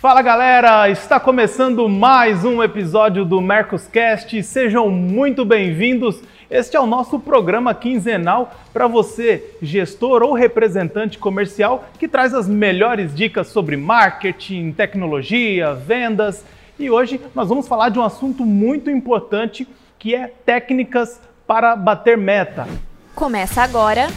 Fala 0.00 0.20
galera, 0.20 0.90
está 0.90 1.18
começando 1.18 1.88
mais 1.88 2.44
um 2.44 2.62
episódio 2.62 3.24
do 3.24 3.40
Mercoscast. 3.40 4.42
Sejam 4.42 4.90
muito 4.90 5.42
bem-vindos. 5.42 6.20
Este 6.50 6.76
é 6.76 6.80
o 6.80 6.86
nosso 6.86 7.18
programa 7.18 7.74
quinzenal 7.74 8.54
para 8.74 8.86
você, 8.86 9.56
gestor 9.62 10.22
ou 10.22 10.34
representante 10.34 11.18
comercial, 11.18 11.88
que 11.98 12.06
traz 12.06 12.34
as 12.34 12.46
melhores 12.46 13.14
dicas 13.14 13.46
sobre 13.48 13.74
marketing, 13.74 14.70
tecnologia, 14.72 15.72
vendas. 15.72 16.44
E 16.78 16.90
hoje 16.90 17.18
nós 17.34 17.48
vamos 17.48 17.66
falar 17.66 17.88
de 17.88 17.98
um 17.98 18.04
assunto 18.04 18.44
muito 18.44 18.90
importante 18.90 19.66
que 19.98 20.14
é 20.14 20.30
técnicas 20.44 21.18
para 21.46 21.74
bater 21.74 22.18
meta. 22.18 22.68
Começa 23.14 23.62
agora 23.62 24.08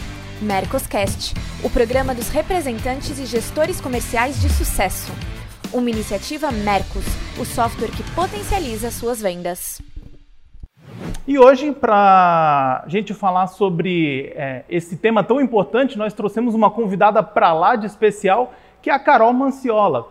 Mercoscast, 0.42 1.34
o 1.64 1.70
programa 1.70 2.14
dos 2.14 2.28
representantes 2.28 3.18
e 3.18 3.24
gestores 3.24 3.80
comerciais 3.80 4.38
de 4.42 4.50
sucesso. 4.50 5.10
Uma 5.72 5.88
iniciativa 5.88 6.50
Mercos, 6.50 7.04
o 7.38 7.44
software 7.44 7.92
que 7.92 8.02
potencializa 8.12 8.90
suas 8.90 9.22
vendas. 9.22 9.80
E 11.28 11.38
hoje, 11.38 11.70
para 11.70 12.82
a 12.84 12.88
gente 12.88 13.14
falar 13.14 13.46
sobre 13.46 14.32
é, 14.34 14.64
esse 14.68 14.96
tema 14.96 15.22
tão 15.22 15.40
importante, 15.40 15.96
nós 15.96 16.12
trouxemos 16.12 16.56
uma 16.56 16.72
convidada 16.72 17.22
para 17.22 17.52
lá 17.52 17.76
de 17.76 17.86
especial, 17.86 18.52
que 18.82 18.90
é 18.90 18.92
a 18.92 18.98
Carol 18.98 19.32
Manciola. 19.32 20.08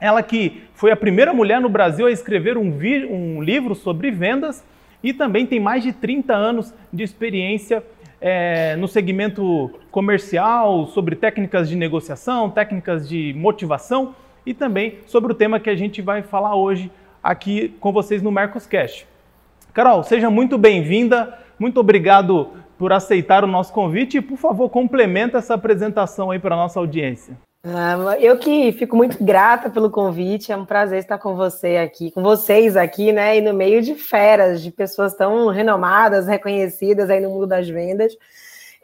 Ela 0.00 0.24
que 0.24 0.64
foi 0.74 0.90
a 0.90 0.96
primeira 0.96 1.32
mulher 1.32 1.60
no 1.60 1.68
Brasil 1.68 2.08
a 2.08 2.10
escrever 2.10 2.58
um, 2.58 2.76
um 3.08 3.40
livro 3.40 3.76
sobre 3.76 4.10
vendas 4.10 4.64
e 5.04 5.12
também 5.12 5.46
tem 5.46 5.60
mais 5.60 5.84
de 5.84 5.92
30 5.92 6.34
anos 6.34 6.74
de 6.92 7.04
experiência 7.04 7.80
é, 8.20 8.74
no 8.74 8.88
segmento 8.88 9.70
comercial, 9.92 10.88
sobre 10.88 11.14
técnicas 11.14 11.68
de 11.68 11.76
negociação, 11.76 12.50
técnicas 12.50 13.08
de 13.08 13.32
motivação 13.36 14.16
e 14.46 14.54
também 14.54 15.00
sobre 15.06 15.32
o 15.32 15.34
tema 15.34 15.60
que 15.60 15.68
a 15.68 15.76
gente 15.76 16.00
vai 16.00 16.22
falar 16.22 16.54
hoje 16.54 16.90
aqui 17.22 17.74
com 17.80 17.92
vocês 17.92 18.22
no 18.22 18.30
Mercoscast. 18.30 19.06
Carol, 19.74 20.02
seja 20.04 20.30
muito 20.30 20.56
bem-vinda, 20.56 21.36
muito 21.58 21.80
obrigado 21.80 22.52
por 22.78 22.92
aceitar 22.92 23.42
o 23.42 23.46
nosso 23.46 23.72
convite 23.72 24.18
e, 24.18 24.22
por 24.22 24.38
favor, 24.38 24.70
complementa 24.70 25.38
essa 25.38 25.54
apresentação 25.54 26.30
aí 26.30 26.38
para 26.38 26.54
a 26.54 26.58
nossa 26.58 26.78
audiência. 26.78 27.36
Ah, 27.64 28.16
eu 28.20 28.38
que 28.38 28.70
fico 28.72 28.96
muito 28.96 29.22
grata 29.24 29.68
pelo 29.68 29.90
convite, 29.90 30.52
é 30.52 30.56
um 30.56 30.64
prazer 30.64 31.00
estar 31.00 31.18
com 31.18 31.34
você 31.34 31.78
aqui, 31.78 32.12
com 32.12 32.22
vocês 32.22 32.76
aqui, 32.76 33.12
né? 33.12 33.38
E 33.38 33.40
no 33.40 33.52
meio 33.52 33.82
de 33.82 33.96
feras, 33.96 34.62
de 34.62 34.70
pessoas 34.70 35.14
tão 35.14 35.48
renomadas, 35.48 36.28
reconhecidas 36.28 37.10
aí 37.10 37.20
no 37.20 37.30
mundo 37.30 37.46
das 37.46 37.68
vendas. 37.68 38.16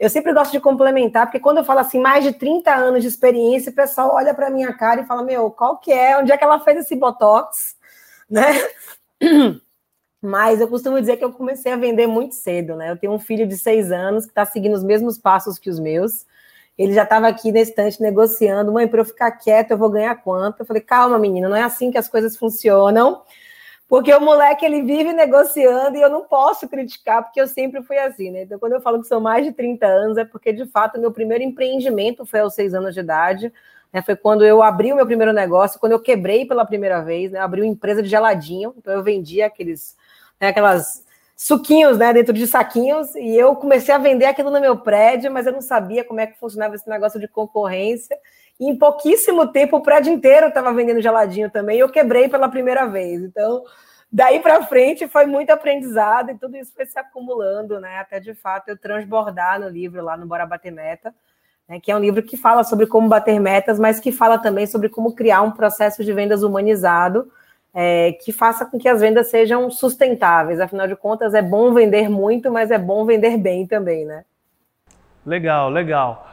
Eu 0.03 0.09
sempre 0.09 0.33
gosto 0.33 0.51
de 0.51 0.59
complementar, 0.59 1.27
porque 1.27 1.39
quando 1.39 1.59
eu 1.59 1.63
falo 1.63 1.79
assim, 1.79 1.97
mais 1.97 2.25
de 2.25 2.33
30 2.33 2.75
anos 2.75 3.01
de 3.01 3.07
experiência, 3.07 3.71
o 3.71 3.75
pessoal 3.75 4.13
olha 4.13 4.33
para 4.33 4.49
minha 4.49 4.73
cara 4.73 4.99
e 4.99 5.05
fala: 5.05 5.23
Meu, 5.23 5.49
qual 5.49 5.77
que 5.77 5.93
é? 5.93 6.17
Onde 6.17 6.29
é 6.29 6.37
que 6.37 6.43
ela 6.43 6.59
fez 6.59 6.79
esse 6.79 6.93
botox? 6.93 7.77
Né? 8.29 8.51
Mas 10.21 10.59
eu 10.59 10.67
costumo 10.67 10.99
dizer 10.99 11.15
que 11.15 11.23
eu 11.23 11.31
comecei 11.31 11.71
a 11.71 11.77
vender 11.77 12.05
muito 12.05 12.35
cedo, 12.35 12.75
né? 12.75 12.91
Eu 12.91 12.97
tenho 12.97 13.13
um 13.13 13.19
filho 13.19 13.47
de 13.47 13.57
seis 13.57 13.93
anos 13.93 14.25
que 14.25 14.31
está 14.31 14.43
seguindo 14.45 14.73
os 14.73 14.83
mesmos 14.83 15.17
passos 15.17 15.57
que 15.57 15.69
os 15.69 15.79
meus. 15.79 16.25
Ele 16.77 16.91
já 16.91 17.03
estava 17.03 17.29
aqui 17.29 17.53
na 17.53 17.61
estante 17.61 18.01
negociando, 18.01 18.73
mãe, 18.73 18.89
para 18.89 18.99
eu 18.99 19.05
ficar 19.05 19.31
quieto, 19.31 19.71
eu 19.71 19.77
vou 19.77 19.89
ganhar 19.89 20.15
quanto? 20.15 20.59
Eu 20.59 20.65
falei, 20.65 20.81
calma, 20.81 21.17
menina, 21.17 21.47
não 21.47 21.55
é 21.55 21.63
assim 21.63 21.91
que 21.91 21.97
as 21.97 22.09
coisas 22.09 22.35
funcionam. 22.35 23.21
Porque 23.93 24.11
o 24.11 24.19
moleque 24.19 24.65
ele 24.65 24.81
vive 24.81 25.13
negociando 25.13 25.95
e 25.95 26.01
eu 26.01 26.09
não 26.09 26.23
posso 26.23 26.67
criticar, 26.67 27.21
porque 27.21 27.39
eu 27.39 27.47
sempre 27.47 27.83
fui 27.83 27.95
assim, 27.95 28.31
né? 28.31 28.41
Então, 28.41 28.57
quando 28.57 28.73
eu 28.73 28.81
falo 28.81 28.99
que 28.99 29.07
são 29.07 29.21
mais 29.21 29.45
de 29.45 29.51
30 29.51 29.85
anos, 29.85 30.17
é 30.17 30.25
porque 30.25 30.51
de 30.51 30.65
fato 30.65 30.99
meu 30.99 31.11
primeiro 31.11 31.43
empreendimento 31.43 32.25
foi 32.25 32.39
aos 32.39 32.55
seis 32.55 32.73
anos 32.73 32.95
de 32.95 33.01
idade. 33.01 33.53
Né? 33.93 34.01
Foi 34.01 34.15
quando 34.15 34.43
eu 34.43 34.63
abri 34.63 34.91
o 34.91 34.95
meu 34.95 35.05
primeiro 35.05 35.31
negócio, 35.31 35.79
quando 35.79 35.91
eu 35.91 35.99
quebrei 35.99 36.43
pela 36.43 36.65
primeira 36.65 37.03
vez, 37.03 37.31
né? 37.33 37.39
Abri 37.39 37.61
uma 37.61 37.67
empresa 37.67 38.01
de 38.01 38.09
geladinho, 38.09 38.73
então 38.75 38.91
eu 38.91 39.03
vendia 39.03 39.45
aqueles, 39.45 39.95
né, 40.41 40.47
aquelas 40.47 41.05
suquinhos, 41.35 41.95
né, 41.95 42.11
dentro 42.13 42.33
de 42.33 42.47
saquinhos, 42.47 43.13
e 43.13 43.35
eu 43.35 43.55
comecei 43.55 43.93
a 43.93 43.99
vender 43.99 44.25
aquilo 44.25 44.49
no 44.49 44.59
meu 44.59 44.75
prédio, 44.75 45.31
mas 45.31 45.45
eu 45.45 45.53
não 45.53 45.61
sabia 45.61 46.03
como 46.03 46.19
é 46.19 46.25
que 46.25 46.39
funcionava 46.39 46.73
esse 46.73 46.89
negócio 46.89 47.19
de 47.19 47.27
concorrência. 47.27 48.17
E 48.59 48.69
em 48.69 48.77
pouquíssimo 48.77 49.47
tempo, 49.47 49.77
o 49.77 49.81
prédio 49.81 50.13
inteiro 50.13 50.47
estava 50.47 50.73
vendendo 50.73 51.01
geladinho 51.01 51.49
também, 51.49 51.79
eu 51.79 51.89
quebrei 51.89 52.29
pela 52.29 52.47
primeira 52.47 52.85
vez. 52.85 53.21
Então, 53.21 53.63
daí 54.11 54.39
para 54.39 54.63
frente 54.63 55.07
foi 55.07 55.25
muito 55.25 55.49
aprendizado 55.49 56.31
e 56.31 56.37
tudo 56.37 56.55
isso 56.55 56.71
foi 56.73 56.85
se 56.85 56.99
acumulando, 56.99 57.79
né, 57.79 57.97
até 57.99 58.19
de 58.19 58.33
fato 58.33 58.69
eu 58.69 58.77
transbordar 58.77 59.59
no 59.59 59.67
livro 59.67 60.03
lá 60.03 60.15
no 60.15 60.27
Bora 60.27 60.45
Bater 60.45 60.71
Meta, 60.71 61.13
né, 61.67 61.79
que 61.79 61.91
é 61.91 61.95
um 61.95 61.99
livro 61.99 62.21
que 62.21 62.37
fala 62.37 62.63
sobre 62.63 62.85
como 62.85 63.09
bater 63.09 63.39
metas, 63.39 63.79
mas 63.79 63.99
que 63.99 64.11
fala 64.11 64.37
também 64.37 64.67
sobre 64.67 64.87
como 64.87 65.15
criar 65.15 65.41
um 65.41 65.51
processo 65.51 66.03
de 66.03 66.13
vendas 66.13 66.43
humanizado, 66.43 67.31
é, 67.73 68.11
que 68.23 68.31
faça 68.31 68.65
com 68.65 68.77
que 68.77 68.87
as 68.87 69.01
vendas 69.01 69.29
sejam 69.29 69.71
sustentáveis. 69.71 70.59
Afinal 70.59 70.87
de 70.87 70.95
contas, 70.95 71.33
é 71.33 71.41
bom 71.41 71.73
vender 71.73 72.07
muito, 72.07 72.51
mas 72.51 72.69
é 72.69 72.77
bom 72.77 73.03
vender 73.03 73.35
bem 73.37 73.65
também, 73.65 74.05
né? 74.05 74.23
Legal, 75.25 75.69
legal. 75.69 76.32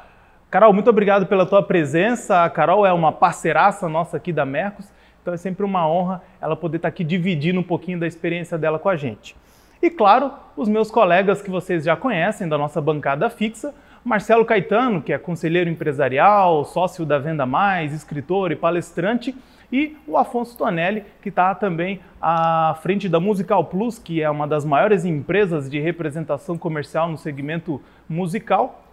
Carol, 0.51 0.73
muito 0.73 0.91
obrigado 0.91 1.27
pela 1.27 1.47
tua 1.47 1.63
presença. 1.63 2.43
A 2.43 2.51
Carol 2.51 2.85
é 2.85 2.93
uma 2.93 3.13
parceiraça 3.13 3.89
nossa 3.89 4.17
aqui 4.17 4.33
da 4.33 4.45
Mercos, 4.45 4.93
então 5.23 5.33
é 5.33 5.37
sempre 5.37 5.65
uma 5.65 5.89
honra 5.89 6.23
ela 6.41 6.57
poder 6.57 6.79
estar 6.79 6.89
aqui 6.89 7.05
dividindo 7.05 7.61
um 7.61 7.63
pouquinho 7.63 8.01
da 8.01 8.07
experiência 8.07 8.59
dela 8.59 8.77
com 8.77 8.89
a 8.89 8.97
gente. 8.97 9.37
E 9.81 9.89
claro, 9.89 10.33
os 10.57 10.69
meus 10.69 10.91
colegas 10.91 11.41
que 11.41 11.49
vocês 11.49 11.85
já 11.85 11.95
conhecem 11.95 12.49
da 12.49 12.59
nossa 12.59 12.81
bancada 12.81 13.31
fixa, 13.31 13.73
Marcelo 14.05 14.45
Caetano, 14.45 15.01
que 15.01 15.13
é 15.13 15.19
conselheiro 15.19 15.71
empresarial, 15.71 16.65
sócio 16.65 17.07
da 17.07 17.17
Venda 17.17 17.47
Mais, 17.47 17.93
escritor 17.93 18.51
e 18.51 18.57
palestrante, 18.57 19.33
e 19.73 19.97
o 20.05 20.19
Afonso 20.19 20.59
Tonelli, 20.59 21.05
que 21.23 21.29
está 21.29 21.55
também 21.55 22.01
à 22.21 22.77
frente 22.83 23.09
da 23.09 23.21
Musical 23.21 23.67
Plus, 23.67 24.01
que 24.01 24.21
é 24.21 24.29
uma 24.29 24.49
das 24.49 24.65
maiores 24.65 25.05
empresas 25.05 25.71
de 25.71 25.79
representação 25.79 26.59
comercial 26.59 27.09
no 27.09 27.17
segmento 27.17 27.81
musical. 28.09 28.90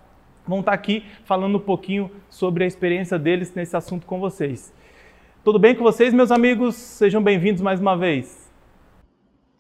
Vão 0.47 0.62
estar 0.62 0.72
aqui 0.72 1.03
falando 1.25 1.58
um 1.58 1.62
pouquinho 1.62 2.09
sobre 2.30 2.63
a 2.63 2.68
experiência 2.68 3.19
deles 3.19 3.53
nesse 3.53 3.75
assunto 3.75 4.08
com 4.08 4.19
vocês. 4.19 4.74
Tudo 5.44 5.59
bem 5.59 5.75
com 5.75 5.84
vocês, 5.84 6.13
meus 6.13 6.31
amigos? 6.31 6.75
Sejam 6.75 7.22
bem-vindos 7.22 7.62
mais 7.62 7.81
uma 7.81 7.97
vez. 7.97 8.50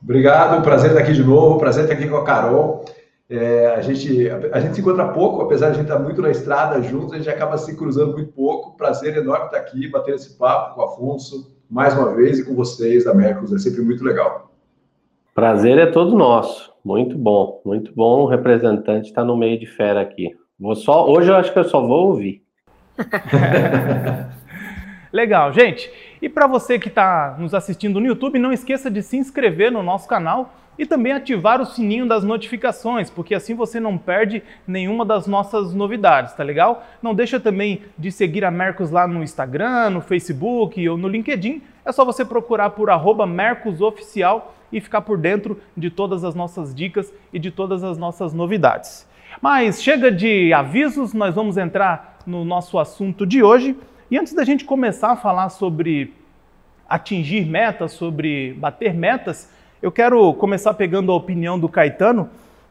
Obrigado, 0.01 0.61
prazer 0.63 0.91
estar 0.91 1.01
aqui 1.01 1.11
de 1.11 1.23
novo, 1.23 1.57
prazer 1.57 1.83
estar 1.83 1.95
aqui 1.95 2.07
com 2.07 2.15
a 2.15 2.23
Carol. 2.23 2.85
É, 3.29 3.67
a, 3.75 3.81
gente, 3.81 4.29
a 4.29 4.59
gente 4.61 4.75
se 4.75 4.81
encontra 4.81 5.09
pouco, 5.09 5.41
apesar 5.41 5.67
de 5.67 5.71
a 5.71 5.75
gente 5.75 5.91
estar 5.91 5.99
muito 5.99 6.21
na 6.21 6.29
estrada 6.29 6.81
juntos, 6.81 7.11
a 7.11 7.17
gente 7.17 7.29
acaba 7.29 7.57
se 7.57 7.75
cruzando 7.75 8.13
muito 8.13 8.31
pouco. 8.31 8.77
Prazer 8.77 9.17
enorme 9.17 9.47
estar 9.47 9.57
aqui, 9.57 9.89
bater 9.89 10.15
esse 10.15 10.37
papo 10.37 10.75
com 10.75 10.81
o 10.81 10.85
Afonso, 10.85 11.57
mais 11.69 11.93
uma 11.93 12.15
vez, 12.15 12.39
e 12.39 12.45
com 12.45 12.55
vocês 12.55 13.03
da 13.03 13.13
Mercos, 13.13 13.51
é 13.51 13.57
sempre 13.57 13.81
muito 13.81 14.03
legal. 14.03 14.51
Prazer 15.35 15.77
é 15.77 15.87
todo 15.87 16.15
nosso, 16.15 16.73
muito 16.83 17.17
bom, 17.17 17.61
muito 17.65 17.93
bom 17.93 18.21
o 18.21 18.27
representante 18.27 19.09
estar 19.09 19.25
no 19.25 19.35
meio 19.35 19.59
de 19.59 19.65
fera 19.65 19.99
aqui. 19.99 20.33
Vou 20.59 20.75
só, 20.75 21.07
hoje 21.07 21.29
eu 21.29 21.35
acho 21.35 21.53
que 21.53 21.59
eu 21.59 21.63
só 21.63 21.79
vou 21.79 22.07
ouvir. 22.07 22.41
Legal, 25.13 25.53
gente. 25.53 25.89
E 26.19 26.27
para 26.27 26.47
você 26.47 26.79
que 26.79 26.87
está 26.87 27.35
nos 27.37 27.53
assistindo 27.53 27.99
no 27.99 28.07
YouTube, 28.07 28.39
não 28.39 28.51
esqueça 28.51 28.89
de 28.89 29.03
se 29.03 29.17
inscrever 29.17 29.71
no 29.71 29.83
nosso 29.83 30.07
canal 30.07 30.55
e 30.77 30.85
também 30.85 31.13
ativar 31.13 31.61
o 31.61 31.65
sininho 31.65 32.07
das 32.07 32.23
notificações, 32.23 33.09
porque 33.09 33.35
assim 33.35 33.53
você 33.53 33.79
não 33.79 33.97
perde 33.97 34.43
nenhuma 34.67 35.05
das 35.05 35.27
nossas 35.27 35.73
novidades, 35.73 36.33
tá 36.33 36.43
legal? 36.43 36.83
Não 37.01 37.13
deixa 37.13 37.39
também 37.39 37.83
de 37.97 38.11
seguir 38.11 38.43
a 38.43 38.51
Mercos 38.51 38.89
lá 38.89 39.07
no 39.07 39.23
Instagram, 39.23 39.91
no 39.91 40.01
Facebook 40.01 40.87
ou 40.89 40.97
no 40.97 41.07
LinkedIn. 41.07 41.61
É 41.85 41.91
só 41.91 42.03
você 42.03 42.25
procurar 42.25 42.71
por 42.71 42.89
@mercosoficial 43.27 44.55
e 44.71 44.81
ficar 44.81 45.01
por 45.01 45.17
dentro 45.17 45.59
de 45.75 45.89
todas 45.89 46.23
as 46.23 46.35
nossas 46.35 46.73
dicas 46.73 47.13
e 47.31 47.39
de 47.39 47.51
todas 47.51 47.83
as 47.83 47.97
nossas 47.97 48.33
novidades. 48.33 49.07
Mas 49.41 49.83
chega 49.83 50.11
de 50.11 50.51
avisos, 50.51 51.13
nós 51.13 51.35
vamos 51.35 51.57
entrar 51.57 52.19
no 52.25 52.43
nosso 52.43 52.79
assunto 52.79 53.25
de 53.25 53.43
hoje. 53.43 53.75
E 54.09 54.17
antes 54.17 54.33
da 54.33 54.43
gente 54.43 54.65
começar 54.65 55.11
a 55.11 55.15
falar 55.15 55.49
sobre 55.49 56.13
atingir 56.89 57.45
metas, 57.45 57.91
sobre 57.91 58.53
bater 58.53 58.93
metas, 58.95 59.49
eu 59.79 59.91
quero 59.91 60.33
começar 60.33 60.73
pegando 60.73 61.11
a 61.11 61.15
opinião 61.15 61.59
do 61.59 61.69
Caetano. 61.69 62.29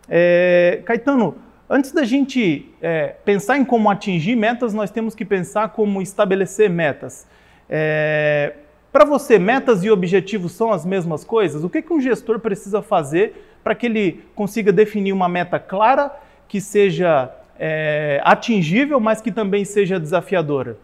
É, 0.08 0.82
Caetano, 0.84 1.36
antes 1.70 1.92
da 1.92 2.04
gente 2.04 2.68
é, 2.82 3.14
pensar 3.24 3.58
em 3.58 3.64
como 3.64 3.88
atingir 3.88 4.34
metas, 4.34 4.74
nós 4.74 4.90
temos 4.90 5.14
que 5.14 5.24
pensar 5.24 5.68
como 5.68 6.02
estabelecer 6.02 6.68
metas. 6.68 7.28
É, 7.70 8.54
para 8.90 9.04
você, 9.04 9.38
metas 9.38 9.84
e 9.84 9.90
objetivos 9.90 10.52
são 10.52 10.72
as 10.72 10.84
mesmas 10.84 11.22
coisas? 11.22 11.62
O 11.62 11.70
que, 11.70 11.80
que 11.80 11.92
um 11.92 12.00
gestor 12.00 12.40
precisa 12.40 12.82
fazer 12.82 13.56
para 13.62 13.74
que 13.74 13.86
ele 13.86 14.24
consiga 14.34 14.72
definir 14.72 15.12
uma 15.12 15.28
meta 15.28 15.58
clara, 15.60 16.10
que 16.48 16.60
seja 16.60 17.30
é, 17.58 18.20
atingível, 18.24 19.00
mas 19.00 19.20
que 19.20 19.32
também 19.32 19.64
seja 19.64 19.98
desafiadora? 19.98 20.76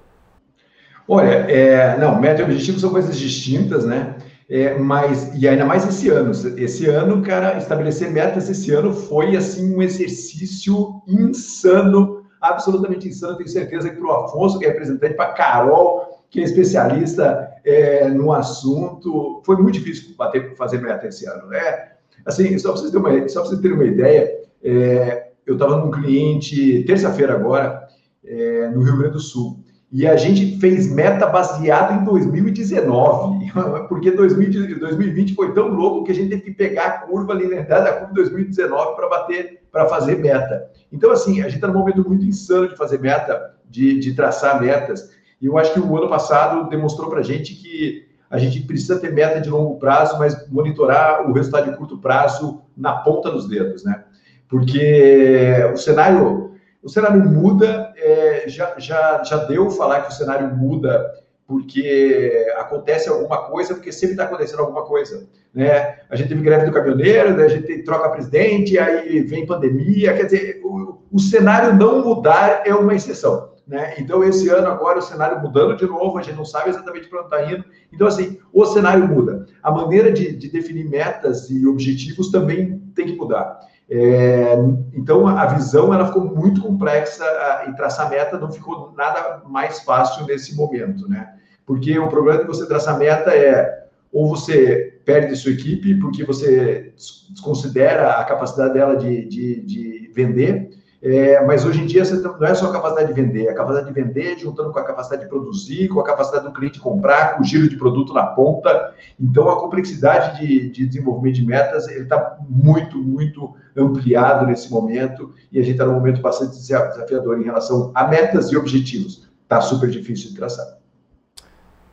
Olha, 1.06 1.30
é, 1.50 1.96
não, 1.98 2.20
meta 2.20 2.40
e 2.40 2.44
objetivo 2.44 2.78
são 2.78 2.90
coisas 2.90 3.18
distintas, 3.18 3.84
né? 3.84 4.16
É, 4.48 4.78
mas, 4.78 5.32
e 5.34 5.48
ainda 5.48 5.64
mais 5.64 5.86
esse 5.88 6.08
ano. 6.08 6.32
Esse 6.58 6.86
ano, 6.86 7.22
cara, 7.22 7.56
estabelecer 7.56 8.10
metas 8.10 8.48
esse 8.48 8.72
ano 8.72 8.92
foi, 8.92 9.36
assim, 9.36 9.74
um 9.74 9.82
exercício 9.82 11.02
insano, 11.08 12.24
absolutamente 12.40 13.08
insano. 13.08 13.36
Tenho 13.36 13.48
certeza 13.48 13.88
que 13.90 13.96
para 13.96 14.06
o 14.06 14.12
Afonso, 14.12 14.58
que 14.58 14.64
é 14.64 14.68
representante, 14.68 15.14
para 15.14 15.32
Carol, 15.32 16.22
que 16.30 16.40
é 16.40 16.44
especialista 16.44 17.50
é, 17.64 18.08
no 18.08 18.32
assunto. 18.32 19.42
Foi 19.44 19.56
muito 19.56 19.78
difícil 19.78 20.14
bater, 20.16 20.54
fazer 20.56 20.80
meta 20.80 21.06
esse 21.06 21.26
ano, 21.26 21.48
né? 21.48 21.92
Assim, 22.24 22.56
só 22.58 22.72
para 22.72 22.80
vocês 22.80 22.92
terem 22.92 23.20
uma, 23.20 23.28
só 23.28 23.44
vocês 23.44 23.60
terem 23.60 23.76
uma 23.76 23.84
ideia, 23.84 24.30
é, 24.62 25.31
eu 25.46 25.54
estava 25.54 25.76
num 25.76 25.90
cliente 25.90 26.84
terça-feira 26.84 27.34
agora, 27.34 27.86
é, 28.24 28.68
no 28.68 28.82
Rio 28.82 28.98
Grande 28.98 29.14
do 29.14 29.20
Sul. 29.20 29.62
E 29.90 30.06
a 30.06 30.16
gente 30.16 30.58
fez 30.58 30.90
meta 30.90 31.26
baseada 31.26 31.92
em 31.92 32.04
2019, 32.04 33.52
porque 33.90 34.10
2020 34.10 35.34
foi 35.34 35.52
tão 35.52 35.68
louco 35.68 36.04
que 36.04 36.12
a 36.12 36.14
gente 36.14 36.30
teve 36.30 36.42
que 36.42 36.50
pegar 36.52 36.86
a 36.86 36.98
curva 37.00 37.34
linear 37.34 37.66
da 37.66 37.92
curva 37.92 38.08
de 38.08 38.14
2019 38.14 38.96
para 38.96 39.08
bater, 39.08 39.60
para 39.70 39.86
fazer 39.86 40.16
meta. 40.16 40.66
Então, 40.90 41.10
assim, 41.10 41.40
a 41.40 41.44
gente 41.44 41.56
está 41.56 41.68
num 41.68 41.78
momento 41.78 42.08
muito 42.08 42.24
insano 42.24 42.68
de 42.68 42.76
fazer 42.76 43.00
meta, 43.00 43.54
de, 43.68 43.98
de 43.98 44.14
traçar 44.14 44.62
metas. 44.62 45.10
E 45.40 45.46
eu 45.46 45.58
acho 45.58 45.74
que 45.74 45.80
o 45.80 45.96
ano 45.98 46.08
passado 46.08 46.70
demonstrou 46.70 47.10
para 47.10 47.20
a 47.20 47.24
gente 47.24 47.54
que 47.54 48.06
a 48.30 48.38
gente 48.38 48.62
precisa 48.62 48.98
ter 48.98 49.12
meta 49.12 49.42
de 49.42 49.50
longo 49.50 49.78
prazo, 49.78 50.18
mas 50.18 50.48
monitorar 50.48 51.28
o 51.28 51.34
resultado 51.34 51.70
de 51.70 51.76
curto 51.76 51.98
prazo 51.98 52.62
na 52.74 52.94
ponta 52.94 53.30
dos 53.30 53.46
dedos, 53.46 53.84
né? 53.84 54.04
Porque 54.52 55.48
o 55.72 55.76
cenário 55.78 56.42
o 56.82 56.88
cenário 56.88 57.24
muda, 57.24 57.92
é, 57.96 58.44
já, 58.48 58.74
já, 58.76 59.22
já 59.22 59.36
deu 59.44 59.70
falar 59.70 60.02
que 60.02 60.12
o 60.12 60.16
cenário 60.16 60.54
muda 60.54 61.12
porque 61.46 62.46
acontece 62.56 63.08
alguma 63.08 63.46
coisa, 63.46 63.74
porque 63.74 63.92
sempre 63.92 64.12
está 64.12 64.24
acontecendo 64.24 64.60
alguma 64.60 64.84
coisa. 64.84 65.28
Né? 65.54 65.96
A 66.10 66.16
gente 66.16 66.30
teve 66.30 66.42
greve 66.42 66.66
do 66.66 66.72
caminhoneiro, 66.72 67.36
né? 67.36 67.44
a 67.44 67.48
gente 67.48 67.82
troca 67.84 68.10
presidente, 68.10 68.78
aí 68.78 69.20
vem 69.20 69.46
pandemia, 69.46 70.14
quer 70.14 70.24
dizer, 70.24 70.60
o, 70.64 70.98
o 71.12 71.20
cenário 71.20 71.74
não 71.74 72.04
mudar 72.04 72.62
é 72.64 72.74
uma 72.74 72.94
exceção. 72.94 73.52
Né? 73.66 73.94
Então, 73.98 74.24
esse 74.24 74.48
ano 74.48 74.66
agora, 74.66 74.98
o 74.98 75.02
cenário 75.02 75.40
mudando 75.40 75.76
de 75.76 75.86
novo, 75.86 76.18
a 76.18 76.22
gente 76.22 76.36
não 76.36 76.44
sabe 76.44 76.70
exatamente 76.70 77.08
para 77.08 77.20
onde 77.20 77.34
está 77.34 77.52
indo. 77.52 77.64
Então, 77.92 78.06
assim, 78.06 78.38
o 78.52 78.64
cenário 78.64 79.06
muda. 79.06 79.46
A 79.62 79.70
maneira 79.70 80.10
de, 80.10 80.32
de 80.32 80.48
definir 80.48 80.88
metas 80.88 81.48
e 81.48 81.66
objetivos 81.66 82.30
também 82.30 82.82
tem 82.94 83.06
que 83.06 83.16
mudar. 83.16 83.60
É, 83.94 84.54
então, 84.94 85.28
a 85.28 85.44
visão 85.44 85.92
ela 85.92 86.06
ficou 86.06 86.24
muito 86.24 86.62
complexa 86.62 87.26
e 87.68 87.76
traçar 87.76 88.08
meta 88.08 88.38
não 88.38 88.50
ficou 88.50 88.90
nada 88.96 89.42
mais 89.46 89.80
fácil 89.80 90.24
nesse 90.24 90.56
momento, 90.56 91.06
né? 91.06 91.34
Porque 91.66 91.98
o 91.98 92.08
problema 92.08 92.40
de 92.40 92.46
você 92.46 92.66
traçar 92.66 92.98
meta 92.98 93.36
é 93.36 93.84
ou 94.10 94.30
você 94.30 94.98
perde 95.04 95.36
sua 95.36 95.52
equipe 95.52 95.94
porque 95.96 96.24
você 96.24 96.94
desconsidera 97.28 98.12
a 98.12 98.24
capacidade 98.24 98.72
dela 98.72 98.96
de, 98.96 99.26
de, 99.26 99.60
de 99.60 100.10
vender, 100.14 100.70
é, 101.02 101.44
mas 101.44 101.64
hoje 101.64 101.82
em 101.82 101.86
dia 101.86 102.04
você 102.04 102.14
não 102.14 102.46
é 102.46 102.54
só 102.54 102.68
a 102.68 102.72
capacidade 102.72 103.12
de 103.12 103.20
vender, 103.20 103.46
é 103.46 103.50
a 103.50 103.54
capacidade 103.54 103.92
de 103.92 104.00
vender 104.00 104.38
juntando 104.38 104.70
com 104.70 104.78
a 104.78 104.84
capacidade 104.84 105.22
de 105.22 105.28
produzir, 105.28 105.88
com 105.88 105.98
a 105.98 106.04
capacidade 106.04 106.44
do 106.44 106.52
cliente 106.52 106.78
comprar, 106.78 107.34
com 107.34 107.42
o 107.42 107.44
giro 107.44 107.68
de 107.68 107.76
produto 107.76 108.14
na 108.14 108.24
ponta. 108.24 108.94
Então 109.20 109.48
a 109.50 109.58
complexidade 109.58 110.38
de, 110.38 110.70
de 110.70 110.86
desenvolvimento 110.86 111.34
de 111.34 111.44
metas 111.44 111.88
está 111.88 112.38
muito, 112.48 112.98
muito 112.98 113.52
ampliado 113.76 114.46
nesse 114.46 114.70
momento 114.70 115.34
e 115.50 115.58
a 115.58 115.62
gente 115.62 115.72
está 115.72 115.86
num 115.86 115.94
momento 115.94 116.20
bastante 116.20 116.52
desafiador 116.52 117.40
em 117.40 117.44
relação 117.44 117.90
a 117.96 118.06
metas 118.06 118.52
e 118.52 118.56
objetivos. 118.56 119.28
Está 119.42 119.60
super 119.60 119.90
difícil 119.90 120.30
de 120.30 120.36
traçar. 120.36 120.78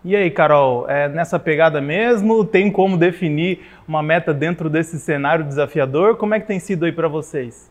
E 0.05 0.15
aí, 0.15 0.29
Carol, 0.29 0.87
é 0.87 1.09
nessa 1.09 1.39
pegada 1.39 1.81
mesmo? 1.81 2.45
Tem 2.45 2.71
como 2.71 2.95
definir 2.95 3.61
uma 3.87 4.03
meta 4.03 4.35
dentro 4.35 4.69
desse 4.69 4.99
cenário 4.99 5.43
desafiador? 5.43 6.15
Como 6.15 6.35
é 6.35 6.39
que 6.39 6.47
tem 6.47 6.59
sido 6.59 6.85
aí 6.85 6.91
para 6.91 7.07
vocês? 7.07 7.69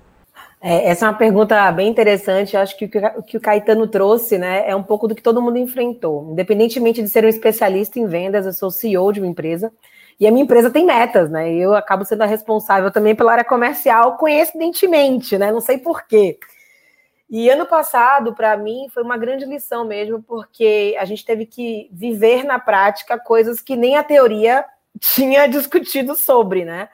É, 0.61 0.89
essa 0.89 1.07
é 1.07 1.09
uma 1.09 1.17
pergunta 1.17 1.71
bem 1.73 1.89
interessante. 1.89 2.55
Eu 2.55 2.63
acho 2.63 2.77
que 2.77 2.87
o 2.87 3.23
que 3.23 3.37
o 3.37 3.41
Caetano 3.41 3.87
trouxe 3.87 4.39
né, 4.39 4.69
é 4.69 4.75
um 4.75 4.83
pouco 4.83 5.07
do 5.07 5.15
que 5.15 5.23
todo 5.23 5.43
mundo 5.43 5.59
enfrentou. 5.59 6.31
Independentemente 6.33 7.03
de 7.03 7.09
ser 7.09 7.25
um 7.25 7.29
especialista 7.29 7.99
em 7.99 8.07
vendas, 8.07 8.47
eu 8.47 8.53
sou 8.53 8.71
CEO 8.71 9.13
de 9.13 9.21
uma 9.21 9.29
empresa 9.29 9.73
e 10.19 10.27
a 10.27 10.31
minha 10.33 10.43
empresa 10.43 10.71
tem 10.71 10.85
metas, 10.85 11.31
né? 11.31 11.53
Eu 11.55 11.75
acabo 11.75 12.05
sendo 12.05 12.23
a 12.23 12.27
responsável 12.27 12.91
também 12.91 13.15
pela 13.15 13.33
área 13.33 13.45
comercial, 13.45 14.17
coincidentemente, 14.17 15.39
né? 15.39 15.53
Não 15.53 15.61
sei 15.61 15.79
porquê. 15.79 16.39
E 17.31 17.49
ano 17.49 17.67
passado, 17.67 18.35
para 18.35 18.57
mim, 18.57 18.89
foi 18.93 19.03
uma 19.03 19.17
grande 19.17 19.45
lição 19.45 19.85
mesmo, 19.85 20.23
porque 20.23 20.97
a 20.99 21.05
gente 21.05 21.25
teve 21.25 21.47
que 21.47 21.89
viver 21.93 22.43
na 22.43 22.59
prática 22.59 23.19
coisas 23.19 23.61
que 23.61 23.77
nem 23.77 23.97
a 23.97 24.03
teoria 24.03 24.65
tinha 24.99 25.47
discutido 25.47 26.17
sobre, 26.17 26.65
né? 26.65 26.89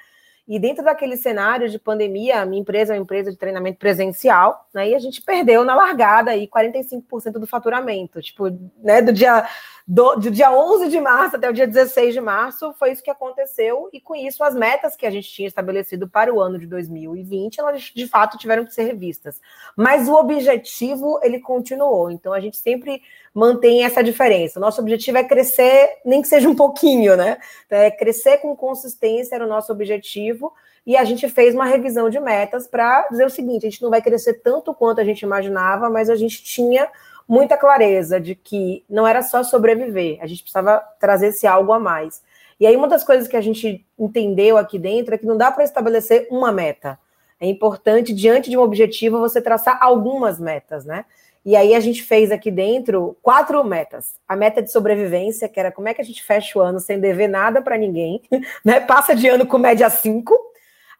E 0.47 0.59
dentro 0.59 0.85
daquele 0.85 1.17
cenário 1.17 1.71
de 1.71 1.79
pandemia, 1.79 2.43
a 2.43 2.47
minha 2.47 2.61
empresa 2.61 2.93
é 2.93 2.97
uma 2.97 3.03
empresa 3.03 3.31
de 3.31 3.37
treinamento 3.39 3.79
presencial, 3.79 4.69
né? 4.75 4.91
E 4.91 4.95
a 4.95 4.99
gente 4.99 5.23
perdeu 5.23 5.65
na 5.65 5.75
largada 5.75 6.33
aí 6.33 6.47
45% 6.47 7.33
do 7.33 7.47
faturamento. 7.47 8.21
Tipo, 8.21 8.51
né, 8.83 9.01
do 9.01 9.11
dia 9.11 9.49
do, 9.87 10.17
do, 10.17 10.31
dia 10.31 10.51
11 10.51 10.89
de 10.89 10.99
março 10.99 11.37
até 11.37 11.49
o 11.49 11.53
dia 11.53 11.67
16 11.67 12.15
de 12.15 12.21
março, 12.21 12.73
foi 12.79 12.93
isso 12.93 13.03
que 13.03 13.11
aconteceu, 13.11 13.91
e 13.93 14.01
com 14.01 14.15
isso 14.15 14.43
as 14.43 14.55
metas 14.55 14.97
que 14.97 15.05
a 15.05 15.11
gente 15.11 15.31
tinha 15.31 15.47
estabelecido 15.47 16.09
para 16.09 16.33
o 16.33 16.41
ano 16.41 16.59
de 16.59 16.67
2020, 16.67 17.61
elas 17.61 17.83
de 17.95 18.09
fato 18.09 18.39
tiveram 18.39 18.65
que 18.65 18.73
ser 18.73 18.85
revistas. 18.85 19.39
Mas 19.77 20.09
o 20.09 20.15
objetivo, 20.15 21.21
ele 21.23 21.39
continuou, 21.39 22.11
então 22.11 22.33
a 22.33 22.41
gente 22.41 22.57
sempre 22.57 23.03
mantém 23.35 23.85
essa 23.85 24.03
diferença. 24.03 24.59
Nosso 24.59 24.81
objetivo 24.81 25.19
é 25.19 25.25
crescer, 25.25 25.99
nem 26.03 26.23
que 26.23 26.29
seja 26.29 26.49
um 26.49 26.57
pouquinho, 26.57 27.15
né? 27.15 27.37
É, 27.69 27.91
crescer 27.91 28.39
com 28.39 28.57
consistência 28.57 29.35
era 29.35 29.45
o 29.45 29.49
nosso 29.49 29.71
objetivo, 29.71 30.51
e 30.87 30.97
a 30.97 31.05
gente 31.05 31.29
fez 31.29 31.55
uma 31.55 31.65
revisão 31.65 32.09
de 32.09 32.21
metas 32.21 32.67
para 32.67 33.07
dizer 33.09 33.27
o 33.27 33.31
seguinte: 33.31 33.67
a 33.67 33.71
gente 33.71 33.83
não 33.83 33.91
vai 33.91 34.01
crescer 34.01 34.35
tanto 34.35 34.75
quanto 34.75 35.01
a 35.01 35.05
gente 35.05 35.23
imaginava, 35.23 35.91
mas 35.91 36.09
a 36.09 36.17
gente 36.17 36.43
tinha 36.43 36.89
muita 37.29 37.57
clareza 37.57 38.21
de 38.21 38.35
que 38.35 38.85
não 38.89 39.07
era 39.07 39.23
só 39.23 39.43
sobreviver, 39.43 40.19
a 40.21 40.27
gente 40.27 40.43
precisava 40.43 40.79
trazer 40.99 41.29
esse 41.29 41.47
algo 41.47 41.73
a 41.73 41.79
mais. 41.79 42.23
E 42.59 42.67
aí, 42.67 42.77
uma 42.77 42.89
das 42.89 43.03
coisas 43.03 43.27
que 43.27 43.37
a 43.37 43.41
gente 43.41 43.85
entendeu 43.99 44.57
aqui 44.57 44.79
dentro 44.79 45.15
é 45.15 45.19
que 45.19 45.27
não 45.27 45.37
dá 45.37 45.51
para 45.51 45.65
estabelecer 45.65 46.29
uma 46.31 46.53
meta. 46.53 46.99
É 47.41 47.47
importante, 47.47 48.15
diante 48.15 48.49
de 48.49 48.57
um 48.57 48.63
objetivo, 48.63 49.19
você 49.19 49.41
traçar 49.41 49.79
algumas 49.81 50.39
metas, 50.39 50.85
né? 50.85 51.05
E 51.45 51.55
aí 51.57 51.75
a 51.75 51.81
gente 51.81 52.03
fez 52.03 52.33
aqui 52.33 52.51
dentro 52.51 53.17
quatro 53.21 53.63
metas. 53.63 54.15
A 54.27 54.35
meta 54.35 54.63
de 54.63 54.73
sobrevivência, 54.73 55.49
que 55.49 55.61
era 55.61 55.71
como 55.71 55.89
é 55.89 55.95
que 55.95 56.01
a 56.01 56.05
gente 56.05 56.23
fecha 56.23 56.59
o 56.59 56.63
ano 56.63 56.81
sem 56.81 56.99
dever 56.99 57.29
nada 57.29 57.61
para 57.61 57.77
ninguém, 57.77 58.23
né? 58.65 58.81
Passa 58.81 59.15
de 59.15 59.29
ano 59.29 59.47
com 59.47 59.59
média 59.59 59.91
5. 59.91 60.54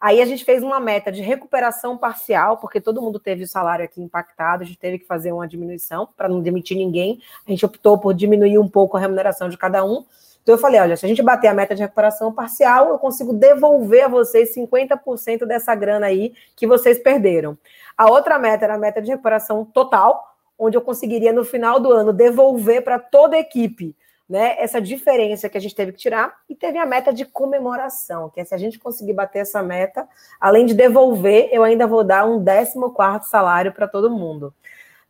Aí 0.05 0.21
a 0.21 0.25
gente 0.25 0.45
fez 0.45 0.61
uma 0.61 0.79
meta 0.79 1.11
de 1.11 1.23
recuperação 1.23 1.97
parcial, 1.97 2.57
porque 2.57 2.79
todo 2.79 3.01
mundo 3.01 3.19
teve 3.19 3.43
o 3.43 3.47
salário 3.47 3.83
aqui 3.83 3.99
impactado, 3.99 4.61
a 4.61 4.65
gente 4.67 4.77
teve 4.77 4.99
que 4.99 5.05
fazer 5.07 5.31
uma 5.31 5.47
diminuição 5.47 6.07
para 6.15 6.29
não 6.29 6.43
demitir 6.43 6.77
ninguém. 6.77 7.19
A 7.43 7.49
gente 7.49 7.65
optou 7.65 7.97
por 7.97 8.13
diminuir 8.13 8.59
um 8.59 8.67
pouco 8.67 8.95
a 8.95 8.99
remuneração 8.99 9.49
de 9.49 9.57
cada 9.57 9.83
um. 9.83 10.05
Então 10.43 10.53
eu 10.53 10.59
falei, 10.59 10.79
olha, 10.79 10.95
se 10.95 11.07
a 11.07 11.09
gente 11.09 11.23
bater 11.23 11.47
a 11.47 11.55
meta 11.55 11.73
de 11.73 11.81
recuperação 11.81 12.31
parcial, 12.31 12.89
eu 12.89 12.99
consigo 12.99 13.33
devolver 13.33 14.05
a 14.05 14.07
vocês 14.07 14.53
50% 14.55 15.43
dessa 15.43 15.73
grana 15.73 16.05
aí 16.05 16.35
que 16.55 16.67
vocês 16.67 16.99
perderam. 16.99 17.57
A 17.97 18.07
outra 18.07 18.37
meta 18.37 18.63
era 18.63 18.75
a 18.75 18.77
meta 18.77 19.01
de 19.01 19.09
recuperação 19.09 19.65
total, 19.65 20.35
onde 20.55 20.77
eu 20.77 20.81
conseguiria 20.81 21.33
no 21.33 21.43
final 21.43 21.79
do 21.79 21.91
ano 21.91 22.13
devolver 22.13 22.83
para 22.83 22.99
toda 22.99 23.37
a 23.37 23.39
equipe 23.39 23.95
né, 24.27 24.55
essa 24.57 24.81
diferença 24.81 25.47
que 25.47 25.57
a 25.57 25.61
gente 25.61 25.75
teve 25.75 25.91
que 25.91 25.99
tirar 25.99 26.35
e 26.49 26.55
teve 26.55 26.77
a 26.77 26.85
meta 26.85 27.13
de 27.13 27.25
comemoração, 27.25 28.29
que 28.29 28.41
é 28.41 28.45
se 28.45 28.55
a 28.55 28.57
gente 28.57 28.79
conseguir 28.79 29.13
bater 29.13 29.39
essa 29.39 29.61
meta, 29.61 30.07
além 30.39 30.65
de 30.65 30.73
devolver, 30.73 31.49
eu 31.51 31.63
ainda 31.63 31.85
vou 31.85 32.03
dar 32.03 32.25
um 32.25 32.43
14 32.43 33.29
salário 33.29 33.71
para 33.71 33.87
todo 33.87 34.09
mundo. 34.09 34.53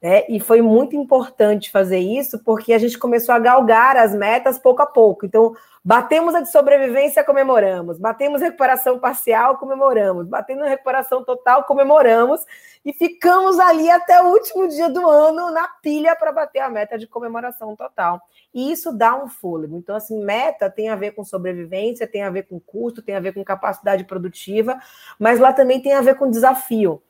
Né? 0.01 0.23
E 0.27 0.39
foi 0.39 0.61
muito 0.61 0.95
importante 0.95 1.71
fazer 1.71 1.99
isso 1.99 2.43
porque 2.43 2.73
a 2.73 2.77
gente 2.77 2.97
começou 2.97 3.33
a 3.33 3.39
galgar 3.39 3.95
as 3.95 4.13
metas 4.13 4.59
pouco 4.59 4.81
a 4.81 4.85
pouco. 4.85 5.25
Então, 5.25 5.55
batemos 5.85 6.33
a 6.33 6.41
de 6.41 6.51
sobrevivência, 6.51 7.23
comemoramos. 7.23 7.99
Batemos 7.99 8.41
recuperação 8.41 8.97
parcial, 8.99 9.59
comemoramos. 9.59 10.27
Batendo 10.27 10.63
recuperação 10.63 11.23
total, 11.23 11.63
comemoramos. 11.65 12.41
E 12.83 12.91
ficamos 12.91 13.59
ali 13.59 13.89
até 13.91 14.19
o 14.19 14.29
último 14.29 14.67
dia 14.67 14.89
do 14.89 15.07
ano 15.07 15.51
na 15.51 15.67
pilha 15.83 16.15
para 16.15 16.31
bater 16.31 16.59
a 16.59 16.69
meta 16.69 16.97
de 16.97 17.05
comemoração 17.05 17.75
total. 17.75 18.19
E 18.51 18.71
isso 18.71 18.91
dá 18.91 19.15
um 19.15 19.27
fôlego. 19.27 19.77
Então, 19.77 19.95
assim, 19.95 20.23
meta 20.23 20.71
tem 20.71 20.89
a 20.89 20.95
ver 20.95 21.11
com 21.11 21.23
sobrevivência, 21.23 22.07
tem 22.07 22.23
a 22.23 22.31
ver 22.31 22.43
com 22.43 22.59
custo, 22.59 23.03
tem 23.03 23.15
a 23.15 23.19
ver 23.19 23.33
com 23.33 23.43
capacidade 23.43 24.03
produtiva, 24.05 24.79
mas 25.19 25.39
lá 25.39 25.53
também 25.53 25.79
tem 25.79 25.93
a 25.93 26.01
ver 26.01 26.15
com 26.15 26.29
desafio. 26.29 27.01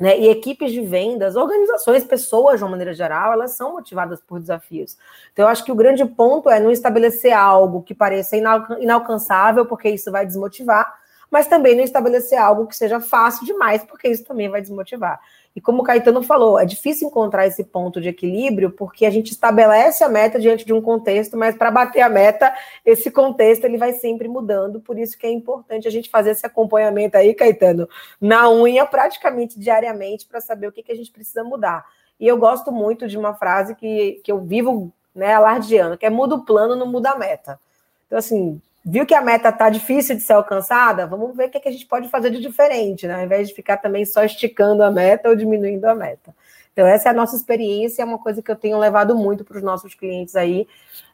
Né? 0.00 0.18
E 0.18 0.28
equipes 0.28 0.72
de 0.72 0.80
vendas, 0.80 1.36
organizações, 1.36 2.04
pessoas 2.04 2.58
de 2.58 2.64
uma 2.64 2.70
maneira 2.70 2.92
geral, 2.92 3.32
elas 3.32 3.52
são 3.52 3.72
motivadas 3.72 4.20
por 4.20 4.40
desafios. 4.40 4.96
Então, 5.32 5.44
eu 5.44 5.48
acho 5.48 5.64
que 5.64 5.70
o 5.70 5.76
grande 5.76 6.04
ponto 6.04 6.50
é 6.50 6.58
não 6.58 6.70
estabelecer 6.70 7.32
algo 7.32 7.82
que 7.82 7.94
pareça 7.94 8.36
inalcançável, 8.80 9.66
porque 9.66 9.90
isso 9.90 10.10
vai 10.10 10.26
desmotivar, 10.26 11.01
mas 11.32 11.46
também 11.46 11.74
não 11.74 11.82
estabelecer 11.82 12.38
algo 12.38 12.66
que 12.66 12.76
seja 12.76 13.00
fácil 13.00 13.46
demais, 13.46 13.82
porque 13.82 14.06
isso 14.06 14.22
também 14.22 14.50
vai 14.50 14.60
desmotivar. 14.60 15.18
E 15.56 15.62
como 15.62 15.80
o 15.80 15.82
Caetano 15.82 16.22
falou, 16.22 16.60
é 16.60 16.66
difícil 16.66 17.08
encontrar 17.08 17.46
esse 17.46 17.64
ponto 17.64 18.02
de 18.02 18.10
equilíbrio, 18.10 18.70
porque 18.70 19.06
a 19.06 19.10
gente 19.10 19.32
estabelece 19.32 20.04
a 20.04 20.10
meta 20.10 20.38
diante 20.38 20.66
de 20.66 20.74
um 20.74 20.82
contexto, 20.82 21.34
mas 21.34 21.56
para 21.56 21.70
bater 21.70 22.02
a 22.02 22.08
meta, 22.10 22.54
esse 22.84 23.10
contexto 23.10 23.64
ele 23.64 23.78
vai 23.78 23.94
sempre 23.94 24.28
mudando, 24.28 24.78
por 24.78 24.98
isso 24.98 25.16
que 25.16 25.26
é 25.26 25.30
importante 25.30 25.88
a 25.88 25.90
gente 25.90 26.10
fazer 26.10 26.32
esse 26.32 26.44
acompanhamento 26.44 27.16
aí, 27.16 27.32
Caetano, 27.32 27.88
na 28.20 28.50
unha 28.50 28.84
praticamente 28.84 29.58
diariamente 29.58 30.26
para 30.26 30.40
saber 30.40 30.66
o 30.66 30.72
que, 30.72 30.82
que 30.82 30.92
a 30.92 30.96
gente 30.96 31.10
precisa 31.10 31.42
mudar. 31.42 31.86
E 32.20 32.28
eu 32.28 32.36
gosto 32.36 32.70
muito 32.70 33.08
de 33.08 33.16
uma 33.16 33.32
frase 33.32 33.74
que, 33.74 34.20
que 34.22 34.30
eu 34.30 34.38
vivo 34.38 34.92
né, 35.14 35.32
alardeando, 35.32 35.96
que 35.96 36.04
é 36.04 36.10
muda 36.10 36.34
o 36.34 36.44
plano, 36.44 36.76
não 36.76 36.86
muda 36.86 37.10
a 37.10 37.18
meta. 37.18 37.58
Então, 38.06 38.18
assim, 38.18 38.60
viu 38.84 39.06
que 39.06 39.14
a 39.14 39.22
meta 39.22 39.48
está 39.48 39.70
difícil 39.70 40.16
de 40.16 40.22
ser 40.22 40.32
alcançada? 40.32 41.06
Vamos 41.06 41.36
ver 41.36 41.46
o 41.46 41.50
que, 41.50 41.58
é 41.58 41.60
que 41.60 41.68
a 41.68 41.72
gente 41.72 41.86
pode 41.86 42.08
fazer 42.08 42.30
de 42.30 42.40
diferente, 42.40 43.06
né? 43.06 43.14
ao 43.14 43.22
invés 43.22 43.48
de 43.48 43.54
ficar 43.54 43.76
também 43.76 44.04
só 44.04 44.24
esticando 44.24 44.82
a 44.82 44.90
meta 44.90 45.28
ou 45.28 45.36
diminuindo 45.36 45.84
a 45.84 45.94
meta. 45.94 46.34
Então, 46.72 46.86
essa 46.86 47.08
é 47.08 47.10
a 47.10 47.14
nossa 47.14 47.36
experiência, 47.36 48.00
é 48.02 48.04
uma 48.04 48.18
coisa 48.18 48.42
que 48.42 48.50
eu 48.50 48.56
tenho 48.56 48.78
levado 48.78 49.14
muito 49.14 49.44
para 49.44 49.58
os 49.58 49.62
nossos 49.62 49.94
clientes 49.94 50.34
aí, 50.34 50.66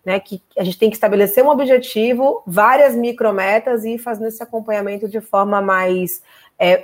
né? 0.05 0.21
Que 0.21 0.41
a 0.57 0.63
gente 0.63 0.79
tem 0.79 0.89
que 0.89 0.97
estabelecer 0.97 1.45
um 1.45 1.49
objetivo, 1.49 2.43
várias 2.47 2.95
micrometas 2.95 3.85
e 3.85 3.99
fazer 3.99 4.29
esse 4.29 4.43
acompanhamento 4.43 5.09
de 5.09 5.21
forma 5.21 5.61
mais 5.61 6.23
é, 6.57 6.83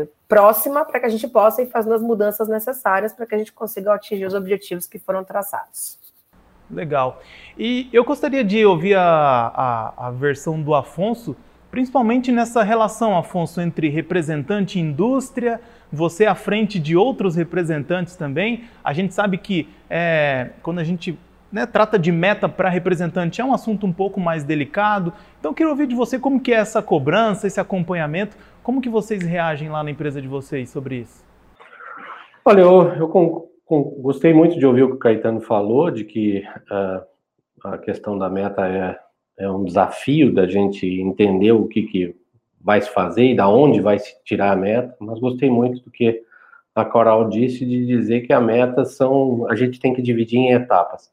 é, 0.00 0.08
próxima 0.26 0.84
para 0.84 0.98
que 0.98 1.06
a 1.06 1.08
gente 1.08 1.28
possa 1.28 1.62
ir 1.62 1.66
fazendo 1.66 1.94
as 1.94 2.02
mudanças 2.02 2.48
necessárias 2.48 3.12
para 3.12 3.24
que 3.24 3.36
a 3.36 3.38
gente 3.38 3.52
consiga 3.52 3.94
atingir 3.94 4.26
os 4.26 4.34
objetivos 4.34 4.86
que 4.86 4.98
foram 4.98 5.22
traçados. 5.22 6.01
Legal. 6.72 7.20
E 7.58 7.88
eu 7.92 8.02
gostaria 8.02 8.42
de 8.42 8.64
ouvir 8.64 8.94
a, 8.94 9.02
a, 9.54 10.08
a 10.08 10.10
versão 10.10 10.60
do 10.60 10.74
Afonso, 10.74 11.36
principalmente 11.70 12.32
nessa 12.32 12.62
relação, 12.62 13.16
Afonso, 13.16 13.60
entre 13.60 13.88
representante 13.88 14.78
e 14.78 14.82
indústria, 14.82 15.60
você 15.92 16.24
à 16.24 16.34
frente 16.34 16.78
de 16.78 16.96
outros 16.96 17.36
representantes 17.36 18.16
também. 18.16 18.64
A 18.82 18.92
gente 18.94 19.12
sabe 19.12 19.36
que 19.36 19.68
é, 19.90 20.50
quando 20.62 20.78
a 20.78 20.84
gente 20.84 21.18
né, 21.52 21.66
trata 21.66 21.98
de 21.98 22.10
meta 22.10 22.48
para 22.48 22.70
representante 22.70 23.40
é 23.40 23.44
um 23.44 23.52
assunto 23.52 23.86
um 23.86 23.92
pouco 23.92 24.18
mais 24.18 24.42
delicado. 24.42 25.12
Então 25.38 25.52
queria 25.52 25.70
ouvir 25.70 25.86
de 25.86 25.94
você 25.94 26.18
como 26.18 26.40
que 26.40 26.52
é 26.52 26.56
essa 26.56 26.82
cobrança, 26.82 27.46
esse 27.46 27.60
acompanhamento, 27.60 28.34
como 28.62 28.80
que 28.80 28.88
vocês 28.88 29.22
reagem 29.22 29.68
lá 29.68 29.84
na 29.84 29.90
empresa 29.90 30.22
de 30.22 30.28
vocês 30.28 30.70
sobre 30.70 31.00
isso? 31.00 31.22
Olha, 32.44 32.62
eu, 32.62 32.94
eu 32.94 33.08
com, 33.72 33.82
gostei 34.02 34.34
muito 34.34 34.58
de 34.58 34.66
ouvir 34.66 34.82
o 34.82 34.88
que 34.88 34.94
o 34.96 34.98
Caetano 34.98 35.40
falou, 35.40 35.90
de 35.90 36.04
que 36.04 36.44
uh, 36.70 37.02
a 37.64 37.78
questão 37.78 38.18
da 38.18 38.28
meta 38.28 38.68
é, 38.68 38.98
é 39.38 39.50
um 39.50 39.64
desafio 39.64 40.30
da 40.30 40.46
gente 40.46 40.86
entender 40.86 41.52
o 41.52 41.66
que, 41.66 41.84
que 41.84 42.14
vai 42.60 42.82
se 42.82 42.90
fazer 42.90 43.24
e 43.24 43.34
da 43.34 43.48
onde 43.48 43.80
vai 43.80 43.98
se 43.98 44.14
tirar 44.24 44.52
a 44.52 44.56
meta, 44.56 44.94
mas 45.00 45.18
gostei 45.18 45.48
muito 45.48 45.82
do 45.82 45.90
que 45.90 46.22
a 46.74 46.84
Coral 46.84 47.30
disse 47.30 47.64
de 47.64 47.86
dizer 47.86 48.26
que 48.26 48.32
a 48.34 48.40
meta 48.42 48.84
são 48.84 49.46
a 49.50 49.54
gente 49.54 49.80
tem 49.80 49.94
que 49.94 50.02
dividir 50.02 50.38
em 50.38 50.52
etapas. 50.52 51.10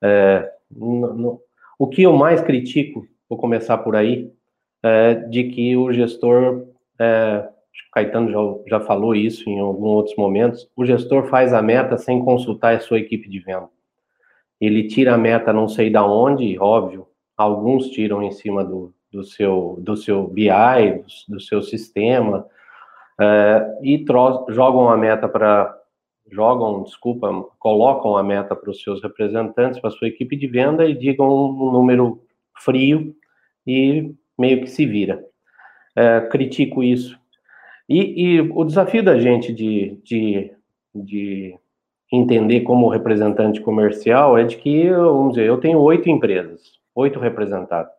É, 0.00 0.48
no, 0.70 1.12
no, 1.12 1.40
o 1.76 1.88
que 1.88 2.02
eu 2.02 2.12
mais 2.12 2.40
critico, 2.40 3.04
vou 3.28 3.36
começar 3.36 3.78
por 3.78 3.96
aí, 3.96 4.32
é 4.80 5.14
de 5.14 5.44
que 5.44 5.76
o 5.76 5.92
gestor, 5.92 6.68
é, 7.00 7.48
o 7.88 7.90
Caetano 7.92 8.30
já, 8.30 8.78
já 8.78 8.80
falou 8.80 9.14
isso 9.14 9.48
em 9.48 9.60
alguns 9.60 9.88
outros 9.88 10.16
momentos, 10.16 10.68
o 10.76 10.84
gestor 10.84 11.26
faz 11.26 11.52
a 11.52 11.62
meta 11.62 11.96
sem 11.96 12.24
consultar 12.24 12.74
a 12.74 12.80
sua 12.80 12.98
equipe 12.98 13.28
de 13.28 13.38
venda. 13.40 13.68
Ele 14.60 14.88
tira 14.88 15.14
a 15.14 15.18
meta 15.18 15.52
não 15.52 15.68
sei 15.68 15.90
da 15.90 16.04
onde, 16.04 16.58
óbvio, 16.58 17.06
alguns 17.36 17.88
tiram 17.90 18.22
em 18.22 18.30
cima 18.30 18.64
do, 18.64 18.94
do 19.12 19.22
seu, 19.22 19.76
do 19.80 19.96
seu 19.96 20.26
BI, 20.26 21.04
do, 21.28 21.40
seu 21.40 21.62
sistema, 21.62 22.46
é, 23.20 23.78
e 23.82 24.04
jogam 24.50 24.88
a 24.88 24.96
meta 24.96 25.28
para 25.28 25.74
jogam, 26.30 26.82
desculpa, 26.82 27.30
colocam 27.58 28.16
a 28.16 28.22
meta 28.22 28.54
para 28.56 28.70
os 28.70 28.82
seus 28.82 29.02
representantes, 29.02 29.78
para 29.78 29.88
a 29.88 29.92
sua 29.92 30.08
equipe 30.08 30.36
de 30.36 30.46
venda 30.46 30.84
e 30.84 30.94
digam 30.94 31.28
um 31.28 31.70
número 31.70 32.20
frio 32.58 33.14
e 33.66 34.12
meio 34.38 34.60
que 34.60 34.66
se 34.66 34.84
vira. 34.84 35.24
É, 35.94 36.20
critico 36.22 36.82
isso. 36.82 37.18
E, 37.88 38.36
e, 38.36 38.40
o 38.40 38.64
desafio 38.64 39.02
da 39.02 39.18
gente 39.18 39.52
de, 39.52 40.00
de, 40.02 40.52
de 40.94 41.58
entender 42.12 42.62
como 42.62 42.88
representante 42.88 43.60
comercial 43.60 44.36
é 44.36 44.44
de 44.44 44.56
que, 44.56 44.90
vamos 44.90 45.34
dizer, 45.34 45.46
eu 45.46 45.58
tenho 45.58 45.80
oito 45.80 46.08
empresas, 46.08 46.80
oito 46.94 47.20
representados. 47.20 47.92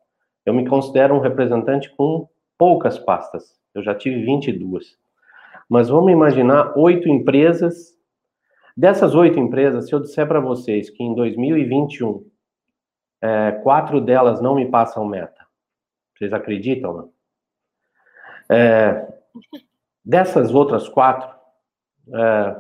Eu 0.46 0.54
me 0.54 0.68
considero 0.68 1.16
um 1.16 1.20
representante 1.20 1.90
com 1.96 2.28
poucas 2.58 2.98
pastas. 2.98 3.56
Eu 3.74 3.84
já 3.84 3.94
tive 3.94 4.24
22. 4.24 4.98
Mas 5.70 5.90
vamos 5.90 6.12
imaginar 6.12 6.78
oito 6.78 7.08
empresas. 7.08 7.96
Dessas 8.76 9.16
oito 9.16 9.40
empresas, 9.40 9.88
se 9.88 9.94
eu 9.94 10.00
disser 10.00 10.28
para 10.28 10.40
vocês 10.40 10.90
que 10.90 11.04
em 11.04 11.14
2021 11.16 12.26
é, 13.22 13.52
quatro 13.64 14.00
delas 14.00 14.42
não 14.42 14.56
me 14.56 14.68
passam 14.68 15.06
meta, 15.06 15.46
vocês 16.16 16.32
acreditam? 16.32 16.94
Não? 16.94 17.12
É, 18.50 19.08
dessas 20.08 20.56
outras 20.56 20.88
quatro, 20.88 21.30
é, 22.14 22.56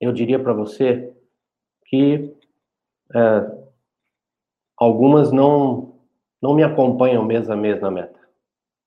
eu 0.00 0.12
diria 0.12 0.38
para 0.38 0.52
você 0.52 1.12
que 1.86 2.32
é, 3.12 3.50
algumas 4.76 5.32
não 5.32 5.96
não 6.40 6.54
me 6.54 6.62
acompanham 6.62 7.24
mês 7.24 7.50
a 7.50 7.56
mês 7.56 7.80
na 7.80 7.90
meta. 7.90 8.16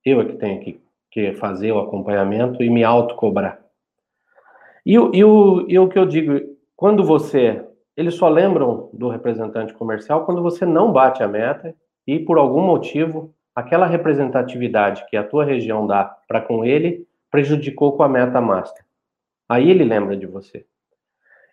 Eu 0.05 0.22
é 0.22 0.25
que 0.25 0.38
tenho 0.38 0.62
que, 0.62 0.81
que 1.12 1.34
fazer 1.34 1.74
o 1.74 1.79
acompanhamento 1.79 2.63
e 2.63 2.70
me 2.70 2.81
autocobrar. 2.81 3.60
E, 4.86 4.93
e, 4.93 5.24
o, 5.25 5.65
e 5.67 5.77
o 5.77 5.89
que 5.89 6.00
eu 6.00 6.05
digo, 6.05 6.39
quando 6.77 7.03
você. 7.03 7.65
Eles 7.98 8.15
só 8.15 8.29
lembram 8.29 8.89
do 8.93 9.10
representante 9.10 9.74
comercial 9.74 10.25
quando 10.25 10.41
você 10.41 10.65
não 10.65 10.93
bate 10.93 11.22
a 11.22 11.27
meta 11.27 11.75
e, 12.08 12.17
por 12.17 12.38
algum 12.38 12.62
motivo, 12.62 13.36
aquela 13.53 13.86
representatividade 13.86 15.05
que 15.10 15.17
a 15.17 15.25
tua 15.25 15.43
região 15.43 15.86
dá 15.86 16.05
para 16.05 16.39
com 16.39 16.63
ele 16.63 17.05
prejudicou 17.32 17.94
com 17.94 18.04
a 18.04 18.10
meta 18.10 18.40
master. 18.42 18.86
Aí 19.50 19.70
ele 19.70 19.84
lembra 19.84 20.16
de 20.16 20.28
você. 20.28 20.66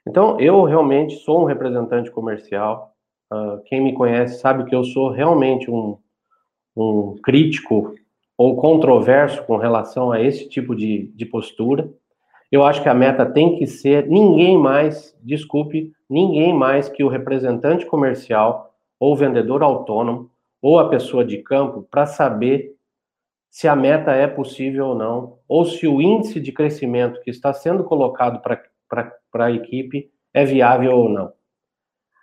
Então, 0.06 0.38
eu 0.40 0.64
realmente 0.64 1.16
sou 1.16 1.42
um 1.42 1.44
representante 1.44 2.10
comercial, 2.10 2.94
Uh, 3.32 3.60
quem 3.66 3.82
me 3.82 3.92
conhece 3.92 4.40
sabe 4.40 4.64
que 4.64 4.74
eu 4.74 4.82
sou 4.82 5.10
realmente 5.10 5.70
um, 5.70 5.98
um 6.74 7.14
crítico 7.22 7.94
ou 8.38 8.56
controverso 8.56 9.44
com 9.44 9.58
relação 9.58 10.10
a 10.10 10.20
esse 10.20 10.48
tipo 10.48 10.74
de, 10.74 11.08
de 11.14 11.26
postura. 11.26 11.90
Eu 12.50 12.64
acho 12.64 12.82
que 12.82 12.88
a 12.88 12.94
meta 12.94 13.26
tem 13.26 13.58
que 13.58 13.66
ser 13.66 14.06
ninguém 14.08 14.56
mais, 14.56 15.14
desculpe, 15.22 15.92
ninguém 16.08 16.54
mais 16.54 16.88
que 16.88 17.04
o 17.04 17.08
representante 17.08 17.84
comercial 17.84 18.72
ou 18.98 19.14
vendedor 19.14 19.62
autônomo 19.62 20.30
ou 20.62 20.78
a 20.78 20.88
pessoa 20.88 21.24
de 21.24 21.38
campo 21.38 21.86
para 21.90 22.06
saber 22.06 22.74
se 23.50 23.66
a 23.66 23.74
meta 23.74 24.12
é 24.12 24.26
possível 24.26 24.88
ou 24.88 24.94
não, 24.94 25.38
ou 25.48 25.64
se 25.64 25.86
o 25.86 26.00
índice 26.00 26.40
de 26.40 26.52
crescimento 26.52 27.20
que 27.20 27.30
está 27.30 27.52
sendo 27.52 27.84
colocado 27.84 28.40
para 28.40 29.44
a 29.46 29.50
equipe 29.50 30.10
é 30.32 30.44
viável 30.44 30.96
ou 30.96 31.08
não. 31.08 31.32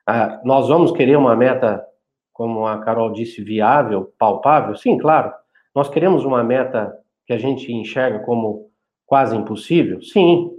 Ah, 0.08 0.40
nós 0.44 0.68
vamos 0.68 0.92
querer 0.92 1.18
uma 1.18 1.36
meta, 1.36 1.84
como 2.32 2.68
a 2.68 2.80
Carol 2.80 3.12
disse, 3.12 3.44
viável, 3.44 4.14
palpável? 4.20 4.76
Sim, 4.76 4.98
claro. 4.98 5.34
Nós 5.74 5.90
queremos 5.90 6.24
uma 6.24 6.44
meta 6.44 6.96
que 7.26 7.34
a 7.34 7.38
gente 7.38 7.72
enxerga 7.74 8.20
como 8.20 8.70
quase 9.06 9.36
impossível? 9.36 10.02
Sim. 10.02 10.52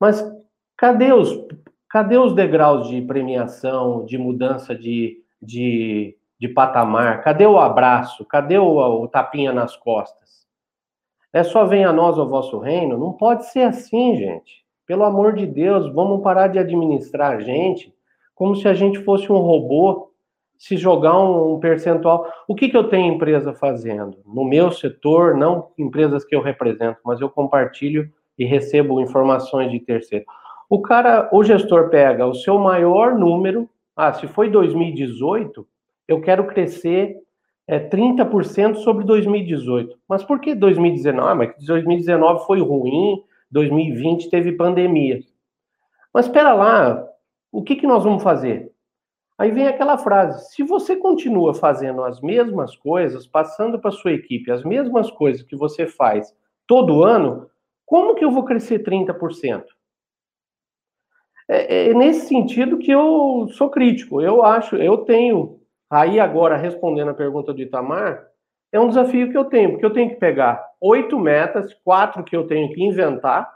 Mas 0.00 0.24
cadê 0.76 1.12
os, 1.12 1.46
cadê 1.88 2.16
os 2.16 2.34
degraus 2.34 2.88
de 2.88 3.02
premiação, 3.02 4.04
de 4.04 4.16
mudança 4.16 4.74
de, 4.74 5.18
de, 5.40 6.16
de 6.42 6.48
patamar? 6.48 7.22
Cadê 7.22 7.46
o 7.46 7.56
abraço? 7.56 8.24
Cadê 8.24 8.58
o, 8.58 8.76
o 8.76 9.06
tapinha 9.06 9.52
nas 9.52 9.76
costas? 9.76 10.44
É 11.32 11.44
só 11.44 11.64
venha 11.64 11.90
a 11.90 11.92
nós 11.92 12.18
o 12.18 12.28
vosso 12.28 12.58
reino? 12.58 12.98
Não 12.98 13.12
pode 13.12 13.46
ser 13.46 13.62
assim, 13.62 14.16
gente. 14.16 14.64
Pelo 14.84 15.04
amor 15.04 15.34
de 15.34 15.46
Deus, 15.46 15.94
vamos 15.94 16.20
parar 16.20 16.48
de 16.48 16.58
administrar 16.58 17.36
a 17.36 17.40
gente 17.40 17.94
como 18.34 18.56
se 18.56 18.66
a 18.66 18.74
gente 18.74 18.98
fosse 19.04 19.30
um 19.30 19.38
robô 19.38 20.10
se 20.58 20.76
jogar 20.76 21.16
um, 21.16 21.54
um 21.54 21.60
percentual. 21.60 22.28
O 22.48 22.56
que, 22.56 22.68
que 22.68 22.76
eu 22.76 22.88
tenho 22.88 23.14
empresa 23.14 23.54
fazendo? 23.54 24.18
No 24.26 24.44
meu 24.44 24.72
setor, 24.72 25.36
não 25.36 25.68
empresas 25.78 26.24
que 26.24 26.34
eu 26.34 26.42
represento, 26.42 26.98
mas 27.04 27.20
eu 27.20 27.30
compartilho 27.30 28.10
e 28.36 28.44
recebo 28.44 29.00
informações 29.00 29.70
de 29.70 29.78
terceiro. 29.78 30.24
O 30.68 30.82
cara, 30.82 31.28
o 31.32 31.44
gestor 31.44 31.88
pega 31.88 32.26
o 32.26 32.34
seu 32.34 32.58
maior 32.58 33.14
número, 33.14 33.70
ah, 33.94 34.12
se 34.12 34.26
foi 34.26 34.50
2018, 34.50 35.64
eu 36.06 36.20
quero 36.20 36.46
crescer 36.46 37.16
é, 37.66 37.78
30% 37.78 38.76
sobre 38.76 39.04
2018. 39.04 39.98
Mas 40.08 40.22
por 40.22 40.40
que 40.40 40.54
2019? 40.54 41.28
Ah, 41.28 41.34
mas 41.34 41.66
2019 41.66 42.46
foi 42.46 42.60
ruim, 42.60 43.22
2020 43.50 44.30
teve 44.30 44.52
pandemia. 44.52 45.20
Mas 46.12 46.26
espera 46.26 46.52
lá, 46.52 47.06
o 47.50 47.62
que, 47.62 47.76
que 47.76 47.86
nós 47.86 48.04
vamos 48.04 48.22
fazer? 48.22 48.72
Aí 49.38 49.50
vem 49.50 49.66
aquela 49.66 49.98
frase: 49.98 50.54
se 50.54 50.62
você 50.62 50.96
continua 50.96 51.54
fazendo 51.54 52.02
as 52.04 52.20
mesmas 52.20 52.76
coisas, 52.76 53.26
passando 53.26 53.78
para 53.78 53.90
sua 53.90 54.12
equipe 54.12 54.50
as 54.50 54.64
mesmas 54.64 55.10
coisas 55.10 55.42
que 55.42 55.56
você 55.56 55.86
faz 55.86 56.34
todo 56.66 57.02
ano, 57.02 57.50
como 57.84 58.14
que 58.14 58.24
eu 58.24 58.30
vou 58.30 58.44
crescer 58.44 58.82
30%? 58.82 59.64
É, 61.48 61.90
é 61.90 61.94
nesse 61.94 62.28
sentido 62.28 62.78
que 62.78 62.90
eu 62.90 63.48
sou 63.52 63.68
crítico. 63.68 64.20
Eu 64.20 64.44
acho, 64.44 64.76
eu 64.76 64.98
tenho. 64.98 65.60
Aí 65.92 66.18
agora, 66.18 66.56
respondendo 66.56 67.10
a 67.10 67.14
pergunta 67.14 67.52
do 67.52 67.60
Itamar, 67.60 68.26
é 68.72 68.80
um 68.80 68.88
desafio 68.88 69.30
que 69.30 69.36
eu 69.36 69.44
tenho, 69.44 69.72
porque 69.72 69.84
eu 69.84 69.92
tenho 69.92 70.08
que 70.08 70.16
pegar 70.16 70.66
oito 70.80 71.18
metas, 71.18 71.74
quatro 71.84 72.24
que 72.24 72.34
eu 72.34 72.46
tenho 72.46 72.72
que 72.72 72.82
inventar, 72.82 73.54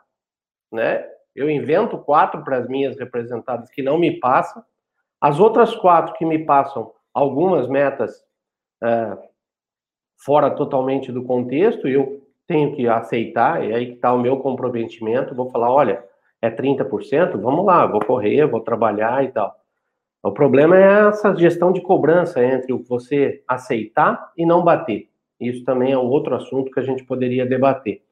né? 0.71 1.03
Eu 1.35 1.49
invento 1.49 1.97
quatro 1.97 2.45
para 2.45 2.59
as 2.59 2.69
minhas 2.69 2.99
representadas 2.99 3.71
que 3.71 3.83
não 3.83 3.97
me 3.97 4.21
passam. 4.21 4.63
As 5.19 5.41
outras 5.41 5.75
quatro 5.75 6.13
que 6.13 6.27
me 6.27 6.45
passam 6.45 6.93
algumas 7.15 7.67
metas 7.67 8.23
é, 8.85 9.17
fora 10.19 10.51
totalmente 10.51 11.11
do 11.11 11.25
contexto, 11.25 11.89
eu 11.89 12.23
tenho 12.47 12.77
que 12.77 12.87
aceitar, 12.87 13.65
e 13.65 13.73
aí 13.73 13.87
que 13.87 13.93
está 13.95 14.13
o 14.13 14.21
meu 14.21 14.41
comprometimento, 14.41 15.35
vou 15.35 15.51
falar, 15.51 15.73
olha, 15.73 16.05
é 16.43 16.51
30%, 16.51 17.41
vamos 17.41 17.65
lá, 17.65 17.87
vou 17.87 18.05
correr, 18.05 18.45
vou 18.47 18.61
trabalhar 18.61 19.25
e 19.25 19.29
tal. 19.33 19.57
O 20.27 20.33
problema 20.33 20.77
é 20.77 21.09
essa 21.09 21.33
gestão 21.37 21.71
de 21.71 21.81
cobrança 21.81 22.45
entre 22.45 22.73
o 22.73 22.83
você 22.83 23.45
aceitar 23.47 24.33
e 24.37 24.45
não 24.45 24.65
bater. 24.65 25.09
Isso 25.41 25.65
também 25.65 25.93
é 25.93 25.99
um 25.99 26.09
outro 26.09 26.35
assunto 26.35 26.73
que 26.73 26.81
a 26.81 26.83
gente 26.83 27.05
poderia 27.05 27.47
debater. 27.47 28.03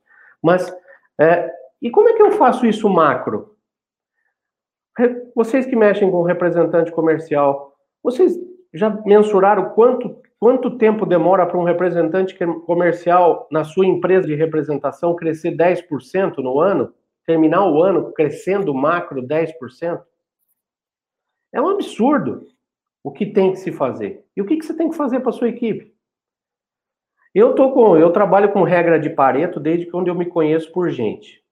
Mas, 0.41 0.73
é, 1.19 1.51
e 1.83 1.91
como 1.91 2.09
é 2.09 2.13
que 2.13 2.23
eu 2.23 2.31
faço 2.31 2.67
isso 2.67 2.89
macro? 2.89 3.57
Vocês 5.35 5.67
que 5.67 5.75
mexem 5.75 6.09
com 6.09 6.23
representante 6.23 6.93
comercial, 6.93 7.75
vocês 8.01 8.39
já 8.73 8.91
mensuraram 9.05 9.71
quanto, 9.71 10.23
quanto 10.39 10.79
tempo 10.79 11.05
demora 11.05 11.45
para 11.45 11.59
um 11.59 11.65
representante 11.65 12.39
comercial 12.65 13.49
na 13.51 13.65
sua 13.65 13.87
empresa 13.87 14.29
de 14.29 14.37
representação 14.37 15.17
crescer 15.17 15.57
10% 15.57 16.37
no 16.39 16.61
ano? 16.61 16.95
Terminar 17.27 17.67
o 17.67 17.83
ano 17.83 18.13
crescendo 18.13 18.73
macro 18.73 19.21
10%? 19.21 20.01
É 21.55 21.61
um 21.61 21.69
absurdo 21.69 22.49
o 23.03 23.13
que 23.13 23.27
tem 23.27 23.53
que 23.53 23.59
se 23.59 23.71
fazer. 23.71 24.27
E 24.37 24.43
o 24.43 24.47
que, 24.47 24.57
que 24.57 24.65
você 24.65 24.75
tem 24.75 24.91
que 24.91 24.97
fazer 24.97 25.21
para 25.21 25.31
sua 25.31 25.49
equipe? 25.49 25.95
Eu 27.33 27.55
tô 27.55 27.73
com, 27.73 27.97
eu 27.97 28.13
trabalho 28.13 28.53
com 28.53 28.63
regra 28.63 28.99
de 28.99 29.11
Pareto 29.11 29.61
desde 29.61 29.87
que 29.87 29.97
onde 29.97 30.11
eu 30.11 30.15
me 30.15 30.27
conheço 30.27 30.73
por 30.73 30.91
gente. 30.91 31.45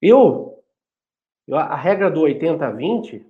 Eu, 0.00 0.62
a 1.50 1.76
regra 1.76 2.10
do 2.10 2.22
80-20 2.22 3.24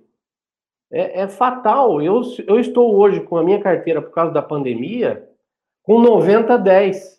é, 0.91 1.21
é, 1.21 1.27
fatal. 1.27 2.01
Eu, 2.01 2.21
eu 2.47 2.59
estou 2.59 2.95
hoje 2.95 3.21
com 3.21 3.37
a 3.37 3.43
minha 3.43 3.61
carteira 3.61 4.01
por 4.01 4.11
causa 4.11 4.31
da 4.31 4.41
pandemia 4.41 5.29
com 5.83 6.01
90-10. 6.01 7.15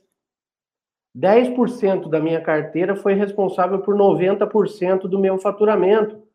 10% 1.16 2.08
da 2.08 2.20
minha 2.20 2.40
carteira 2.40 2.94
foi 2.94 3.14
responsável 3.14 3.80
por 3.80 3.96
90% 3.96 5.02
do 5.02 5.18
meu 5.18 5.38
faturamento. 5.38 6.25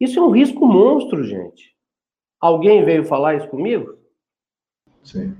Isso 0.00 0.18
é 0.18 0.22
um 0.22 0.30
risco 0.30 0.66
monstro, 0.66 1.24
gente. 1.24 1.76
Alguém 2.40 2.84
veio 2.84 3.04
falar 3.04 3.36
isso 3.36 3.48
comigo? 3.48 3.94
Sim. 5.02 5.34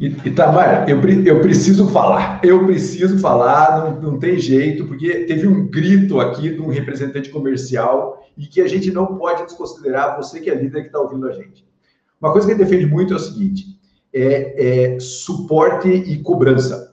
Itamar, 0.00 0.88
eu, 0.88 1.00
eu 1.26 1.40
preciso 1.40 1.88
falar, 1.88 2.40
eu 2.44 2.64
preciso 2.64 3.18
falar, 3.18 4.00
não, 4.00 4.12
não 4.12 4.18
tem 4.18 4.38
jeito, 4.38 4.86
porque 4.86 5.24
teve 5.24 5.46
um 5.48 5.68
grito 5.68 6.20
aqui 6.20 6.50
de 6.50 6.60
um 6.60 6.68
representante 6.68 7.30
comercial 7.30 8.24
e 8.36 8.46
que 8.46 8.60
a 8.60 8.68
gente 8.68 8.92
não 8.92 9.18
pode 9.18 9.42
desconsiderar, 9.42 10.16
você 10.16 10.40
que 10.40 10.48
é 10.48 10.54
líder 10.54 10.82
que 10.82 10.86
está 10.86 11.00
ouvindo 11.00 11.26
a 11.26 11.32
gente. 11.32 11.66
Uma 12.20 12.30
coisa 12.30 12.46
que 12.46 12.52
ele 12.52 12.62
defende 12.62 12.86
muito 12.86 13.12
é 13.12 13.16
o 13.16 13.20
seguinte: 13.20 13.64
é, 14.14 14.92
é 14.94 15.00
suporte 15.00 15.88
e 15.88 16.22
cobrança. 16.22 16.87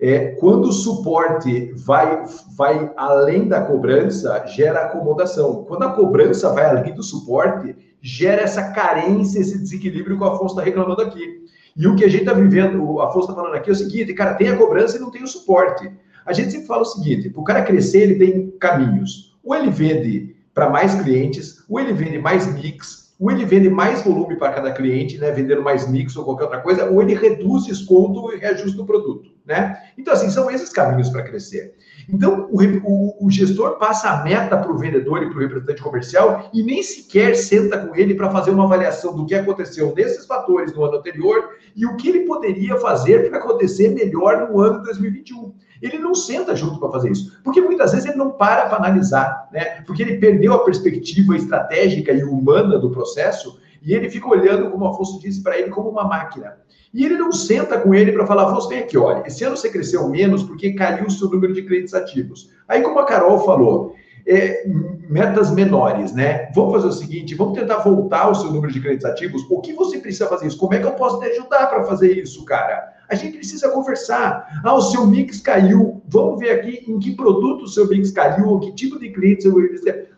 É, 0.00 0.36
quando 0.38 0.66
o 0.66 0.72
suporte 0.72 1.72
vai, 1.74 2.24
vai 2.56 2.92
além 2.96 3.48
da 3.48 3.62
cobrança, 3.62 4.46
gera 4.46 4.84
acomodação. 4.84 5.64
Quando 5.64 5.82
a 5.82 5.92
cobrança 5.92 6.52
vai 6.52 6.66
além 6.66 6.94
do 6.94 7.02
suporte, 7.02 7.74
gera 8.00 8.42
essa 8.42 8.70
carência, 8.70 9.40
esse 9.40 9.58
desequilíbrio 9.58 10.16
que 10.16 10.22
o 10.22 10.26
Afonso 10.26 10.54
está 10.54 10.62
reclamando 10.62 11.02
aqui. 11.02 11.42
E 11.76 11.86
o 11.86 11.96
que 11.96 12.04
a 12.04 12.08
gente 12.08 12.20
está 12.20 12.32
vivendo, 12.32 12.82
o 12.82 13.00
Afonso 13.00 13.30
está 13.30 13.34
falando 13.34 13.56
aqui 13.56 13.70
é 13.70 13.72
o 13.72 13.76
seguinte, 13.76 14.14
cara, 14.14 14.34
tem 14.34 14.48
a 14.48 14.56
cobrança 14.56 14.96
e 14.96 15.00
não 15.00 15.10
tem 15.10 15.22
o 15.22 15.28
suporte. 15.28 15.90
A 16.24 16.32
gente 16.32 16.52
sempre 16.52 16.66
fala 16.66 16.82
o 16.82 16.84
seguinte, 16.84 17.30
para 17.30 17.40
o 17.40 17.44
cara 17.44 17.62
crescer, 17.62 18.02
ele 18.02 18.14
tem 18.16 18.50
caminhos. 18.58 19.36
Ou 19.42 19.54
ele 19.54 19.70
vende 19.70 20.36
para 20.54 20.70
mais 20.70 20.94
clientes, 21.00 21.64
ou 21.68 21.80
ele 21.80 21.92
vende 21.92 22.18
mais 22.18 22.52
mix, 22.54 23.14
ou 23.18 23.30
ele 23.30 23.44
vende 23.44 23.68
mais 23.68 24.02
volume 24.02 24.36
para 24.36 24.52
cada 24.52 24.72
cliente, 24.72 25.18
né, 25.18 25.30
vendendo 25.30 25.62
mais 25.62 25.88
mix 25.88 26.16
ou 26.16 26.24
qualquer 26.24 26.44
outra 26.44 26.60
coisa, 26.60 26.84
ou 26.90 27.02
ele 27.02 27.14
reduz 27.14 27.64
desconto 27.64 28.32
e 28.32 28.38
reajusta 28.38 28.82
o 28.82 28.86
produto, 28.86 29.30
né? 29.48 29.82
Então, 29.96 30.12
assim, 30.12 30.28
são 30.28 30.50
esses 30.50 30.68
caminhos 30.68 31.08
para 31.08 31.22
crescer. 31.22 31.74
Então, 32.06 32.46
o, 32.50 32.60
o, 32.84 33.26
o, 33.26 33.30
gestor 33.30 33.78
passa 33.78 34.10
a 34.10 34.22
meta 34.22 34.58
para 34.58 34.70
o 34.70 34.76
vendedor 34.76 35.22
e 35.22 35.30
para 35.30 35.38
o 35.38 35.40
representante 35.40 35.82
comercial 35.82 36.50
e 36.52 36.62
nem 36.62 36.82
sequer 36.82 37.34
senta 37.34 37.78
com 37.78 37.96
ele 37.96 38.14
para 38.14 38.30
fazer 38.30 38.50
uma 38.50 38.64
avaliação 38.64 39.16
do 39.16 39.24
que 39.24 39.34
aconteceu 39.34 39.94
nesses 39.96 40.26
fatores 40.26 40.72
no 40.74 40.84
ano 40.84 40.98
anterior 40.98 41.56
e 41.74 41.86
o 41.86 41.96
que 41.96 42.10
ele 42.10 42.20
poderia 42.20 42.76
fazer 42.76 43.28
para 43.28 43.38
acontecer 43.38 43.88
melhor 43.88 44.48
no 44.50 44.60
ano 44.60 44.82
2021. 44.82 45.54
Ele 45.80 45.98
não 45.98 46.14
senta 46.14 46.54
junto 46.54 46.78
para 46.78 46.90
fazer 46.90 47.10
isso, 47.10 47.40
porque 47.42 47.60
muitas 47.60 47.92
vezes 47.92 48.06
ele 48.06 48.18
não 48.18 48.32
para 48.32 48.66
para 48.66 48.78
analisar, 48.78 49.48
né? 49.52 49.82
Porque 49.86 50.02
ele 50.02 50.18
perdeu 50.18 50.52
a 50.52 50.64
perspectiva 50.64 51.36
estratégica 51.36 52.12
e 52.12 52.22
humana 52.22 52.78
do 52.78 52.90
processo 52.90 53.58
e 53.88 53.94
ele 53.94 54.10
fica 54.10 54.28
olhando, 54.28 54.70
como 54.70 54.86
Afonso 54.86 55.18
disse 55.18 55.42
para 55.42 55.58
ele, 55.58 55.70
como 55.70 55.88
uma 55.88 56.04
máquina. 56.04 56.58
E 56.92 57.06
ele 57.06 57.16
não 57.16 57.32
senta 57.32 57.80
com 57.80 57.94
ele 57.94 58.12
para 58.12 58.26
falar, 58.26 58.44
Afonso, 58.44 58.68
vem 58.68 58.80
aqui, 58.80 58.98
olha, 58.98 59.26
esse 59.26 59.42
ano 59.44 59.56
você 59.56 59.70
cresceu 59.70 60.06
menos 60.10 60.42
porque 60.42 60.74
caiu 60.74 61.06
o 61.06 61.10
seu 61.10 61.30
número 61.30 61.54
de 61.54 61.62
clientes 61.62 61.94
ativos. 61.94 62.50
Aí, 62.68 62.82
como 62.82 62.98
a 62.98 63.06
Carol 63.06 63.42
falou, 63.46 63.94
é, 64.26 64.66
metas 65.08 65.50
menores, 65.50 66.12
né? 66.12 66.52
Vamos 66.54 66.72
fazer 66.74 66.88
o 66.88 66.92
seguinte, 66.92 67.34
vamos 67.34 67.58
tentar 67.58 67.78
voltar 67.78 68.28
o 68.28 68.34
seu 68.34 68.52
número 68.52 68.70
de 68.70 68.78
clientes 68.78 69.06
ativos. 69.06 69.40
O 69.48 69.62
que 69.62 69.72
você 69.72 69.98
precisa 69.98 70.28
fazer 70.28 70.48
isso? 70.48 70.58
Como 70.58 70.74
é 70.74 70.80
que 70.80 70.86
eu 70.86 70.92
posso 70.92 71.18
te 71.20 71.24
ajudar 71.24 71.66
para 71.68 71.82
fazer 71.84 72.12
isso, 72.12 72.44
cara? 72.44 72.92
A 73.08 73.14
gente 73.14 73.38
precisa 73.38 73.70
conversar. 73.70 74.60
Ah, 74.62 74.74
o 74.74 74.82
seu 74.82 75.06
mix 75.06 75.40
caiu. 75.40 76.02
Vamos 76.06 76.38
ver 76.38 76.50
aqui 76.50 76.84
em 76.86 76.98
que 76.98 77.16
produto 77.16 77.64
o 77.64 77.68
seu 77.68 77.88
mix 77.88 78.10
caiu, 78.10 78.60
que 78.60 78.72
tipo 78.72 78.98
de 78.98 79.10
cliente 79.10 79.42
seu 79.42 79.54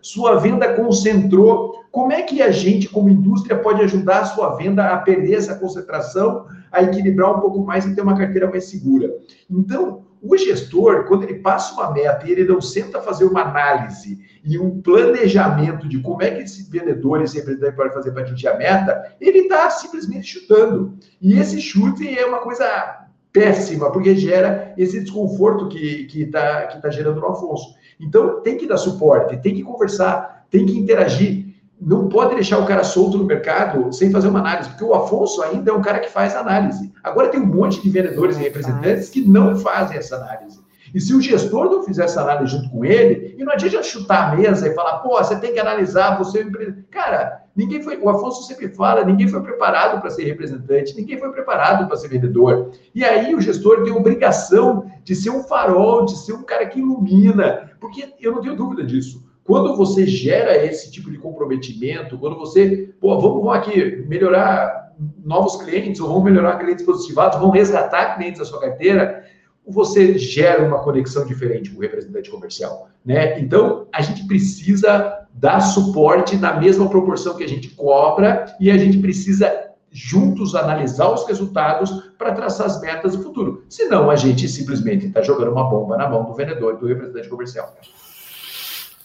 sua 0.03 0.37
venda 0.37 0.75
concentrou. 0.75 1.85
Como 1.93 2.13
é 2.13 2.23
que 2.23 2.43
a 2.43 2.51
gente, 2.51 2.89
como 2.89 3.09
indústria, 3.09 3.57
pode 3.57 3.83
ajudar 3.83 4.21
a 4.21 4.25
sua 4.25 4.57
venda 4.57 4.89
a 4.89 4.99
perder 4.99 5.35
essa 5.35 5.55
concentração, 5.55 6.47
a 6.71 6.83
equilibrar 6.83 7.37
um 7.37 7.41
pouco 7.41 7.61
mais 7.61 7.85
e 7.85 7.95
ter 7.95 8.03
uma 8.03 8.17
carteira 8.17 8.49
mais 8.49 8.65
segura? 8.65 9.13
Então, 9.49 10.03
o 10.23 10.37
gestor, 10.37 11.05
quando 11.05 11.25
ele 11.25 11.35
passa 11.41 11.73
uma 11.75 11.91
meta 11.93 12.27
e 12.27 12.33
ele 12.33 12.45
não 12.45 12.61
senta 12.61 13.01
fazer 13.01 13.25
uma 13.25 13.43
análise 13.43 14.19
e 14.45 14.59
um 14.59 14.81
planejamento 14.81 15.89
de 15.89 15.99
como 16.01 16.23
é 16.23 16.31
que 16.31 16.43
esses 16.43 16.69
vendedores 16.69 17.35
e 17.35 17.39
representantes 17.39 17.77
podem 17.77 17.93
fazer 17.93 18.13
para 18.13 18.23
atingir 18.23 18.49
a 18.49 18.57
meta, 18.57 19.17
ele 19.21 19.41
está 19.41 19.71
simplesmente 19.71 20.27
chutando. 20.27 20.95
E 21.21 21.39
esse 21.39 21.61
chute 21.61 22.19
é 22.19 22.27
uma 22.27 22.41
coisa 22.41 23.07
péssima, 23.33 23.91
porque 23.91 24.15
gera 24.15 24.75
esse 24.77 25.01
desconforto 25.01 25.69
que 25.69 26.09
está 26.13 26.67
que 26.67 26.83
tá 26.83 26.91
gerando 26.91 27.21
no 27.21 27.29
Afonso. 27.29 27.75
Então, 27.99 28.41
tem 28.41 28.57
que 28.57 28.67
dar 28.67 28.77
suporte, 28.77 29.37
tem 29.39 29.55
que 29.55 29.63
conversar, 29.63 30.47
tem 30.51 30.67
que 30.67 30.77
interagir 30.77 31.40
não 31.81 32.09
pode 32.09 32.35
deixar 32.35 32.59
o 32.59 32.67
cara 32.67 32.85
solto 32.85 33.17
no 33.17 33.25
mercado 33.25 33.93
sem 33.93 34.11
fazer 34.11 34.29
uma 34.29 34.41
análise, 34.41 34.69
porque 34.69 34.85
o 34.85 34.95
Afonso 34.95 35.43
ainda 35.43 35.71
é 35.71 35.75
um 35.75 35.81
cara 35.81 35.99
que 35.99 36.11
faz 36.11 36.37
análise. 36.37 36.93
Agora 37.03 37.29
tem 37.29 37.41
um 37.41 37.47
monte 37.47 37.81
de 37.81 37.89
vendedores 37.89 38.37
e 38.37 38.41
representantes 38.41 39.09
que 39.09 39.23
não 39.23 39.57
fazem 39.57 39.97
essa 39.97 40.17
análise. 40.17 40.61
E 40.93 41.01
se 41.01 41.15
o 41.15 41.21
gestor 41.21 41.71
não 41.71 41.85
fizer 41.85 42.05
essa 42.05 42.21
análise 42.21 42.57
junto 42.57 42.69
com 42.69 42.85
ele, 42.85 43.37
e 43.39 43.45
não 43.45 43.53
adianta 43.53 43.83
chutar 43.83 44.33
a 44.33 44.37
mesa 44.37 44.69
e 44.69 44.75
falar, 44.75 44.99
pô, 44.99 45.17
você 45.17 45.37
tem 45.37 45.53
que 45.53 45.61
analisar, 45.61 46.19
você 46.19 46.41
é 46.41 46.73
Cara, 46.91 47.45
ninguém 47.55 47.81
foi, 47.81 47.97
o 47.97 48.09
Afonso 48.09 48.43
sempre 48.43 48.69
fala, 48.69 49.05
ninguém 49.05 49.29
foi 49.29 49.41
preparado 49.41 50.01
para 50.01 50.11
ser 50.11 50.25
representante, 50.25 50.97
ninguém 50.97 51.17
foi 51.19 51.31
preparado 51.31 51.87
para 51.87 51.97
ser 51.97 52.09
vendedor. 52.09 52.73
E 52.95 53.05
aí 53.05 53.35
o 53.35 53.41
gestor 53.41 53.85
tem 53.85 53.93
a 53.93 53.97
obrigação 53.97 54.91
de 55.05 55.15
ser 55.15 55.31
um 55.31 55.45
farol, 55.45 56.05
de 56.05 56.17
ser 56.17 56.33
um 56.33 56.43
cara 56.43 56.67
que 56.67 56.81
ilumina, 56.81 57.71
porque 57.81 58.13
eu 58.21 58.33
não 58.33 58.41
tenho 58.41 58.57
dúvida 58.57 58.85
disso. 58.85 59.30
Quando 59.45 59.77
você 59.77 60.07
gera 60.07 60.65
esse 60.65 60.91
tipo 60.91 61.11
de 61.11 61.19
comprometimento, 61.19 62.19
quando 62.19 62.37
você, 62.39 62.93
pô, 63.01 63.19
vamos, 63.21 63.43
vamos 63.43 63.57
aqui 63.57 64.05
melhorar 64.07 64.93
novos 65.25 65.57
clientes, 65.57 66.01
ou 66.01 66.09
vamos 66.09 66.25
melhorar 66.25 66.59
clientes 66.59 66.85
positivados, 66.85 67.39
vamos 67.39 67.55
resgatar 67.55 68.17
clientes 68.17 68.39
da 68.39 68.45
sua 68.45 68.61
carteira, 68.61 69.25
você 69.67 70.19
gera 70.19 70.67
uma 70.67 70.83
conexão 70.83 71.25
diferente 71.25 71.71
com 71.71 71.79
o 71.79 71.83
representante 71.83 72.31
comercial, 72.31 72.89
né? 73.05 73.39
Então, 73.41 73.87
a 73.93 74.03
gente 74.03 74.27
precisa 74.27 75.27
dar 75.33 75.61
suporte 75.61 76.37
na 76.37 76.59
mesma 76.59 76.89
proporção 76.89 77.37
que 77.37 77.45
a 77.45 77.49
gente 77.49 77.69
cobra 77.71 78.57
e 78.59 78.71
a 78.71 78.77
gente 78.77 78.99
precisa 78.99 79.71
juntos 79.93 80.55
analisar 80.55 81.13
os 81.13 81.27
resultados 81.27 81.91
para 82.17 82.33
traçar 82.33 82.67
as 82.67 82.81
metas 82.81 83.17
do 83.17 83.23
futuro. 83.23 83.65
Senão, 83.69 84.11
a 84.11 84.17
gente 84.17 84.49
simplesmente 84.49 85.07
está 85.07 85.23
jogando 85.23 85.53
uma 85.53 85.69
bomba 85.69 85.97
na 85.97 86.09
mão 86.09 86.25
do 86.25 86.35
vendedor, 86.35 86.77
do 86.77 86.87
representante 86.87 87.29
comercial. 87.29 87.75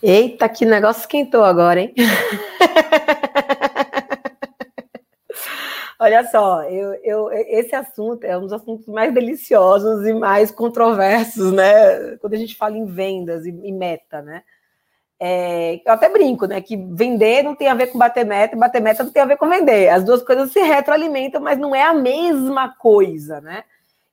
Eita, 0.01 0.49
que 0.49 0.65
negócio 0.65 1.01
esquentou 1.01 1.43
agora, 1.43 1.81
hein? 1.81 1.93
Olha 5.97 6.25
só, 6.29 6.63
eu, 6.63 6.93
eu, 7.03 7.31
esse 7.31 7.73
assunto 7.73 8.25
é 8.25 8.38
um 8.38 8.41
dos 8.41 8.53
assuntos 8.53 8.86
mais 8.86 9.13
deliciosos 9.13 10.05
e 10.05 10.13
mais 10.13 10.51
controversos, 10.51 11.53
né? 11.53 12.17
Quando 12.17 12.34
a 12.34 12.38
gente 12.38 12.55
fala 12.55 12.77
em 12.77 12.86
vendas 12.86 13.45
e, 13.45 13.49
e 13.49 13.71
meta, 13.71 14.21
né? 14.21 14.43
É, 15.17 15.81
eu 15.86 15.93
até 15.93 16.10
brinco, 16.10 16.45
né? 16.45 16.60
Que 16.62 16.75
vender 16.75 17.43
não 17.43 17.55
tem 17.55 17.69
a 17.69 17.73
ver 17.73 17.88
com 17.88 17.97
bater 17.97 18.25
meta, 18.25 18.58
bater 18.58 18.81
meta 18.81 19.03
não 19.03 19.12
tem 19.12 19.21
a 19.21 19.25
ver 19.25 19.38
com 19.38 19.47
vender. 19.47 19.88
As 19.88 20.03
duas 20.03 20.21
coisas 20.21 20.51
se 20.51 20.60
retroalimentam, 20.60 21.41
mas 21.41 21.58
não 21.58 21.73
é 21.73 21.84
a 21.84 21.93
mesma 21.93 22.75
coisa, 22.75 23.39
né? 23.39 23.63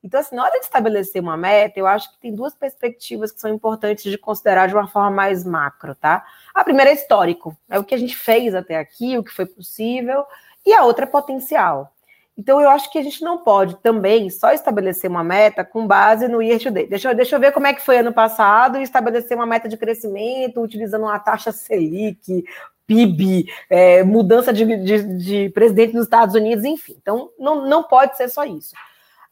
Então, 0.02 0.18
assim, 0.20 0.34
na 0.34 0.42
hora 0.42 0.58
de 0.58 0.64
estabelecer 0.64 1.22
uma 1.22 1.36
meta, 1.36 1.78
eu 1.78 1.86
acho 1.86 2.10
que 2.12 2.18
tem 2.18 2.34
duas 2.34 2.54
perspectivas 2.54 3.30
que 3.30 3.40
são 3.40 3.54
importantes 3.54 4.10
de 4.10 4.18
considerar 4.18 4.66
de 4.66 4.74
uma 4.74 4.88
forma 4.88 5.10
mais 5.10 5.44
macro, 5.44 5.94
tá? 5.94 6.24
A 6.52 6.64
primeira 6.64 6.90
é 6.90 6.94
histórico, 6.94 7.56
é 7.68 7.78
o 7.78 7.84
que 7.84 7.94
a 7.94 7.98
gente 7.98 8.16
fez 8.16 8.54
até 8.54 8.76
aqui, 8.76 9.16
o 9.16 9.22
que 9.22 9.30
foi 9.30 9.46
possível, 9.46 10.24
e 10.66 10.72
a 10.72 10.84
outra 10.84 11.04
é 11.04 11.08
potencial. 11.08 11.92
Então, 12.36 12.60
eu 12.60 12.70
acho 12.70 12.90
que 12.90 12.98
a 12.98 13.02
gente 13.02 13.22
não 13.22 13.38
pode 13.38 13.76
também 13.76 14.30
só 14.30 14.52
estabelecer 14.52 15.08
uma 15.08 15.22
meta 15.22 15.64
com 15.64 15.86
base 15.86 16.26
no 16.28 16.42
year 16.42 16.58
to 16.58 16.70
date. 16.70 16.88
Deixa, 16.88 17.14
deixa 17.14 17.36
eu 17.36 17.40
ver 17.40 17.52
como 17.52 17.66
é 17.66 17.74
que 17.74 17.84
foi 17.84 17.98
ano 17.98 18.12
passado 18.12 18.78
e 18.78 18.82
estabelecer 18.82 19.36
uma 19.36 19.46
meta 19.46 19.68
de 19.68 19.76
crescimento 19.76 20.60
utilizando 20.60 21.02
uma 21.02 21.18
taxa 21.18 21.52
Selic, 21.52 22.44
PIB, 22.86 23.46
é, 23.68 24.02
mudança 24.02 24.52
de, 24.52 24.64
de, 24.64 25.02
de, 25.18 25.50
presidente 25.50 25.94
nos 25.94 26.04
Estados 26.04 26.34
Unidos, 26.34 26.64
enfim. 26.64 26.96
Então, 27.00 27.30
não, 27.38 27.68
não 27.68 27.82
pode 27.82 28.16
ser 28.16 28.28
só 28.28 28.44
isso. 28.44 28.74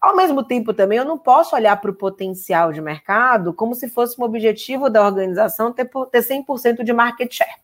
Ao 0.01 0.17
mesmo 0.17 0.43
tempo, 0.43 0.73
também, 0.73 0.99
eu 0.99 1.05
não 1.05 1.19
posso 1.19 1.55
olhar 1.55 1.79
para 1.79 1.91
o 1.91 1.95
potencial 1.95 2.73
de 2.73 2.81
mercado 2.81 3.53
como 3.53 3.75
se 3.75 3.89
fosse 3.89 4.19
um 4.21 4.25
objetivo 4.25 4.89
da 4.89 5.05
organização 5.05 5.73
ter, 5.73 5.85
ter 5.85 6.23
100% 6.23 6.83
de 6.83 6.93
market 6.93 7.35
share. 7.35 7.61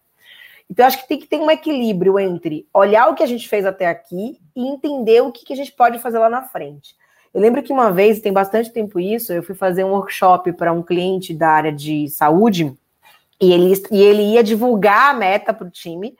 Então, 0.70 0.84
acho 0.84 0.98
que 0.98 1.08
tem 1.08 1.18
que 1.18 1.26
ter 1.26 1.38
um 1.38 1.50
equilíbrio 1.50 2.18
entre 2.18 2.68
olhar 2.74 3.08
o 3.08 3.14
que 3.14 3.22
a 3.22 3.26
gente 3.26 3.48
fez 3.48 3.64
até 3.64 3.86
aqui 3.86 4.38
e 4.54 4.66
entender 4.66 5.22
o 5.22 5.32
que, 5.32 5.44
que 5.44 5.52
a 5.52 5.56
gente 5.56 5.72
pode 5.72 5.98
fazer 5.98 6.18
lá 6.18 6.28
na 6.28 6.42
frente. 6.42 6.94
Eu 7.32 7.40
lembro 7.40 7.62
que 7.62 7.72
uma 7.72 7.92
vez, 7.92 8.20
tem 8.20 8.32
bastante 8.32 8.72
tempo 8.72 8.98
isso, 8.98 9.32
eu 9.32 9.42
fui 9.42 9.54
fazer 9.54 9.84
um 9.84 9.92
workshop 9.92 10.52
para 10.52 10.72
um 10.72 10.82
cliente 10.82 11.32
da 11.32 11.50
área 11.50 11.72
de 11.72 12.08
saúde 12.08 12.74
e 13.40 13.52
ele, 13.52 13.72
e 13.90 14.02
ele 14.02 14.22
ia 14.22 14.42
divulgar 14.42 15.10
a 15.10 15.14
meta 15.14 15.52
para 15.52 15.66
o 15.66 15.70
time, 15.70 16.16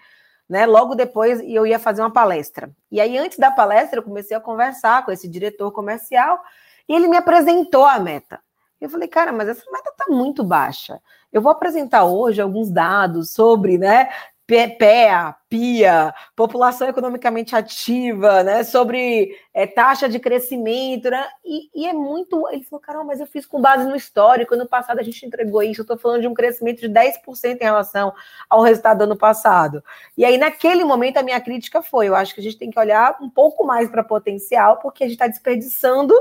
né? 0.49 0.67
Logo 0.67 0.95
depois 0.95 1.41
eu 1.41 1.67
ia 1.67 1.79
fazer 1.79 2.03
uma 2.03 2.13
palestra. 2.13 2.71
E 2.91 3.01
aí, 3.01 3.17
antes 3.19 3.39
da 3.39 3.51
palestra, 3.51 3.99
eu 3.99 4.03
comecei 4.03 4.37
a 4.37 4.41
conversar 4.41 5.05
com 5.05 5.13
esse 5.13 5.29
diretor 5.29 5.73
comercial 5.73 6.41
e 6.89 6.95
ele 6.95 7.09
me 7.09 7.17
apresentou 7.17 7.85
a 7.85 7.99
meta. 7.99 8.41
Eu 8.81 8.89
falei, 8.89 9.09
cara, 9.09 9.33
mas 9.33 9.49
essa 9.49 9.65
meta 9.71 9.91
está 9.91 10.05
muito 10.09 10.45
baixa. 10.45 11.01
Eu 11.33 11.41
vou 11.41 11.51
apresentar 11.51 12.05
hoje 12.05 12.41
alguns 12.41 12.71
dados 12.71 13.31
sobre 13.31 13.79
né, 13.79 14.09
PEA, 14.47 15.35
PIA, 15.49 16.15
população 16.37 16.89
economicamente 16.89 17.57
ativa, 17.57 18.45
né, 18.45 18.63
sobre 18.63 19.37
é, 19.53 19.67
taxa 19.67 20.09
de 20.09 20.21
crescimento, 20.21 21.11
né, 21.11 21.27
e, 21.45 21.69
e, 21.75 21.87
é 21.87 21.93
muito. 21.93 22.49
Ele 22.51 22.63
falou, 22.63 22.81
Carol, 22.81 23.05
mas 23.05 23.19
eu 23.19 23.27
fiz 23.27 23.45
com 23.45 23.61
base 23.61 23.85
no 23.85 23.97
histórico, 23.97 24.55
ano 24.55 24.69
passado 24.69 25.01
a 25.01 25.03
gente 25.03 25.27
entregou 25.27 25.63
isso, 25.65 25.81
eu 25.81 25.85
estou 25.85 25.99
falando 25.99 26.21
de 26.21 26.29
um 26.29 26.35
crescimento 26.35 26.81
de 26.81 26.89
10% 26.89 27.57
em 27.61 27.65
relação 27.65 28.15
ao 28.49 28.63
resultado 28.63 28.99
do 28.99 29.05
ano 29.05 29.17
passado. 29.17 29.83
E 30.17 30.25
aí, 30.25 30.39
naquele 30.39 30.85
momento, 30.85 31.17
a 31.17 31.23
minha 31.23 31.41
crítica 31.41 31.83
foi: 31.83 32.09
eu 32.09 32.15
acho 32.15 32.33
que 32.33 32.41
a 32.41 32.43
gente 32.43 32.59
tem 32.59 32.71
que 32.71 32.79
olhar 32.79 33.17
um 33.21 33.29
pouco 33.29 33.65
mais 33.65 33.91
para 33.91 34.05
potencial, 34.05 34.77
porque 34.79 35.03
a 35.03 35.07
gente 35.07 35.17
está 35.17 35.27
desperdiçando 35.27 36.15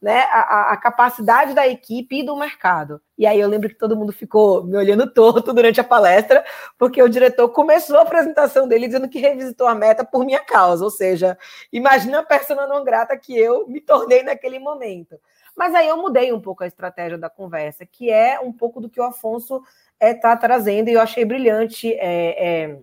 né, 0.00 0.20
a, 0.30 0.72
a, 0.72 0.76
capacidade 0.78 1.52
da 1.52 1.68
equipe 1.68 2.20
e 2.20 2.22
do 2.24 2.34
mercado. 2.34 3.02
E 3.18 3.26
aí 3.26 3.38
eu 3.38 3.48
lembro 3.48 3.68
que 3.68 3.74
todo 3.74 3.96
mundo 3.96 4.12
ficou 4.12 4.64
me 4.64 4.76
olhando 4.76 5.12
torto 5.12 5.52
durante 5.52 5.78
a 5.78 5.84
palestra, 5.84 6.42
porque 6.78 7.02
o 7.02 7.08
diretor 7.08 7.50
começou 7.50 7.98
a 7.98 8.02
apresentação 8.02 8.66
dele 8.66 8.86
dizendo 8.86 9.08
que 9.08 9.18
revisitou 9.18 9.66
a 9.66 9.74
meta 9.74 10.02
por 10.02 10.24
minha 10.24 10.40
causa, 10.40 10.82
ou 10.82 10.90
seja, 10.90 11.36
imagina 11.70 12.20
a 12.20 12.24
persona 12.24 12.66
não 12.66 12.82
grata 12.82 13.16
que 13.16 13.38
eu 13.38 13.68
me 13.68 13.80
tornei 13.80 14.22
naquele 14.22 14.58
momento. 14.58 15.20
Mas 15.54 15.74
aí 15.74 15.88
eu 15.88 15.96
mudei 15.98 16.32
um 16.32 16.40
pouco 16.40 16.64
a 16.64 16.66
estratégia 16.66 17.18
da 17.18 17.28
conversa, 17.28 17.84
que 17.84 18.10
é 18.10 18.40
um 18.40 18.52
pouco 18.52 18.80
do 18.80 18.88
que 18.88 19.00
o 19.00 19.04
Afonso 19.04 19.62
está 20.00 20.06
é, 20.06 20.14
tá 20.14 20.34
trazendo, 20.34 20.88
e 20.88 20.94
eu 20.94 21.00
achei 21.00 21.24
brilhante 21.26 21.92
é, 21.92 22.62
é, 22.62 22.78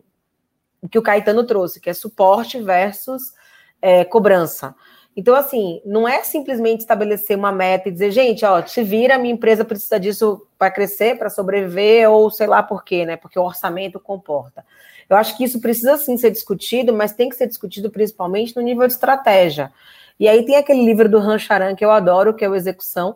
o 0.79 0.87
que 0.87 0.99
o 0.99 1.01
Caetano 1.01 1.43
trouxe, 1.43 1.79
que 1.79 1.89
é 1.89 1.93
suporte 1.93 2.61
versus 2.61 3.33
é, 3.81 4.05
cobrança. 4.05 4.75
Então, 5.17 5.33
assim, 5.33 5.81
não 5.83 6.07
é 6.07 6.21
simplesmente 6.21 6.81
estabelecer 6.81 7.35
uma 7.35 7.51
meta 7.51 7.89
e 7.89 7.91
dizer, 7.91 8.11
gente, 8.11 8.45
ó, 8.45 8.63
se 8.63 8.83
vira, 8.83 9.17
minha 9.17 9.33
empresa 9.33 9.65
precisa 9.65 9.99
disso 9.99 10.45
para 10.59 10.69
crescer, 10.69 11.17
para 11.17 11.27
sobreviver, 11.27 12.07
ou 12.07 12.29
sei 12.29 12.45
lá 12.45 12.61
por 12.61 12.83
quê, 12.83 13.03
né? 13.03 13.17
Porque 13.17 13.39
o 13.39 13.43
orçamento 13.43 13.99
comporta. 13.99 14.63
Eu 15.09 15.17
acho 15.17 15.35
que 15.35 15.43
isso 15.43 15.59
precisa 15.59 15.97
sim 15.97 16.17
ser 16.17 16.29
discutido, 16.29 16.93
mas 16.93 17.13
tem 17.13 17.29
que 17.29 17.35
ser 17.35 17.47
discutido 17.47 17.89
principalmente 17.89 18.55
no 18.55 18.61
nível 18.61 18.85
de 18.85 18.93
estratégia. 18.93 19.73
E 20.19 20.27
aí 20.27 20.45
tem 20.45 20.55
aquele 20.55 20.85
livro 20.85 21.09
do 21.09 21.17
Han 21.17 21.39
Charan 21.39 21.75
que 21.75 21.83
eu 21.83 21.89
adoro, 21.89 22.35
que 22.35 22.45
é 22.45 22.49
o 22.49 22.53
Execução, 22.53 23.15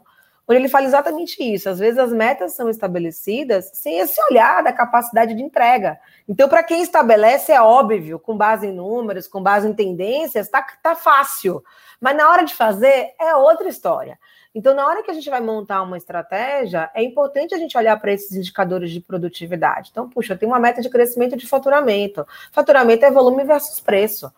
onde 0.52 0.62
ele 0.62 0.70
fala 0.70 0.86
exatamente 0.86 1.42
isso. 1.42 1.70
Às 1.70 1.80
vezes 1.80 1.98
as 1.98 2.12
metas 2.12 2.54
são 2.54 2.70
estabelecidas 2.70 3.72
sem 3.74 4.00
esse 4.00 4.22
olhar 4.30 4.64
da 4.64 4.74
capacidade 4.74 5.34
de 5.34 5.42
entrega. 5.42 6.00
Então, 6.28 6.50
para 6.50 6.64
quem 6.64 6.82
estabelece, 6.82 7.52
é 7.52 7.62
óbvio, 7.62 8.20
com 8.20 8.36
base 8.36 8.68
em 8.68 8.74
números, 8.74 9.28
com 9.28 9.42
base 9.42 9.68
em 9.68 9.74
tendências, 9.74 10.50
tá, 10.50 10.66
tá 10.82 10.96
fácil. 10.96 11.64
Mas 12.00 12.16
na 12.16 12.30
hora 12.30 12.44
de 12.44 12.54
fazer, 12.54 13.14
é 13.20 13.36
outra 13.36 13.70
história. 13.70 14.20
Então, 14.54 14.76
na 14.76 14.86
hora 14.86 15.02
que 15.02 15.10
a 15.10 15.14
gente 15.14 15.30
vai 15.30 15.40
montar 15.40 15.82
uma 15.82 15.98
estratégia, 15.98 16.92
é 16.94 17.02
importante 17.02 17.56
a 17.56 17.58
gente 17.58 17.78
olhar 17.78 17.98
para 17.98 18.12
esses 18.12 18.36
indicadores 18.36 18.92
de 18.92 19.00
produtividade. 19.00 19.90
Então, 19.92 20.10
puxa, 20.10 20.34
eu 20.34 20.38
tenho 20.38 20.52
uma 20.52 20.60
meta 20.60 20.82
de 20.82 20.90
crescimento 20.90 21.38
de 21.38 21.48
faturamento. 21.48 22.28
Faturamento 22.52 23.06
é 23.06 23.12
volume 23.12 23.46
versus 23.46 23.80
preço 23.80 24.32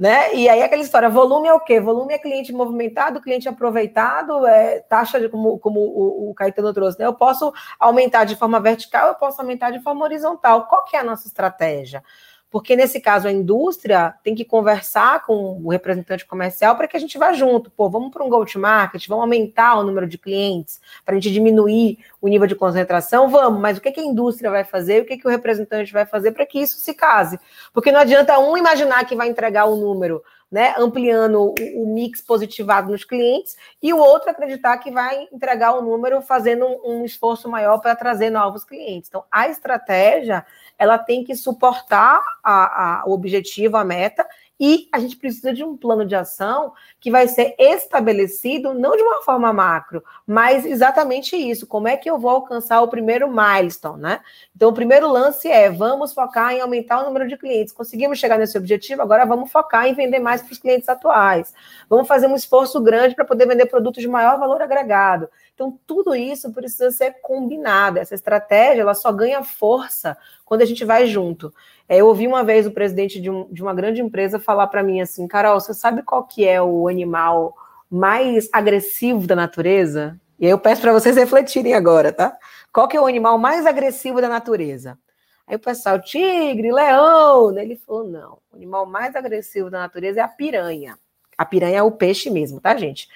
né? 0.00 0.34
E 0.34 0.48
aí 0.48 0.62
aquela 0.62 0.80
história, 0.80 1.10
volume 1.10 1.46
é 1.46 1.52
o 1.52 1.60
quê? 1.60 1.78
Volume 1.78 2.14
é 2.14 2.18
cliente 2.18 2.54
movimentado, 2.54 3.20
cliente 3.20 3.46
aproveitado, 3.50 4.46
é 4.46 4.80
taxa 4.80 5.20
de, 5.20 5.28
como, 5.28 5.58
como 5.58 5.78
o, 5.78 6.30
o 6.30 6.34
Caetano 6.34 6.72
trouxe, 6.72 6.98
né? 6.98 7.04
Eu 7.04 7.12
posso 7.12 7.52
aumentar 7.78 8.24
de 8.24 8.34
forma 8.34 8.58
vertical, 8.58 9.08
eu 9.08 9.14
posso 9.16 9.38
aumentar 9.42 9.70
de 9.70 9.78
forma 9.80 10.02
horizontal. 10.02 10.66
Qual 10.68 10.84
que 10.84 10.96
é 10.96 11.00
a 11.00 11.04
nossa 11.04 11.28
estratégia? 11.28 12.02
Porque 12.50 12.74
nesse 12.74 13.00
caso 13.00 13.28
a 13.28 13.32
indústria 13.32 14.14
tem 14.24 14.34
que 14.34 14.44
conversar 14.44 15.24
com 15.24 15.60
o 15.62 15.70
representante 15.70 16.26
comercial 16.26 16.74
para 16.76 16.88
que 16.88 16.96
a 16.96 17.00
gente 17.00 17.16
vá 17.16 17.32
junto. 17.32 17.70
Pô, 17.70 17.88
vamos 17.88 18.10
para 18.10 18.24
um 18.24 18.28
go-to-market, 18.28 19.06
vamos 19.06 19.22
aumentar 19.22 19.78
o 19.78 19.84
número 19.84 20.08
de 20.08 20.18
clientes 20.18 20.80
para 21.04 21.14
a 21.14 21.18
gente 21.18 21.32
diminuir 21.32 21.98
o 22.20 22.26
nível 22.26 22.48
de 22.48 22.56
concentração, 22.56 23.28
vamos. 23.28 23.60
Mas 23.60 23.78
o 23.78 23.80
que, 23.80 23.92
que 23.92 24.00
a 24.00 24.04
indústria 24.04 24.50
vai 24.50 24.64
fazer? 24.64 25.02
O 25.02 25.04
que, 25.06 25.16
que 25.16 25.26
o 25.26 25.30
representante 25.30 25.92
vai 25.92 26.04
fazer 26.04 26.32
para 26.32 26.44
que 26.44 26.58
isso 26.58 26.76
se 26.78 26.92
case? 26.92 27.38
Porque 27.72 27.92
não 27.92 28.00
adianta 28.00 28.38
um 28.40 28.56
imaginar 28.56 29.04
que 29.04 29.14
vai 29.14 29.28
entregar 29.28 29.66
o 29.66 29.74
um 29.74 29.80
número 29.80 30.20
né, 30.50 30.74
ampliando 30.76 31.40
o, 31.40 31.54
o, 31.76 31.94
mix 31.94 32.20
positivado 32.20 32.90
nos 32.90 33.04
clientes, 33.04 33.56
e 33.80 33.92
o 33.92 33.98
outro 33.98 34.30
acreditar 34.30 34.76
que 34.78 34.90
vai 34.90 35.28
entregar 35.32 35.74
o 35.74 35.82
número 35.82 36.20
fazendo 36.20 36.66
um, 36.66 36.80
um 36.84 37.04
esforço 37.04 37.48
maior 37.48 37.78
para 37.78 37.94
trazer 37.94 38.30
novos 38.30 38.64
clientes. 38.64 39.08
Então, 39.08 39.24
a 39.30 39.48
estratégia 39.48 40.44
ela 40.80 40.96
tem 40.98 41.22
que 41.22 41.36
suportar 41.36 42.22
a, 42.42 43.02
a, 43.02 43.04
o 43.06 43.12
objetivo, 43.12 43.76
a 43.76 43.84
meta, 43.84 44.26
e 44.60 44.90
a 44.92 44.98
gente 44.98 45.16
precisa 45.16 45.54
de 45.54 45.64
um 45.64 45.74
plano 45.74 46.04
de 46.04 46.14
ação 46.14 46.74
que 47.00 47.10
vai 47.10 47.26
ser 47.26 47.54
estabelecido 47.58 48.74
não 48.74 48.94
de 48.94 49.02
uma 49.02 49.22
forma 49.22 49.50
macro, 49.54 50.04
mas 50.26 50.66
exatamente 50.66 51.34
isso. 51.34 51.66
Como 51.66 51.88
é 51.88 51.96
que 51.96 52.10
eu 52.10 52.18
vou 52.18 52.30
alcançar 52.30 52.82
o 52.82 52.88
primeiro 52.88 53.26
milestone, 53.26 54.02
né? 54.02 54.20
Então, 54.54 54.68
o 54.68 54.74
primeiro 54.74 55.10
lance 55.10 55.48
é: 55.48 55.70
vamos 55.70 56.12
focar 56.12 56.52
em 56.52 56.60
aumentar 56.60 57.00
o 57.00 57.06
número 57.06 57.26
de 57.26 57.38
clientes. 57.38 57.72
Conseguimos 57.72 58.18
chegar 58.18 58.36
nesse 58.36 58.58
objetivo, 58.58 59.00
agora 59.00 59.24
vamos 59.24 59.50
focar 59.50 59.86
em 59.86 59.94
vender 59.94 60.18
mais 60.18 60.42
para 60.42 60.52
os 60.52 60.58
clientes 60.58 60.90
atuais. 60.90 61.54
Vamos 61.88 62.06
fazer 62.06 62.26
um 62.26 62.36
esforço 62.36 62.78
grande 62.82 63.14
para 63.14 63.24
poder 63.24 63.46
vender 63.46 63.64
produtos 63.64 64.02
de 64.02 64.08
maior 64.08 64.38
valor 64.38 64.60
agregado. 64.60 65.30
Então, 65.54 65.78
tudo 65.86 66.14
isso 66.14 66.52
precisa 66.52 66.90
ser 66.90 67.20
combinado. 67.22 67.98
Essa 67.98 68.14
estratégia 68.14 68.82
ela 68.82 68.94
só 68.94 69.10
ganha 69.12 69.42
força 69.42 70.16
quando 70.44 70.62
a 70.62 70.66
gente 70.66 70.84
vai 70.84 71.06
junto. 71.06 71.52
É, 71.90 71.96
eu 71.96 72.06
ouvi 72.06 72.24
uma 72.24 72.44
vez 72.44 72.68
o 72.68 72.70
presidente 72.70 73.20
de, 73.20 73.28
um, 73.28 73.52
de 73.52 73.60
uma 73.60 73.74
grande 73.74 74.00
empresa 74.00 74.38
falar 74.38 74.68
para 74.68 74.80
mim 74.80 75.00
assim, 75.00 75.26
Carol, 75.26 75.58
você 75.58 75.74
sabe 75.74 76.04
qual 76.04 76.22
que 76.22 76.46
é 76.46 76.62
o 76.62 76.86
animal 76.86 77.52
mais 77.90 78.48
agressivo 78.52 79.26
da 79.26 79.34
natureza? 79.34 80.16
E 80.38 80.46
aí 80.46 80.52
eu 80.52 80.58
peço 80.60 80.80
para 80.80 80.92
vocês 80.92 81.16
refletirem 81.18 81.74
agora, 81.74 82.12
tá? 82.12 82.38
Qual 82.72 82.86
que 82.86 82.96
é 82.96 83.00
o 83.00 83.06
animal 83.06 83.36
mais 83.38 83.66
agressivo 83.66 84.20
da 84.20 84.28
natureza? 84.28 84.96
Aí 85.44 85.56
o 85.56 85.58
pessoal, 85.58 86.00
tigre, 86.00 86.70
leão. 86.70 87.58
Ele 87.58 87.74
falou, 87.74 88.04
não, 88.04 88.38
o 88.52 88.56
animal 88.56 88.86
mais 88.86 89.16
agressivo 89.16 89.68
da 89.68 89.80
natureza 89.80 90.20
é 90.20 90.22
a 90.22 90.28
piranha. 90.28 90.96
A 91.36 91.44
piranha 91.44 91.78
é 91.78 91.82
o 91.82 91.90
peixe 91.90 92.30
mesmo, 92.30 92.60
tá, 92.60 92.76
gente? 92.76 93.08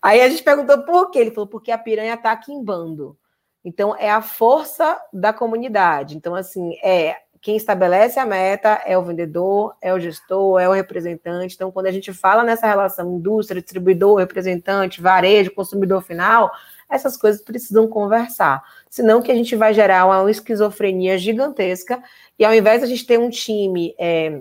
Aí 0.00 0.22
a 0.22 0.30
gente 0.30 0.42
perguntou 0.42 0.82
por 0.84 1.10
quê? 1.10 1.18
Ele 1.18 1.30
falou, 1.30 1.46
porque 1.46 1.70
a 1.70 1.76
piranha 1.76 2.14
está 2.14 2.32
aqui 2.32 2.54
em 2.54 2.64
bando. 2.64 3.18
Então, 3.62 3.94
é 3.94 4.10
a 4.10 4.22
força 4.22 4.98
da 5.12 5.30
comunidade. 5.30 6.16
Então, 6.16 6.34
assim, 6.34 6.74
é 6.82 7.23
quem 7.44 7.56
estabelece 7.56 8.18
a 8.18 8.24
meta 8.24 8.80
é 8.86 8.96
o 8.96 9.02
vendedor, 9.02 9.76
é 9.82 9.92
o 9.92 10.00
gestor, 10.00 10.58
é 10.58 10.66
o 10.66 10.72
representante. 10.72 11.54
Então, 11.54 11.70
quando 11.70 11.84
a 11.84 11.92
gente 11.92 12.10
fala 12.10 12.42
nessa 12.42 12.66
relação 12.66 13.18
indústria, 13.18 13.60
distribuidor, 13.60 14.16
representante, 14.16 15.02
varejo, 15.02 15.50
consumidor 15.50 16.00
final, 16.00 16.50
essas 16.88 17.18
coisas 17.18 17.42
precisam 17.42 17.86
conversar. 17.86 18.62
Senão 18.88 19.20
que 19.20 19.30
a 19.30 19.34
gente 19.34 19.54
vai 19.56 19.74
gerar 19.74 20.06
uma 20.06 20.30
esquizofrenia 20.30 21.18
gigantesca 21.18 22.02
e 22.38 22.46
ao 22.46 22.54
invés 22.54 22.78
de 22.80 22.86
a 22.86 22.88
gente 22.88 23.06
ter 23.06 23.18
um 23.18 23.28
time 23.28 23.94
é, 23.98 24.40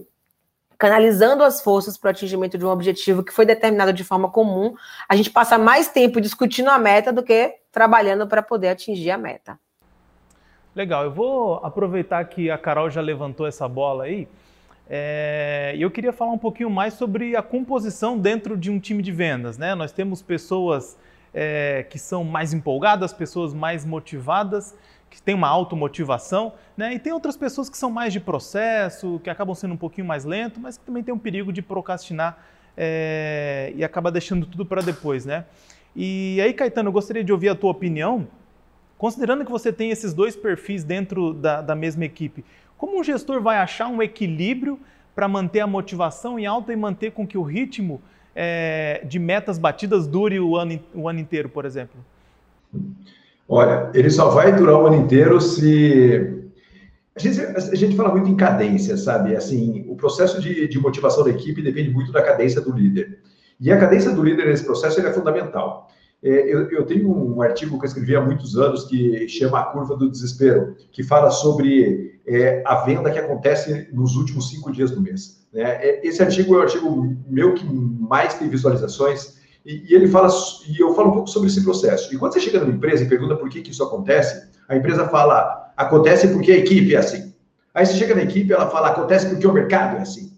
canalizando 0.78 1.44
as 1.44 1.62
forças 1.62 1.98
para 1.98 2.08
o 2.08 2.12
atingimento 2.12 2.58
de 2.58 2.66
um 2.66 2.70
objetivo 2.70 3.22
que 3.22 3.34
foi 3.34 3.46
determinado 3.46 3.92
de 3.92 4.06
forma 4.06 4.32
comum, 4.32 4.76
a 5.10 5.16
gente 5.18 5.30
passa 5.30 5.58
mais 5.58 5.90
tempo 5.90 6.22
discutindo 6.22 6.70
a 6.70 6.80
meta 6.80 7.12
do 7.12 7.22
que 7.22 7.54
trabalhando 7.70 8.26
para 8.30 8.42
poder 8.42 8.70
atingir 8.70 9.12
a 9.12 9.18
meta. 9.18 9.60
Legal, 10.76 11.04
eu 11.04 11.12
vou 11.12 11.56
aproveitar 11.64 12.26
que 12.26 12.50
a 12.50 12.58
Carol 12.58 12.90
já 12.90 13.00
levantou 13.00 13.46
essa 13.46 13.68
bola 13.68 14.06
aí. 14.06 14.28
É, 14.90 15.76
eu 15.78 15.92
queria 15.92 16.12
falar 16.12 16.32
um 16.32 16.38
pouquinho 16.38 16.70
mais 16.70 16.96
sobre 16.96 17.36
a 17.36 17.44
composição 17.44 18.18
dentro 18.18 18.58
de 18.58 18.72
um 18.72 18.80
time 18.80 19.04
de 19.04 19.12
vendas. 19.12 19.56
Né? 19.56 19.76
Nós 19.76 19.92
temos 19.92 20.24
pessoas 20.24 20.98
é, 21.32 21.86
que 21.88 22.00
são 22.00 22.24
mais 22.24 22.54
empolgadas, 22.54 23.14
pessoas 23.14 23.54
mais 23.54 23.86
motivadas, 23.86 24.76
que 25.12 25.22
têm 25.22 25.36
uma 25.36 25.48
automotivação, 25.48 26.54
né? 26.76 26.96
E 26.96 26.98
tem 26.98 27.14
outras 27.14 27.38
pessoas 27.38 27.70
que 27.70 27.78
são 27.78 27.92
mais 27.92 28.12
de 28.12 28.20
processo, 28.20 29.22
que 29.24 29.30
acabam 29.30 29.54
sendo 29.54 29.76
um 29.76 29.78
pouquinho 29.78 30.08
mais 30.08 30.26
lento, 30.26 30.60
mas 30.60 30.76
que 30.76 30.84
também 30.84 31.04
tem 31.04 31.14
um 31.14 31.20
perigo 31.20 31.54
de 31.54 31.62
procrastinar 31.62 32.44
é, 32.76 33.72
e 33.76 33.84
acaba 33.84 34.12
deixando 34.12 34.48
tudo 34.48 34.66
para 34.66 34.82
depois, 34.82 35.24
né? 35.24 35.46
E 35.96 36.42
aí, 36.42 36.52
Caetano, 36.52 36.90
eu 36.90 36.94
gostaria 36.94 37.24
de 37.24 37.32
ouvir 37.32 37.50
a 37.50 37.56
tua 37.56 37.70
opinião, 37.70 38.28
considerando 39.04 39.44
que 39.44 39.52
você 39.52 39.70
tem 39.70 39.92
esses 39.92 40.14
dois 40.14 40.34
perfis 40.34 40.82
dentro 40.82 41.34
da, 41.34 41.62
da 41.62 41.76
mesma 41.76 42.06
equipe, 42.06 42.42
como 42.78 42.98
um 42.98 43.04
gestor 43.04 43.42
vai 43.42 43.58
achar 43.58 43.90
um 43.90 44.02
equilíbrio 44.02 44.80
para 45.14 45.28
manter 45.28 45.60
a 45.60 45.68
motivação 45.68 46.40
em 46.40 46.46
alta 46.46 46.72
e 46.72 46.76
manter 46.78 47.12
com 47.12 47.28
que 47.28 47.38
o 47.38 47.42
ritmo 47.42 48.02
é, 48.34 49.04
de 49.04 49.20
metas 49.20 49.58
batidas 49.58 50.08
dure 50.08 50.40
o 50.40 50.56
ano, 50.56 50.80
o 50.96 51.10
ano 51.10 51.20
inteiro, 51.20 51.50
por 51.50 51.66
exemplo? 51.66 52.00
Olha, 53.46 53.92
ele 53.94 54.10
só 54.10 54.30
vai 54.30 54.56
durar 54.56 54.82
o 54.82 54.86
ano 54.88 54.96
inteiro 54.96 55.42
se. 55.42 56.42
A 57.14 57.20
gente, 57.20 57.42
a 57.42 57.76
gente 57.76 57.98
fala 57.98 58.10
muito 58.10 58.30
em 58.30 58.38
cadência, 58.38 58.96
sabe? 58.96 59.36
Assim, 59.36 59.84
o 59.90 59.98
processo 59.98 60.40
de, 60.42 60.66
de 60.66 60.80
motivação 60.80 61.26
da 61.26 61.30
equipe 61.30 61.62
depende 61.62 61.90
muito 61.90 62.10
da 62.14 62.24
cadência 62.24 62.62
do 62.62 62.72
líder. 62.72 63.20
E 63.60 63.70
a 63.70 63.78
cadência 63.78 64.12
do 64.12 64.24
líder 64.24 64.46
nesse 64.46 64.64
processo 64.64 65.06
é 65.06 65.12
fundamental. 65.12 65.90
É, 66.24 66.30
eu, 66.30 66.72
eu, 66.72 66.86
tenho 66.86 67.14
um 67.14 67.42
artigo 67.42 67.78
que 67.78 67.84
eu 67.84 67.88
escrevi 67.88 68.16
há 68.16 68.22
muitos 68.22 68.58
anos 68.58 68.86
que 68.86 69.28
chama 69.28 69.60
A 69.60 69.66
Curva 69.66 69.98
do 69.98 70.10
Desespero, 70.10 70.78
que 70.90 71.04
fala 71.04 71.30
sobre 71.30 72.22
é, 72.26 72.64
a 72.66 72.76
venda 72.76 73.12
que 73.12 73.20
acontece 73.20 73.90
nos 73.92 74.16
últimos 74.16 74.50
cinco 74.50 74.72
dias 74.72 74.90
do 74.90 75.02
mês. 75.02 75.46
Né? 75.52 75.64
É, 75.64 76.08
esse 76.08 76.24
artigo 76.24 76.56
é 76.56 76.60
o 76.60 76.62
artigo 76.62 77.16
meu 77.28 77.54
que 77.54 77.66
mais 77.66 78.36
tem 78.36 78.48
visualizações 78.48 79.38
e, 79.66 79.92
e, 79.92 79.94
ele 79.94 80.08
fala 80.08 80.30
e 80.68 80.82
eu 80.82 80.94
falo 80.96 81.10
um 81.10 81.14
pouco 81.14 81.30
sobre 81.30 81.50
esse 81.50 81.62
processo. 81.62 82.14
E 82.14 82.18
quando 82.18 82.34
você 82.34 82.40
chega 82.40 82.60
numa 82.62 82.74
empresa 82.74 83.04
e 83.04 83.10
pergunta 83.10 83.36
por 83.36 83.50
que, 83.50 83.62
que 83.62 83.72
isso 83.72 83.84
acontece, 83.84 84.50
a 84.70 84.78
empresa 84.78 85.10
fala 85.10 85.74
acontece 85.76 86.30
porque 86.30 86.54
a 86.54 86.58
equipe 86.58 86.96
é 86.96 87.00
assim. 87.00 87.34
Aí 87.74 87.86
você 87.86 87.96
chega 87.96 88.16
na 88.16 88.24
equipe, 88.24 88.54
ela 88.54 88.70
fala 88.70 88.90
acontece 88.90 89.28
porque 89.28 89.46
o 89.46 89.52
mercado 89.52 89.98
é 89.98 90.02
assim. 90.02 90.33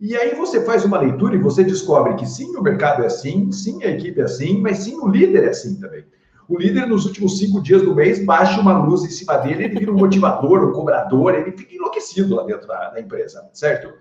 E 0.00 0.16
aí 0.16 0.34
você 0.34 0.64
faz 0.64 0.84
uma 0.84 0.98
leitura 0.98 1.36
e 1.36 1.38
você 1.38 1.62
descobre 1.62 2.14
que 2.14 2.26
sim, 2.26 2.56
o 2.56 2.62
mercado 2.62 3.02
é 3.02 3.06
assim, 3.06 3.50
sim, 3.52 3.82
a 3.84 3.90
equipe 3.90 4.20
é 4.20 4.24
assim, 4.24 4.60
mas 4.60 4.78
sim, 4.78 4.96
o 5.00 5.08
líder 5.08 5.44
é 5.44 5.50
assim 5.50 5.78
também. 5.80 6.04
O 6.48 6.58
líder, 6.58 6.86
nos 6.86 7.06
últimos 7.06 7.38
cinco 7.38 7.62
dias 7.62 7.82
do 7.82 7.94
mês, 7.94 8.22
baixa 8.22 8.60
uma 8.60 8.76
luz 8.76 9.02
em 9.02 9.08
cima 9.08 9.38
dele, 9.38 9.64
ele 9.64 9.78
vira 9.78 9.90
um 9.90 9.96
motivador, 9.96 10.68
um 10.68 10.72
cobrador, 10.72 11.34
ele 11.34 11.52
fica 11.52 11.74
enlouquecido 11.74 12.34
lá 12.34 12.44
dentro 12.44 12.68
da, 12.68 12.90
da 12.90 13.00
empresa, 13.00 13.48
certo? 13.52 13.94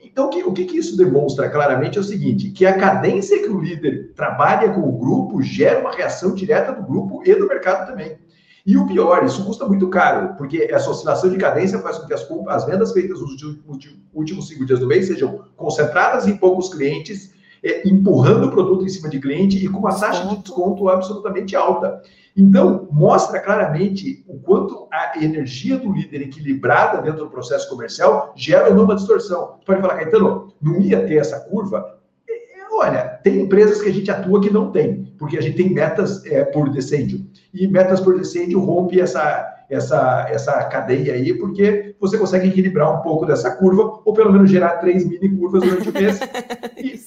Então, 0.00 0.28
o 0.28 0.52
que, 0.52 0.64
que 0.64 0.78
isso 0.78 0.96
demonstra 0.96 1.48
claramente 1.48 1.98
é 1.98 2.00
o 2.00 2.04
seguinte: 2.04 2.50
que 2.50 2.64
a 2.64 2.78
cadência 2.78 3.42
que 3.42 3.48
o 3.48 3.60
líder 3.60 4.12
trabalha 4.14 4.70
com 4.70 4.80
o 4.80 4.98
grupo 4.98 5.42
gera 5.42 5.80
uma 5.80 5.92
reação 5.92 6.34
direta 6.34 6.72
do 6.72 6.82
grupo 6.82 7.22
e 7.24 7.34
do 7.34 7.48
mercado 7.48 7.86
também. 7.86 8.16
E 8.66 8.78
o 8.78 8.86
pior, 8.86 9.22
isso 9.24 9.44
custa 9.44 9.66
muito 9.66 9.88
caro, 9.90 10.36
porque 10.38 10.68
essa 10.70 10.88
oscilação 10.88 11.28
de 11.28 11.36
cadência 11.36 11.78
faz 11.80 11.98
com 11.98 12.06
que 12.06 12.14
as, 12.14 12.26
as 12.48 12.64
vendas 12.64 12.92
feitas 12.92 13.20
nos 13.20 13.42
últimos 14.14 14.48
cinco 14.48 14.64
dias 14.64 14.80
do 14.80 14.86
mês 14.86 15.06
sejam 15.06 15.44
concentradas 15.54 16.26
em 16.26 16.36
poucos 16.38 16.72
clientes, 16.72 17.34
é, 17.62 17.86
empurrando 17.86 18.46
o 18.46 18.50
produto 18.50 18.84
em 18.84 18.88
cima 18.88 19.10
de 19.10 19.20
cliente 19.20 19.62
e 19.62 19.68
com 19.68 19.80
uma 19.80 19.94
taxa 19.94 20.26
de 20.28 20.36
desconto 20.38 20.88
absolutamente 20.88 21.54
alta. 21.54 22.00
Então, 22.34 22.88
mostra 22.90 23.38
claramente 23.38 24.24
o 24.26 24.38
quanto 24.38 24.88
a 24.90 25.22
energia 25.22 25.78
do 25.78 25.92
líder 25.92 26.22
equilibrada 26.22 27.02
dentro 27.02 27.24
do 27.24 27.30
processo 27.30 27.68
comercial 27.68 28.32
gera 28.34 28.70
ou 28.70 28.74
não 28.74 28.84
uma 28.84 28.96
distorção. 28.96 29.58
Pode 29.64 29.82
falar, 29.82 29.96
Caetano, 29.96 30.54
não 30.60 30.80
ia 30.80 31.06
ter 31.06 31.16
essa 31.16 31.38
curva? 31.40 31.98
Olha, 32.76 33.20
tem 33.22 33.40
empresas 33.40 33.80
que 33.80 33.88
a 33.88 33.92
gente 33.92 34.10
atua 34.10 34.40
que 34.40 34.50
não 34.50 34.72
tem, 34.72 35.14
porque 35.16 35.38
a 35.38 35.40
gente 35.40 35.56
tem 35.56 35.72
metas 35.72 36.26
é, 36.26 36.44
por 36.44 36.68
decêndio. 36.70 37.24
E 37.52 37.68
metas 37.68 38.00
por 38.00 38.18
decêndio 38.18 38.58
rompe 38.58 39.00
essa, 39.00 39.64
essa, 39.70 40.26
essa 40.28 40.64
cadeia 40.64 41.14
aí, 41.14 41.34
porque 41.34 41.94
você 42.00 42.18
consegue 42.18 42.48
equilibrar 42.48 42.98
um 42.98 43.00
pouco 43.02 43.26
dessa 43.26 43.52
curva, 43.52 44.00
ou 44.04 44.12
pelo 44.12 44.32
menos 44.32 44.50
gerar 44.50 44.78
três 44.78 45.06
mini 45.06 45.28
curvas 45.28 45.62
durante 45.62 45.88
o 45.88 45.92
mês. 45.92 46.18
e, 46.76 47.00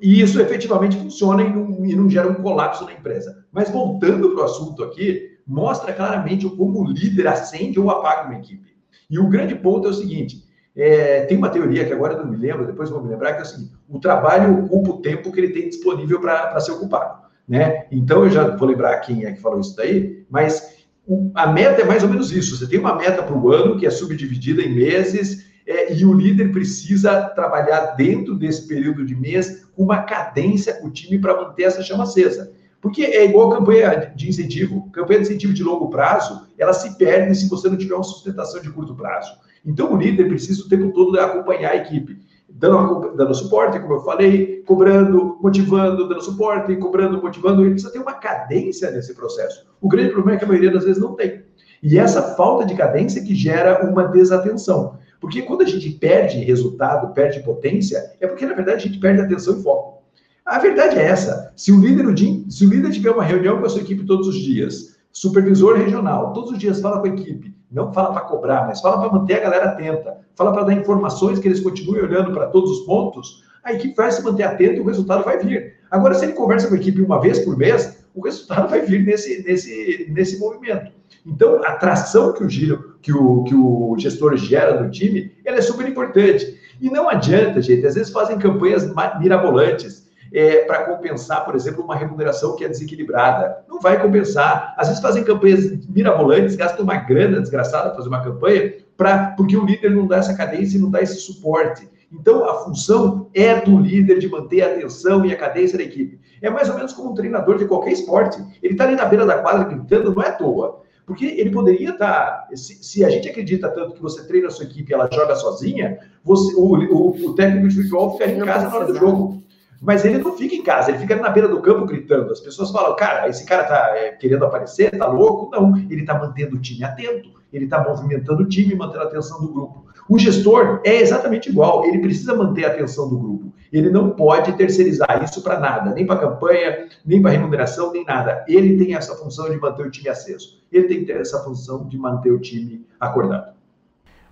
e 0.00 0.20
isso 0.22 0.40
efetivamente 0.40 0.96
funciona 0.96 1.42
e 1.42 1.52
não, 1.52 1.84
e 1.84 1.96
não 1.96 2.08
gera 2.08 2.28
um 2.28 2.34
colapso 2.34 2.84
na 2.84 2.92
empresa. 2.92 3.44
Mas 3.50 3.70
voltando 3.70 4.30
para 4.30 4.42
o 4.42 4.44
assunto 4.44 4.84
aqui, 4.84 5.32
mostra 5.44 5.92
claramente 5.92 6.48
como 6.48 6.80
o 6.80 6.86
líder 6.86 7.26
acende 7.26 7.80
ou 7.80 7.90
apaga 7.90 8.28
uma 8.28 8.38
equipe. 8.38 8.72
E 9.10 9.18
o 9.18 9.28
grande 9.28 9.56
ponto 9.56 9.88
é 9.88 9.90
o 9.90 9.94
seguinte: 9.94 10.44
é, 10.74 11.22
tem 11.26 11.36
uma 11.36 11.50
teoria 11.50 11.84
que 11.84 11.92
agora 11.92 12.16
não 12.16 12.26
me 12.26 12.36
lembro, 12.36 12.66
depois 12.66 12.88
vou 12.88 13.02
me 13.02 13.10
lembrar, 13.10 13.34
que 13.34 13.40
é 13.40 13.42
o 13.42 13.46
seguinte: 13.46 13.72
o 13.88 13.98
trabalho 13.98 14.64
ocupa 14.64 14.90
o 14.90 15.02
tempo 15.02 15.30
que 15.30 15.40
ele 15.40 15.52
tem 15.52 15.68
disponível 15.68 16.20
para 16.20 16.58
ser 16.60 16.72
ocupado. 16.72 17.22
Né? 17.46 17.86
Então, 17.90 18.24
eu 18.24 18.30
já 18.30 18.56
vou 18.56 18.68
lembrar 18.68 19.00
quem 19.00 19.24
é 19.24 19.32
que 19.32 19.40
falou 19.40 19.60
isso 19.60 19.76
daí, 19.76 20.24
mas 20.30 20.86
o, 21.06 21.30
a 21.34 21.46
meta 21.46 21.82
é 21.82 21.84
mais 21.84 22.02
ou 22.02 22.08
menos 22.08 22.32
isso: 22.32 22.56
você 22.56 22.66
tem 22.66 22.78
uma 22.78 22.96
meta 22.96 23.22
para 23.22 23.36
o 23.36 23.52
ano 23.52 23.78
que 23.78 23.86
é 23.86 23.90
subdividida 23.90 24.62
em 24.62 24.74
meses, 24.74 25.46
é, 25.66 25.92
e 25.92 26.04
o 26.04 26.12
líder 26.12 26.52
precisa 26.52 27.28
trabalhar 27.30 27.94
dentro 27.94 28.34
desse 28.34 28.66
período 28.66 29.04
de 29.04 29.14
mês 29.14 29.66
com 29.76 29.82
uma 29.82 30.02
cadência 30.02 30.74
com 30.74 30.88
o 30.88 30.90
time 30.90 31.18
para 31.18 31.36
manter 31.36 31.64
essa 31.64 31.82
chama 31.82 32.04
acesa. 32.04 32.52
Porque 32.80 33.04
é 33.04 33.24
igual 33.24 33.50
campanha 33.50 34.12
de 34.16 34.28
incentivo. 34.28 34.90
Campanha 34.90 35.20
de 35.20 35.26
incentivo 35.26 35.52
de 35.52 35.62
longo 35.62 35.88
prazo, 35.88 36.48
ela 36.58 36.72
se 36.72 36.98
perde 36.98 37.36
se 37.36 37.48
você 37.48 37.68
não 37.68 37.76
tiver 37.76 37.94
uma 37.94 38.02
sustentação 38.02 38.60
de 38.60 38.70
curto 38.70 38.94
prazo. 38.94 39.32
Então, 39.64 39.92
o 39.92 39.96
líder 39.96 40.28
precisa 40.28 40.64
o 40.64 40.68
tempo 40.68 40.92
todo 40.92 41.18
acompanhar 41.18 41.72
a 41.72 41.76
equipe, 41.76 42.18
dando, 42.48 43.14
dando 43.16 43.34
suporte, 43.34 43.78
como 43.78 43.94
eu 43.94 44.00
falei, 44.00 44.62
cobrando, 44.66 45.38
motivando, 45.40 46.08
dando 46.08 46.22
suporte, 46.22 46.76
cobrando, 46.76 47.22
motivando. 47.22 47.62
Ele 47.62 47.70
precisa 47.70 47.92
ter 47.92 48.00
uma 48.00 48.14
cadência 48.14 48.90
nesse 48.90 49.14
processo. 49.14 49.66
O 49.80 49.88
grande 49.88 50.10
problema 50.10 50.36
é 50.36 50.38
que 50.38 50.44
a 50.44 50.48
maioria 50.48 50.72
das 50.72 50.84
vezes 50.84 51.00
não 51.00 51.14
tem. 51.14 51.42
E 51.82 51.98
essa 51.98 52.34
falta 52.34 52.64
de 52.64 52.74
cadência 52.74 53.22
que 53.22 53.34
gera 53.34 53.84
uma 53.88 54.04
desatenção. 54.04 54.98
Porque 55.20 55.42
quando 55.42 55.62
a 55.62 55.66
gente 55.66 55.88
perde 55.90 56.38
resultado, 56.38 57.12
perde 57.14 57.40
potência, 57.44 58.12
é 58.20 58.26
porque, 58.26 58.44
na 58.44 58.54
verdade, 58.54 58.78
a 58.78 58.86
gente 58.88 58.98
perde 58.98 59.20
atenção 59.20 59.58
e 59.58 59.62
foco. 59.62 60.02
A 60.44 60.58
verdade 60.58 60.98
é 60.98 61.02
essa. 61.02 61.52
Se 61.56 61.70
o 61.70 61.80
líder, 61.80 62.04
se 62.48 62.66
o 62.66 62.68
líder 62.68 62.90
tiver 62.90 63.10
uma 63.10 63.22
reunião 63.22 63.58
com 63.58 63.66
a 63.66 63.68
sua 63.68 63.82
equipe 63.82 64.04
todos 64.04 64.26
os 64.26 64.34
dias, 64.34 64.96
supervisor 65.12 65.76
regional, 65.76 66.32
todos 66.32 66.50
os 66.50 66.58
dias 66.58 66.80
fala 66.80 67.00
com 67.00 67.06
a 67.06 67.10
equipe, 67.10 67.54
não 67.72 67.92
fala 67.92 68.12
para 68.12 68.22
cobrar, 68.22 68.66
mas 68.66 68.80
fala 68.80 69.00
para 69.00 69.18
manter 69.18 69.34
a 69.34 69.40
galera 69.40 69.64
atenta, 69.70 70.18
fala 70.34 70.52
para 70.52 70.64
dar 70.64 70.72
informações 70.74 71.38
que 71.38 71.48
eles 71.48 71.60
continuem 71.60 72.02
olhando 72.02 72.32
para 72.32 72.46
todos 72.46 72.70
os 72.70 72.86
pontos, 72.86 73.42
a 73.64 73.72
equipe 73.72 73.94
vai 73.94 74.10
se 74.10 74.22
manter 74.22 74.42
atenta 74.42 74.74
e 74.74 74.80
o 74.80 74.86
resultado 74.86 75.24
vai 75.24 75.38
vir. 75.38 75.74
Agora, 75.90 76.14
se 76.14 76.24
ele 76.24 76.32
conversa 76.32 76.68
com 76.68 76.74
a 76.74 76.76
equipe 76.76 77.00
uma 77.00 77.20
vez 77.20 77.38
por 77.38 77.56
mês, 77.56 78.04
o 78.14 78.24
resultado 78.24 78.68
vai 78.68 78.82
vir 78.82 79.04
nesse, 79.04 79.42
nesse, 79.44 80.06
nesse 80.10 80.38
movimento. 80.38 80.92
Então, 81.24 81.62
a 81.64 81.72
tração 81.72 82.32
que 82.32 82.44
o, 82.44 82.48
giro, 82.48 82.96
que, 83.00 83.12
o, 83.12 83.44
que 83.44 83.54
o 83.54 83.94
gestor 83.98 84.36
gera 84.36 84.82
no 84.82 84.90
time, 84.90 85.32
ela 85.44 85.58
é 85.58 85.62
super 85.62 85.88
importante. 85.88 86.60
E 86.80 86.90
não 86.90 87.08
adianta, 87.08 87.62
gente, 87.62 87.86
às 87.86 87.94
vezes 87.94 88.12
fazem 88.12 88.38
campanhas 88.38 88.92
mirabolantes 89.20 90.10
é, 90.32 90.64
para 90.64 90.84
compensar, 90.84 91.44
por 91.44 91.54
exemplo, 91.54 91.84
uma 91.84 91.94
remuneração 91.94 92.56
que 92.56 92.64
é 92.64 92.68
desequilibrada. 92.68 93.64
Não 93.68 93.80
vai 93.80 94.00
compensar. 94.00 94.74
Às 94.76 94.88
vezes 94.88 95.02
fazem 95.02 95.24
campanhas 95.24 95.86
mirabolantes, 95.88 96.56
gastam 96.56 96.84
uma 96.84 96.96
grana 96.96 97.40
desgraçada 97.40 97.88
para 97.88 97.96
fazer 97.96 98.08
uma 98.08 98.22
campanha, 98.22 98.74
pra, 98.96 99.34
porque 99.36 99.56
o 99.56 99.64
líder 99.64 99.90
não 99.90 100.06
dá 100.06 100.16
essa 100.16 100.34
cadência 100.34 100.78
e 100.78 100.80
não 100.80 100.90
dá 100.90 101.00
esse 101.02 101.16
suporte. 101.16 101.88
Então, 102.12 102.44
a 102.44 102.64
função 102.64 103.28
é 103.34 103.60
do 103.60 103.78
líder 103.78 104.18
de 104.18 104.28
manter 104.28 104.62
a 104.62 104.66
atenção 104.66 105.24
e 105.24 105.32
a 105.32 105.36
cadência 105.36 105.78
da 105.78 105.84
equipe. 105.84 106.20
É 106.42 106.50
mais 106.50 106.68
ou 106.68 106.74
menos 106.74 106.92
como 106.92 107.10
um 107.10 107.14
treinador 107.14 107.56
de 107.56 107.66
qualquer 107.66 107.92
esporte. 107.92 108.42
Ele 108.62 108.74
está 108.74 108.84
ali 108.84 108.96
na 108.96 109.06
beira 109.06 109.24
da 109.24 109.38
quadra 109.38 109.64
gritando, 109.64 110.14
não 110.14 110.22
é 110.22 110.28
à 110.28 110.32
toa. 110.32 110.82
Porque 111.06 111.24
ele 111.24 111.50
poderia 111.50 111.90
estar. 111.90 112.46
Tá, 112.46 112.48
se, 112.54 112.82
se, 112.82 113.04
a 113.04 113.10
gente 113.10 113.28
acredita 113.28 113.68
tanto 113.68 113.94
que 113.94 114.02
você 114.02 114.26
treina 114.26 114.48
a 114.48 114.50
sua 114.50 114.64
equipe 114.64 114.90
e 114.90 114.94
ela 114.94 115.08
joga 115.12 115.34
sozinha, 115.34 115.98
você, 116.22 116.54
o, 116.54 116.76
o, 116.76 117.30
o 117.30 117.34
técnico 117.34 117.68
de 117.68 117.76
futebol 117.76 118.12
fica 118.12 118.30
em 118.30 118.38
casa 118.40 118.68
na 118.68 118.76
hora 118.76 118.86
do 118.86 118.94
jogo. 118.94 119.42
Mas 119.82 120.04
ele 120.04 120.18
não 120.18 120.36
fica 120.36 120.54
em 120.54 120.62
casa, 120.62 120.92
ele 120.92 120.98
fica 120.98 121.16
na 121.16 121.28
beira 121.28 121.48
do 121.48 121.60
campo 121.60 121.84
gritando. 121.84 122.30
As 122.30 122.38
pessoas 122.38 122.70
falam, 122.70 122.94
cara, 122.94 123.28
esse 123.28 123.44
cara 123.44 123.64
tá 123.64 123.92
é, 123.96 124.12
querendo 124.12 124.44
aparecer, 124.44 124.96
tá 124.96 125.08
louco? 125.08 125.50
Não, 125.50 125.76
ele 125.90 126.04
tá 126.04 126.16
mantendo 126.16 126.54
o 126.54 126.60
time 126.60 126.84
atento, 126.84 127.30
ele 127.52 127.66
tá 127.66 127.82
movimentando 127.82 128.44
o 128.44 128.48
time, 128.48 128.76
mantendo 128.76 129.00
a 129.00 129.06
atenção 129.06 129.40
do 129.40 129.52
grupo. 129.52 129.84
O 130.08 130.16
gestor 130.16 130.80
é 130.84 131.00
exatamente 131.00 131.50
igual, 131.50 131.84
ele 131.84 131.98
precisa 131.98 132.32
manter 132.32 132.64
a 132.64 132.68
atenção 132.68 133.08
do 133.08 133.18
grupo. 133.18 133.52
Ele 133.72 133.90
não 133.90 134.10
pode 134.10 134.52
terceirizar 134.52 135.20
isso 135.24 135.42
para 135.42 135.58
nada, 135.58 135.92
nem 135.92 136.06
para 136.06 136.20
campanha, 136.20 136.86
nem 137.04 137.20
para 137.20 137.32
remuneração, 137.32 137.92
nem 137.92 138.04
nada. 138.04 138.44
Ele 138.46 138.76
tem 138.76 138.94
essa 138.94 139.16
função 139.16 139.50
de 139.50 139.56
manter 139.56 139.84
o 139.84 139.90
time 139.90 140.08
aceso. 140.08 140.62
Ele 140.70 140.86
tem 140.86 141.00
que 141.00 141.06
ter 141.06 141.20
essa 141.20 141.42
função 141.42 141.88
de 141.88 141.98
manter 141.98 142.30
o 142.30 142.38
time 142.38 142.86
acordado. 143.00 143.52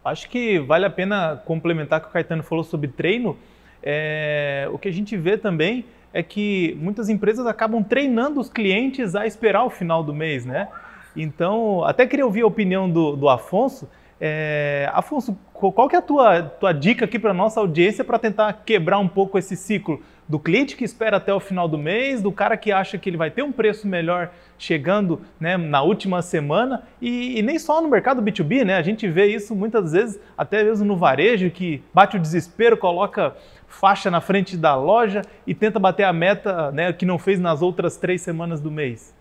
Acho 0.05 0.29
que 0.31 0.61
vale 0.61 0.87
a 0.87 0.91
pena 0.91 1.43
complementar 1.45 1.99
o 1.99 2.03
que 2.03 2.09
o 2.09 2.13
Caetano 2.13 2.43
falou 2.43 2.65
sobre 2.65 2.89
treino 2.89 3.37
é, 3.83 4.69
o 4.73 4.79
que 4.79 4.88
a 4.88 4.93
gente 4.93 5.16
vê 5.16 5.37
também 5.37 5.85
é 6.12 6.23
que 6.23 6.77
muitas 6.81 7.09
empresas 7.09 7.47
acabam 7.47 7.83
treinando 7.83 8.40
os 8.40 8.49
clientes 8.49 9.14
a 9.14 9.27
esperar 9.27 9.64
o 9.64 9.71
final 9.71 10.03
do 10.03 10.12
mês, 10.12 10.45
né? 10.45 10.69
Então, 11.16 11.85
até 11.85 12.07
queria 12.07 12.25
ouvir 12.25 12.43
a 12.43 12.47
opinião 12.47 12.88
do, 12.88 13.16
do 13.16 13.29
Afonso. 13.29 13.88
É, 14.21 14.90
Afonso, 14.93 15.37
qual 15.53 15.88
que 15.88 15.97
é 15.97 15.99
a 15.99 16.03
tua, 16.03 16.43
tua 16.43 16.73
dica 16.73 17.05
aqui 17.05 17.19
para 17.19 17.33
nossa 17.33 17.59
audiência 17.61 18.05
para 18.05 18.19
tentar 18.19 18.53
quebrar 18.64 18.99
um 18.99 19.09
pouco 19.09 19.38
esse 19.38 19.57
ciclo 19.57 20.01
do 20.29 20.38
cliente 20.38 20.77
que 20.77 20.85
espera 20.85 21.16
até 21.16 21.35
o 21.35 21.40
final 21.40 21.66
do 21.66 21.77
mês, 21.77 22.23
do 22.23 22.31
cara 22.31 22.57
que 22.57 22.71
acha 22.71 22.97
que 22.97 23.11
ele 23.11 23.16
vai 23.16 23.33
ter 23.33 23.43
um 23.43 23.51
preço 23.51 23.88
melhor 23.88 24.31
chegando 24.57 25.23
né, 25.40 25.57
na 25.57 25.83
última 25.83 26.23
semana 26.23 26.85
e, 27.01 27.38
e, 27.38 27.43
nem 27.43 27.59
só 27.59 27.81
no 27.81 27.88
mercado 27.88 28.23
B2B, 28.23 28.62
né? 28.64 28.77
A 28.77 28.83
gente 28.83 29.09
vê 29.09 29.27
isso 29.27 29.57
muitas 29.57 29.93
vezes 29.93 30.21
até 30.38 30.62
mesmo 30.62 30.87
no 30.87 30.97
varejo 30.97 31.51
que 31.51 31.83
bate 31.93 32.16
o 32.16 32.21
desespero, 32.21 32.77
coloca 32.77 33.35
faixa 33.71 34.11
na 34.11 34.21
frente 34.21 34.57
da 34.57 34.77
loja 34.77 35.23
e 35.47 35.55
tenta 35.55 35.79
bater 35.79 36.05
a 36.05 36.13
meta 36.13 36.71
né, 36.73 36.93
que 36.93 37.07
não 37.07 37.19
fez 37.19 37.41
nas 37.41 37.63
outras 37.63 37.97
três 37.97 38.21
semanas 38.21 38.61
do 38.61 38.71
mês. 38.71 39.17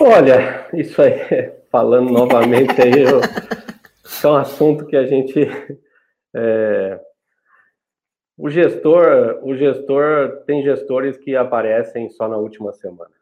Olha, 0.00 0.66
isso 0.74 1.00
aí, 1.00 1.52
falando 1.70 2.10
novamente 2.10 2.80
aí, 2.82 3.02
eu, 3.02 3.20
é 3.20 4.26
um 4.26 4.36
assunto 4.36 4.86
que 4.86 4.96
a 4.96 5.06
gente 5.06 5.48
é, 6.34 7.00
o 8.36 8.50
gestor, 8.50 9.38
o 9.44 9.54
gestor 9.54 10.42
tem 10.44 10.62
gestores 10.62 11.16
que 11.16 11.36
aparecem 11.36 12.10
só 12.10 12.26
na 12.26 12.36
última 12.36 12.72
semana. 12.72 13.12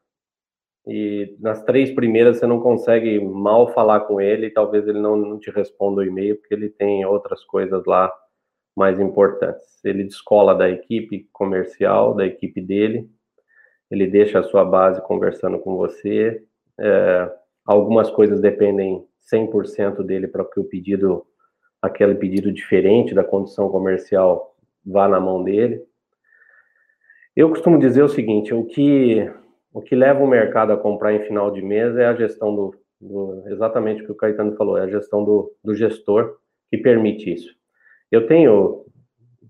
E 0.87 1.37
nas 1.39 1.63
três 1.63 1.93
primeiras 1.93 2.39
você 2.39 2.47
não 2.47 2.59
consegue 2.59 3.21
mal 3.21 3.73
falar 3.73 4.01
com 4.01 4.21
ele, 4.21 4.51
talvez 4.51 4.89
ele 4.89 5.01
não, 5.01 5.17
não 5.17 5.39
te 5.39 5.51
responda 5.51 6.01
o 6.01 6.05
e-mail, 6.05 6.37
porque 6.37 6.55
ele 6.55 6.71
tem 6.71 7.05
outras 7.05 7.45
coisas 7.45 7.85
lá 7.85 8.11
mais 8.77 8.99
importantes. 8.99 9.85
Ele 9.85 10.05
descola 10.05 10.55
da 10.55 10.69
equipe 10.69 11.29
comercial, 11.33 12.15
da 12.15 12.27
equipe 12.27 12.61
dele, 12.61 13.09
ele 13.91 14.07
deixa 14.07 14.39
a 14.39 14.43
sua 14.43 14.65
base 14.65 15.03
conversando 15.03 15.59
com 15.59 15.77
você. 15.77 16.43
É, 16.81 17.31
algumas 17.65 18.11
coisas 18.11 18.41
dependem 18.41 19.07
100% 19.31 20.03
dele 20.03 20.27
para 20.27 20.45
que 20.45 20.59
o 20.59 20.65
pedido, 20.65 21.27
aquele 21.81 22.15
pedido 22.15 22.51
diferente 22.51 23.15
da 23.15 23.23
condição 23.23 23.69
comercial 23.69 24.57
vá 24.85 25.07
na 25.07 25.21
mão 25.21 25.45
dele. 25.45 25.83
Eu 27.37 27.51
costumo 27.51 27.79
dizer 27.79 28.03
o 28.03 28.09
seguinte: 28.09 28.55
o 28.55 28.65
que, 28.65 29.31
o 29.73 29.83
que 29.83 29.95
leva 29.95 30.23
o 30.23 30.27
mercado 30.27 30.73
a 30.73 30.77
comprar 30.77 31.13
em 31.13 31.25
final 31.27 31.51
de 31.51 31.63
mês 31.63 31.97
é 31.97 32.07
a 32.07 32.15
gestão 32.15 32.55
do, 32.55 32.75
do 33.01 33.45
exatamente 33.49 34.03
o 34.03 34.07
que 34.07 34.13
o 34.13 34.17
Caetano 34.17 34.57
falou, 34.57 34.79
é 34.79 34.83
a 34.83 34.89
gestão 34.89 35.25
do, 35.25 35.53
do 35.63 35.75
gestor 35.75 36.37
que 36.71 36.79
permite 36.79 37.33
isso. 37.33 37.55
Eu 38.13 38.27
tenho, 38.27 38.85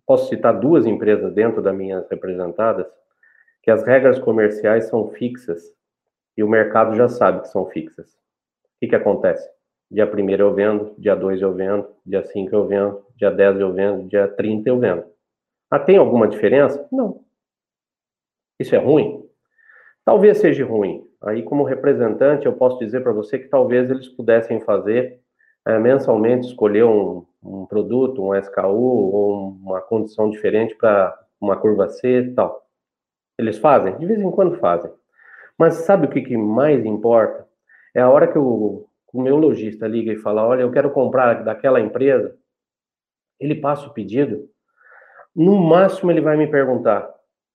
posso 0.06 0.28
citar 0.28 0.60
duas 0.60 0.86
empresas 0.86 1.34
dentro 1.34 1.60
das 1.60 1.74
minhas 1.74 2.08
representadas, 2.08 2.86
que 3.60 3.72
as 3.72 3.82
regras 3.82 4.20
comerciais 4.20 4.84
são 4.84 5.10
fixas 5.10 5.74
e 6.36 6.44
o 6.44 6.48
mercado 6.48 6.94
já 6.94 7.08
sabe 7.08 7.40
que 7.40 7.48
são 7.48 7.66
fixas. 7.66 8.12
O 8.12 8.80
que, 8.80 8.86
que 8.86 8.94
acontece? 8.94 9.44
Dia 9.90 10.06
1 10.06 10.30
eu 10.30 10.54
vendo, 10.54 10.94
dia 10.96 11.16
2 11.16 11.42
eu 11.42 11.52
vendo, 11.52 11.88
dia 12.06 12.22
5 12.22 12.54
eu 12.54 12.66
vendo, 12.68 13.04
dia 13.16 13.32
10 13.32 13.58
eu 13.58 13.72
vendo, 13.72 14.08
dia 14.08 14.28
30 14.28 14.68
eu 14.68 14.78
vendo. 14.78 15.04
Ah, 15.68 15.80
tem 15.80 15.96
alguma 15.96 16.28
diferença? 16.28 16.86
Não. 16.92 17.24
Isso 18.60 18.76
é 18.76 18.78
ruim? 18.78 19.28
Talvez 20.04 20.38
seja 20.38 20.64
ruim. 20.64 21.04
Aí, 21.20 21.42
como 21.42 21.64
representante, 21.64 22.46
eu 22.46 22.52
posso 22.52 22.78
dizer 22.78 23.02
para 23.02 23.12
você 23.12 23.40
que 23.40 23.48
talvez 23.48 23.90
eles 23.90 24.08
pudessem 24.08 24.60
fazer 24.60 25.20
é, 25.66 25.78
mensalmente, 25.78 26.46
escolher 26.46 26.84
um, 26.84 27.26
um, 27.42 27.66
produto, 27.66 28.22
um 28.22 28.34
SKU 28.34 28.68
ou 28.68 29.48
uma 29.62 29.80
condição 29.80 30.30
diferente 30.30 30.74
para 30.74 31.18
uma 31.40 31.56
curva 31.56 31.88
C 31.88 32.20
e 32.20 32.34
tal. 32.34 32.66
Eles 33.38 33.58
fazem? 33.58 33.96
De 33.98 34.06
vez 34.06 34.20
em 34.20 34.30
quando 34.30 34.58
fazem. 34.58 34.90
Mas 35.58 35.74
sabe 35.84 36.06
o 36.06 36.10
que, 36.10 36.22
que 36.22 36.36
mais 36.36 36.84
importa? 36.84 37.46
É 37.94 38.00
a 38.00 38.10
hora 38.10 38.28
que 38.28 38.38
o, 38.38 38.86
o 39.12 39.22
meu 39.22 39.36
lojista 39.36 39.86
liga 39.86 40.12
e 40.12 40.18
fala: 40.18 40.46
Olha, 40.46 40.62
eu 40.62 40.70
quero 40.70 40.90
comprar 40.90 41.44
daquela 41.44 41.80
empresa. 41.80 42.36
Ele 43.40 43.56
passa 43.56 43.86
o 43.86 43.92
pedido 43.92 44.48
no 45.34 45.58
máximo 45.58 46.10
ele 46.10 46.20
vai 46.20 46.36
me 46.36 46.46
perguntar: 46.46 47.10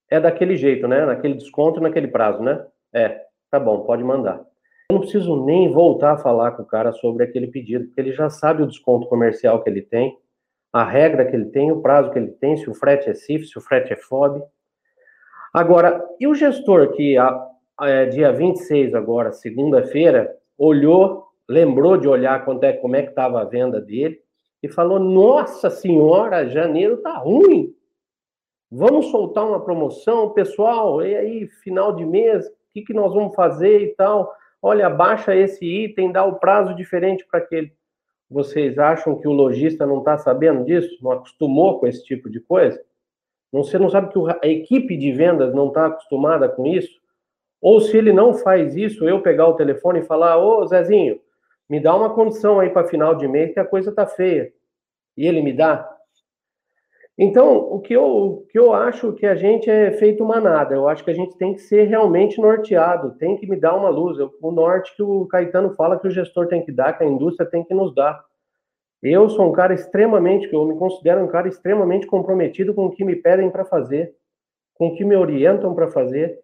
é 0.10 0.20
daquele 0.20 0.56
jeito, 0.56 0.88
né? 0.88 1.06
Naquele 1.06 1.36
desconto, 1.36 1.80
naquele 1.80 2.08
prazo, 2.08 2.42
né? 2.42 2.66
É, 2.94 3.22
tá 3.52 3.60
bom, 3.60 3.86
pode 3.86 4.04
mandar. 4.04 4.44
Eu 4.90 4.96
não 4.96 5.02
preciso 5.02 5.44
nem 5.44 5.70
voltar 5.70 6.14
a 6.14 6.18
falar 6.18 6.54
com 6.54 6.64
o 6.64 6.66
cara 6.66 6.94
sobre 6.94 7.26
aquele 7.26 7.48
pedido, 7.48 7.86
porque 7.86 8.00
ele 8.00 8.14
já 8.14 8.30
sabe 8.30 8.64
o 8.64 8.68
desconto 8.68 9.06
comercial 9.08 9.62
que 9.62 9.70
ele 9.70 9.82
tem, 9.82 10.18
a 10.72 10.82
regra 10.86 11.26
que 11.26 11.36
ele 11.36 11.48
tem, 11.48 11.70
o 11.70 11.82
prazo 11.82 12.10
que 12.10 12.18
ele 12.18 12.32
tem, 12.32 12.56
se 12.56 12.70
o 12.70 12.74
frete 12.74 13.10
é 13.10 13.14
CIF, 13.14 13.48
se 13.48 13.58
o 13.58 13.62
frete 13.62 13.92
é 13.92 13.98
FOB. 13.98 14.42
Agora, 15.54 16.08
e 16.22 16.26
o 16.26 16.34
gestor 16.34 16.94
que 16.94 17.18
a, 17.18 17.38
é, 17.82 18.06
dia 18.06 18.32
26 18.32 18.96
agora, 18.96 19.34
segunda-feira, 19.34 20.34
olhou, 20.58 21.26
lembrou 21.50 21.98
de 21.98 22.08
olhar 22.08 22.46
quanto 22.46 22.64
é, 22.64 22.72
como 22.72 22.96
é 22.96 23.04
que 23.04 23.10
estava 23.10 23.42
a 23.42 23.46
venda 23.46 23.82
dele, 23.82 24.22
e 24.64 24.70
falou: 24.70 25.00
Nossa 25.00 25.70
Senhora, 25.70 26.48
janeiro 26.48 26.98
tá 27.02 27.18
ruim. 27.18 27.76
Vamos 28.72 29.08
soltar 29.08 29.46
uma 29.46 29.60
promoção, 29.60 30.30
pessoal. 30.30 31.06
E 31.06 31.14
aí, 31.14 31.48
final 31.62 31.94
de 31.94 32.06
mês, 32.06 32.48
o 32.48 32.52
que, 32.74 32.84
que 32.84 32.94
nós 32.94 33.14
vamos 33.14 33.36
fazer 33.36 33.82
e 33.82 33.96
tal? 33.96 34.34
Olha, 34.62 34.90
baixa 34.90 35.36
esse 35.36 35.66
item, 35.66 36.12
dá 36.12 36.24
o 36.24 36.40
prazo 36.40 36.74
diferente 36.74 37.26
para 37.26 37.40
aquele. 37.40 37.72
Vocês 38.30 38.78
acham 38.78 39.18
que 39.18 39.28
o 39.28 39.32
lojista 39.32 39.86
não 39.86 40.00
está 40.00 40.18
sabendo 40.18 40.66
disso? 40.66 40.98
Não 41.02 41.12
acostumou 41.12 41.80
com 41.80 41.88
esse 41.88 42.04
tipo 42.04 42.30
de 42.30 42.40
coisa? 42.40 42.82
Você 43.52 43.80
não 43.80 43.90
sabe 43.90 44.12
que 44.12 44.20
a 44.44 44.48
equipe 44.48 44.98
de 44.98 45.12
vendas 45.14 45.54
não 45.54 45.70
está 45.70 45.86
acostumada 45.86 46.50
com 46.50 46.66
isso? 46.66 47.00
Ou 47.62 47.80
se 47.80 47.98
ele 47.98 48.12
não 48.12 48.34
faz 48.34 48.76
isso, 48.76 49.08
eu 49.08 49.22
pegar 49.22 49.48
o 49.48 49.56
telefone 49.56 50.00
e 50.00 50.06
falar: 50.06 50.38
Ô 50.38 50.66
Zezinho, 50.66 51.20
me 51.70 51.80
dá 51.80 51.96
uma 51.96 52.14
condição 52.14 52.60
aí 52.60 52.70
para 52.70 52.88
final 52.88 53.16
de 53.16 53.28
mês 53.28 53.54
que 53.54 53.60
a 53.60 53.66
coisa 53.66 53.92
tá 53.92 54.06
feia. 54.06 54.54
E 55.16 55.26
ele 55.26 55.42
me 55.42 55.54
dá. 55.54 55.97
Então, 57.20 57.58
o 57.58 57.82
que, 57.82 57.94
eu, 57.96 58.06
o 58.06 58.46
que 58.46 58.60
eu 58.60 58.74
acho 58.74 59.12
que 59.14 59.26
a 59.26 59.34
gente 59.34 59.68
é 59.68 59.92
feito 59.92 60.24
manada, 60.24 60.76
eu 60.76 60.88
acho 60.88 61.04
que 61.04 61.10
a 61.10 61.16
gente 61.16 61.36
tem 61.36 61.56
que 61.56 61.62
ser 61.62 61.86
realmente 61.86 62.40
norteado, 62.40 63.18
tem 63.18 63.36
que 63.36 63.48
me 63.48 63.60
dar 63.60 63.76
uma 63.76 63.90
luz. 63.90 64.20
Eu, 64.20 64.32
o 64.40 64.52
norte 64.52 64.96
que 64.96 65.02
o 65.02 65.26
Caetano 65.26 65.74
fala 65.74 66.00
que 66.00 66.08
o 66.08 66.12
gestor 66.12 66.48
tem 66.48 66.64
que 66.64 66.72
dar, 66.72 66.96
que 66.96 67.04
a 67.04 67.08
indústria 67.08 67.50
tem 67.50 67.64
que 67.64 67.74
nos 67.74 67.94
dar. 67.96 68.24
Eu 69.02 69.30
sou 69.30 69.50
um 69.50 69.52
cara 69.52 69.74
extremamente, 69.74 70.52
eu 70.54 70.64
me 70.66 70.78
considero 70.78 71.24
um 71.24 71.28
cara 71.28 71.48
extremamente 71.48 72.06
comprometido 72.06 72.74
com 72.74 72.86
o 72.86 72.92
que 72.92 73.04
me 73.04 73.16
pedem 73.16 73.50
para 73.50 73.66
fazer, 73.66 74.16
com 74.76 74.90
o 74.90 74.96
que 74.96 75.04
me 75.04 75.16
orientam 75.16 75.74
para 75.74 75.88
fazer, 75.88 76.40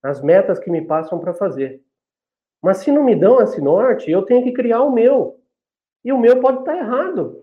as 0.00 0.22
metas 0.22 0.60
que 0.60 0.70
me 0.70 0.82
passam 0.82 1.18
para 1.18 1.34
fazer. 1.34 1.82
Mas 2.62 2.78
se 2.78 2.92
não 2.92 3.02
me 3.02 3.16
dão 3.16 3.42
esse 3.42 3.60
norte, 3.60 4.08
eu 4.08 4.22
tenho 4.22 4.44
que 4.44 4.52
criar 4.52 4.82
o 4.82 4.92
meu. 4.92 5.40
E 6.04 6.12
o 6.12 6.18
meu 6.18 6.40
pode 6.40 6.60
estar 6.60 6.76
errado. 6.76 7.41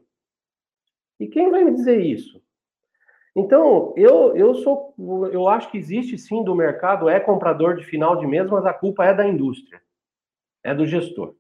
E 1.20 1.28
quem 1.28 1.52
vai 1.52 1.64
me 1.64 1.74
dizer 1.74 2.00
isso? 2.00 2.42
Então, 3.36 3.94
eu, 3.96 4.36
eu 4.36 4.56
sou, 4.56 4.94
eu 5.32 5.48
acho 5.48 5.70
que 5.70 5.78
existe 5.78 6.18
sim 6.18 6.44
do 6.44 6.56
mercado, 6.56 7.08
é 7.08 7.20
comprador 7.20 7.76
de 7.76 7.86
final 7.86 8.16
de 8.16 8.26
mês, 8.26 8.50
mas 8.50 8.66
a 8.66 8.74
culpa 8.74 9.06
é 9.06 9.14
da 9.14 9.28
indústria, 9.28 9.82
é 10.64 10.74
do 10.74 10.86
gestor, 10.86 11.36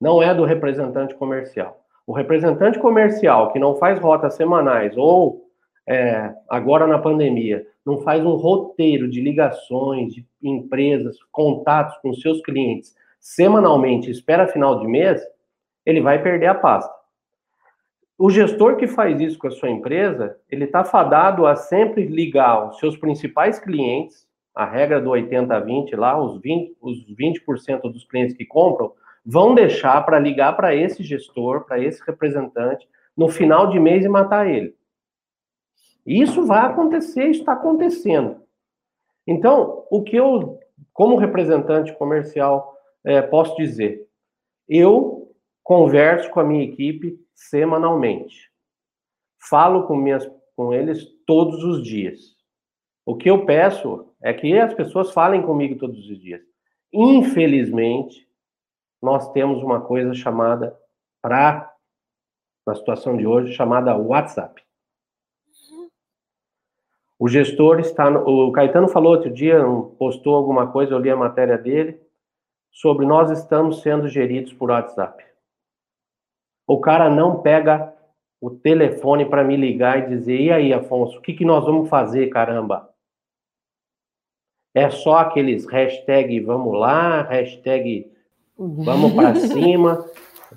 não 0.00 0.22
é 0.22 0.34
do 0.34 0.44
representante 0.44 1.14
comercial. 1.14 1.84
O 2.06 2.12
representante 2.12 2.78
comercial 2.78 3.52
que 3.52 3.58
não 3.58 3.76
faz 3.76 3.98
rotas 3.98 4.34
semanais 4.34 4.96
ou 4.96 5.50
é, 5.86 6.34
agora 6.48 6.86
na 6.86 6.98
pandemia 6.98 7.66
não 7.84 7.98
faz 7.98 8.24
um 8.24 8.36
roteiro 8.36 9.08
de 9.10 9.20
ligações, 9.20 10.14
de 10.14 10.26
empresas, 10.42 11.16
contatos 11.32 11.96
com 11.98 12.14
seus 12.14 12.40
clientes 12.42 12.94
semanalmente, 13.20 14.10
espera 14.10 14.46
final 14.46 14.80
de 14.80 14.86
mês, 14.86 15.22
ele 15.84 16.00
vai 16.00 16.22
perder 16.22 16.46
a 16.46 16.54
pasta. 16.54 16.97
O 18.18 18.30
gestor 18.30 18.76
que 18.76 18.88
faz 18.88 19.20
isso 19.20 19.38
com 19.38 19.46
a 19.46 19.52
sua 19.52 19.70
empresa, 19.70 20.36
ele 20.50 20.64
está 20.64 20.84
fadado 20.84 21.46
a 21.46 21.54
sempre 21.54 22.04
ligar 22.04 22.68
os 22.68 22.78
seus 22.80 22.96
principais 22.96 23.60
clientes, 23.60 24.26
a 24.52 24.64
regra 24.64 25.00
do 25.00 25.10
80-20 25.10 25.96
lá, 25.96 26.20
os 26.20 26.40
20%, 26.40 26.74
os 26.82 27.06
20 27.16 27.42
dos 27.92 28.04
clientes 28.06 28.36
que 28.36 28.44
compram, 28.44 28.92
vão 29.24 29.54
deixar 29.54 30.04
para 30.04 30.18
ligar 30.18 30.56
para 30.56 30.74
esse 30.74 31.04
gestor, 31.04 31.64
para 31.64 31.78
esse 31.78 32.02
representante, 32.04 32.88
no 33.16 33.28
final 33.28 33.68
de 33.70 33.78
mês 33.78 34.04
e 34.04 34.08
matar 34.08 34.48
ele. 34.48 34.74
Isso 36.04 36.44
vai 36.44 36.66
acontecer, 36.66 37.28
está 37.28 37.52
acontecendo. 37.52 38.42
Então, 39.24 39.84
o 39.90 40.02
que 40.02 40.16
eu, 40.16 40.58
como 40.92 41.16
representante 41.16 41.92
comercial, 41.92 42.74
é, 43.04 43.22
posso 43.22 43.54
dizer, 43.56 44.08
eu 44.68 45.17
converso 45.68 46.30
com 46.30 46.40
a 46.40 46.44
minha 46.44 46.64
equipe 46.64 47.22
semanalmente. 47.34 48.50
Falo 49.50 49.86
com, 49.86 49.94
minhas, 49.94 50.26
com 50.56 50.72
eles 50.72 51.04
todos 51.26 51.62
os 51.62 51.82
dias. 51.82 52.34
O 53.04 53.14
que 53.14 53.28
eu 53.28 53.44
peço 53.44 54.10
é 54.22 54.32
que 54.32 54.58
as 54.58 54.72
pessoas 54.72 55.12
falem 55.12 55.42
comigo 55.42 55.78
todos 55.78 56.08
os 56.08 56.18
dias. 56.18 56.40
Infelizmente, 56.90 58.26
nós 59.02 59.30
temos 59.32 59.62
uma 59.62 59.78
coisa 59.78 60.14
chamada, 60.14 60.74
para 61.20 61.70
na 62.66 62.74
situação 62.74 63.14
de 63.14 63.26
hoje, 63.26 63.52
chamada 63.52 63.94
WhatsApp. 63.94 64.64
O 67.18 67.28
gestor 67.28 67.78
está. 67.78 68.08
O 68.08 68.50
Caetano 68.52 68.88
falou 68.88 69.12
outro 69.12 69.30
dia, 69.30 69.62
postou 69.98 70.34
alguma 70.34 70.72
coisa, 70.72 70.94
eu 70.94 70.98
li 70.98 71.10
a 71.10 71.16
matéria 71.16 71.58
dele, 71.58 72.00
sobre 72.70 73.04
nós 73.04 73.30
estamos 73.30 73.82
sendo 73.82 74.08
geridos 74.08 74.54
por 74.54 74.70
WhatsApp. 74.70 75.28
O 76.68 76.78
cara 76.78 77.08
não 77.08 77.40
pega 77.40 77.94
o 78.38 78.50
telefone 78.50 79.24
para 79.24 79.42
me 79.42 79.56
ligar 79.56 79.98
e 79.98 80.08
dizer: 80.14 80.38
e 80.38 80.52
aí, 80.52 80.72
Afonso, 80.72 81.18
o 81.18 81.22
que, 81.22 81.32
que 81.32 81.44
nós 81.44 81.64
vamos 81.64 81.88
fazer, 81.88 82.28
caramba? 82.28 82.90
É 84.74 84.90
só 84.90 85.16
aqueles 85.16 85.66
hashtag 85.66 86.38
vamos 86.40 86.78
lá, 86.78 87.22
hashtag 87.22 88.12
vamos 88.56 89.14
para 89.14 89.34
cima, 89.48 90.04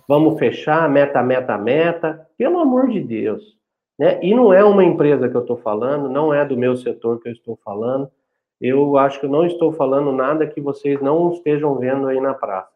vamos 0.06 0.38
fechar, 0.38 0.88
meta, 0.90 1.24
meta, 1.24 1.58
meta. 1.58 2.28
Pelo 2.38 2.60
amor 2.60 2.90
de 2.90 3.00
Deus. 3.00 3.58
Né? 3.98 4.20
E 4.22 4.36
não 4.36 4.54
é 4.54 4.64
uma 4.66 4.84
empresa 4.84 5.30
que 5.30 5.36
eu 5.36 5.42
estou 5.42 5.58
falando, 5.58 6.10
não 6.10 6.34
é 6.34 6.44
do 6.44 6.58
meu 6.58 6.76
setor 6.76 7.22
que 7.22 7.30
eu 7.30 7.34
estou 7.34 7.58
falando. 7.64 8.12
Eu 8.60 8.98
acho 8.98 9.20
que 9.20 9.26
eu 9.26 9.30
não 9.30 9.46
estou 9.46 9.72
falando 9.72 10.12
nada 10.12 10.46
que 10.46 10.60
vocês 10.60 11.02
não 11.02 11.32
estejam 11.32 11.76
vendo 11.78 12.08
aí 12.08 12.20
na 12.20 12.34
praça. 12.34 12.70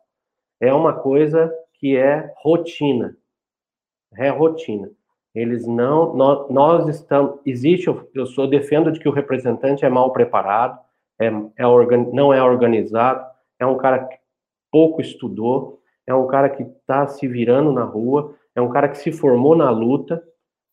É 0.59 0.73
uma 0.73 0.93
coisa 0.93 1.53
que 1.73 1.97
é 1.97 2.33
rotina. 2.37 3.15
É 4.17 4.29
rotina. 4.29 4.89
Eles 5.33 5.67
não, 5.67 6.15
nós, 6.15 6.49
nós 6.49 6.87
estamos, 6.87 7.39
existe, 7.45 7.87
eu, 8.13 8.25
sou 8.25 8.47
defendo 8.47 8.91
de 8.91 8.99
que 8.99 9.09
o 9.09 9.11
representante 9.11 9.83
é 9.83 9.89
mal 9.89 10.13
preparado, 10.13 10.79
é, 11.19 11.29
é 11.57 11.67
organ, 11.67 12.07
não 12.13 12.33
é 12.33 12.41
organizado, 12.41 13.25
é 13.59 13.65
um 13.65 13.77
cara 13.77 14.05
que 14.05 14.17
pouco 14.71 15.01
estudou, 15.01 15.81
é 16.07 16.13
um 16.13 16.27
cara 16.27 16.49
que 16.49 16.63
está 16.63 17.07
se 17.07 17.27
virando 17.27 17.71
na 17.71 17.83
rua, 17.83 18.35
é 18.55 18.61
um 18.61 18.69
cara 18.69 18.87
que 18.87 18.97
se 18.97 19.11
formou 19.11 19.55
na 19.55 19.69
luta. 19.69 20.23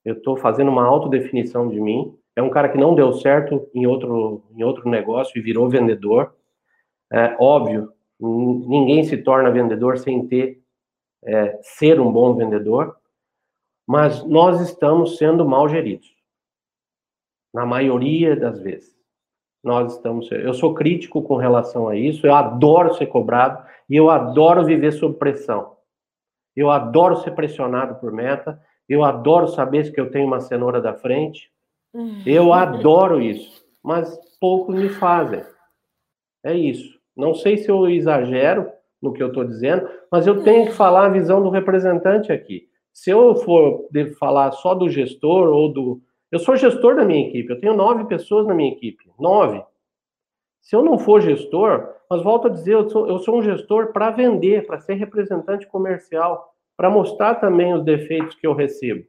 Eu 0.04 0.14
estou 0.14 0.36
fazendo 0.36 0.70
uma 0.70 0.84
autodefinição 0.84 1.68
de 1.68 1.80
mim. 1.80 2.16
É 2.36 2.42
um 2.42 2.50
cara 2.50 2.68
que 2.68 2.78
não 2.78 2.94
deu 2.94 3.12
certo 3.12 3.68
em 3.74 3.86
outro, 3.86 4.44
em 4.56 4.62
outro 4.62 4.88
negócio 4.88 5.38
e 5.38 5.42
virou 5.42 5.68
vendedor. 5.68 6.34
É 7.12 7.36
óbvio, 7.38 7.92
ninguém 8.20 9.04
se 9.04 9.18
torna 9.18 9.50
vendedor 9.50 9.98
sem 9.98 10.26
ter 10.26 10.62
é, 11.24 11.58
ser 11.62 12.00
um 12.00 12.10
bom 12.10 12.34
vendedor, 12.34 12.96
mas 13.92 14.24
nós 14.24 14.58
estamos 14.62 15.18
sendo 15.18 15.44
mal 15.44 15.68
geridos. 15.68 16.16
Na 17.52 17.66
maioria 17.66 18.34
das 18.34 18.58
vezes. 18.58 18.96
Nós 19.62 19.92
estamos. 19.92 20.32
Eu 20.32 20.54
sou 20.54 20.72
crítico 20.72 21.20
com 21.20 21.36
relação 21.36 21.86
a 21.88 21.94
isso, 21.94 22.26
eu 22.26 22.34
adoro 22.34 22.94
ser 22.94 23.04
cobrado 23.04 23.62
e 23.90 23.94
eu 23.94 24.08
adoro 24.08 24.64
viver 24.64 24.92
sob 24.92 25.18
pressão. 25.18 25.76
Eu 26.56 26.70
adoro 26.70 27.16
ser 27.18 27.32
pressionado 27.32 27.96
por 27.96 28.10
meta, 28.10 28.58
eu 28.88 29.04
adoro 29.04 29.48
saber 29.48 29.92
que 29.92 30.00
eu 30.00 30.10
tenho 30.10 30.26
uma 30.26 30.40
cenoura 30.40 30.80
da 30.80 30.94
frente. 30.94 31.52
Eu 32.24 32.50
adoro 32.54 33.20
isso, 33.20 33.62
mas 33.82 34.18
poucos 34.40 34.74
me 34.74 34.88
fazem. 34.88 35.44
É 36.42 36.54
isso. 36.54 36.98
Não 37.14 37.34
sei 37.34 37.58
se 37.58 37.70
eu 37.70 37.86
exagero 37.90 38.72
no 39.02 39.12
que 39.12 39.22
eu 39.22 39.28
estou 39.28 39.44
dizendo, 39.44 39.86
mas 40.10 40.26
eu 40.26 40.42
tenho 40.42 40.68
que 40.68 40.72
falar 40.72 41.04
a 41.04 41.10
visão 41.10 41.42
do 41.42 41.50
representante 41.50 42.32
aqui. 42.32 42.71
Se 42.92 43.10
eu 43.10 43.34
for 43.36 43.88
falar 44.18 44.52
só 44.52 44.74
do 44.74 44.88
gestor 44.88 45.48
ou 45.48 45.72
do. 45.72 46.02
Eu 46.30 46.38
sou 46.38 46.56
gestor 46.56 46.96
da 46.96 47.04
minha 47.04 47.28
equipe, 47.28 47.50
eu 47.50 47.60
tenho 47.60 47.76
nove 47.76 48.04
pessoas 48.04 48.46
na 48.46 48.54
minha 48.54 48.72
equipe. 48.72 49.10
Nove. 49.18 49.62
Se 50.60 50.76
eu 50.76 50.82
não 50.82 50.98
for 50.98 51.20
gestor, 51.20 51.94
mas 52.08 52.22
volto 52.22 52.46
a 52.46 52.50
dizer, 52.50 52.74
eu 52.74 52.88
sou, 52.88 53.08
eu 53.08 53.18
sou 53.18 53.38
um 53.38 53.42
gestor 53.42 53.92
para 53.92 54.10
vender, 54.10 54.66
para 54.66 54.78
ser 54.78 54.94
representante 54.94 55.66
comercial, 55.66 56.54
para 56.76 56.88
mostrar 56.88 57.36
também 57.36 57.74
os 57.74 57.84
defeitos 57.84 58.36
que 58.36 58.46
eu 58.46 58.54
recebo. 58.54 59.04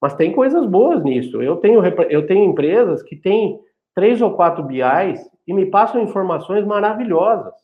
Mas 0.00 0.14
tem 0.14 0.32
coisas 0.32 0.66
boas 0.66 1.02
nisso. 1.02 1.40
Eu 1.40 1.56
tenho, 1.56 1.82
eu 2.10 2.26
tenho 2.26 2.44
empresas 2.44 3.02
que 3.02 3.16
têm 3.16 3.60
três 3.94 4.20
ou 4.20 4.34
quatro 4.34 4.62
BIs 4.62 5.20
e 5.46 5.54
me 5.54 5.66
passam 5.66 6.02
informações 6.02 6.66
maravilhosas. 6.66 7.54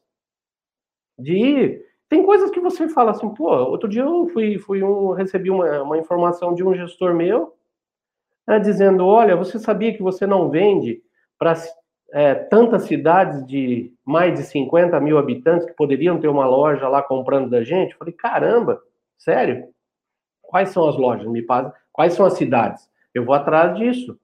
De 1.18 1.82
tem 2.12 2.26
coisas 2.26 2.50
que 2.50 2.60
você 2.60 2.90
fala 2.90 3.12
assim, 3.12 3.26
pô, 3.30 3.50
outro 3.50 3.88
dia 3.88 4.02
eu 4.02 4.28
fui, 4.34 4.58
fui 4.58 4.82
um, 4.82 5.12
recebi 5.12 5.48
uma, 5.48 5.82
uma 5.82 5.96
informação 5.96 6.54
de 6.54 6.62
um 6.62 6.74
gestor 6.74 7.14
meu, 7.14 7.54
né, 8.46 8.58
dizendo, 8.58 9.06
olha, 9.06 9.34
você 9.34 9.58
sabia 9.58 9.94
que 9.94 10.02
você 10.02 10.26
não 10.26 10.50
vende 10.50 11.02
para 11.38 11.54
é, 12.12 12.34
tantas 12.34 12.82
cidades 12.82 13.46
de 13.46 13.94
mais 14.04 14.38
de 14.38 14.42
50 14.44 15.00
mil 15.00 15.16
habitantes 15.16 15.64
que 15.64 15.72
poderiam 15.72 16.20
ter 16.20 16.28
uma 16.28 16.44
loja 16.44 16.86
lá 16.86 17.02
comprando 17.02 17.48
da 17.48 17.64
gente? 17.64 17.92
Eu 17.92 17.98
falei, 17.98 18.12
caramba, 18.12 18.82
sério? 19.16 19.68
Quais 20.42 20.68
são 20.68 20.86
as 20.86 20.96
lojas? 20.98 21.26
Me 21.26 21.40
passa, 21.40 21.72
quais 21.90 22.12
são 22.12 22.26
as 22.26 22.34
cidades? 22.34 22.90
Eu 23.14 23.24
vou 23.24 23.34
atrás 23.34 23.74
disso. 23.78 24.20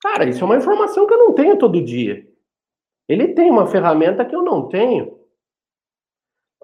Cara, 0.00 0.24
isso 0.24 0.40
é 0.40 0.44
uma 0.46 0.56
informação 0.56 1.06
que 1.06 1.12
eu 1.12 1.18
não 1.18 1.34
tenho 1.34 1.58
todo 1.58 1.84
dia. 1.84 2.26
Ele 3.06 3.34
tem 3.34 3.50
uma 3.50 3.66
ferramenta 3.66 4.24
que 4.24 4.34
eu 4.34 4.40
não 4.42 4.70
tenho. 4.70 5.13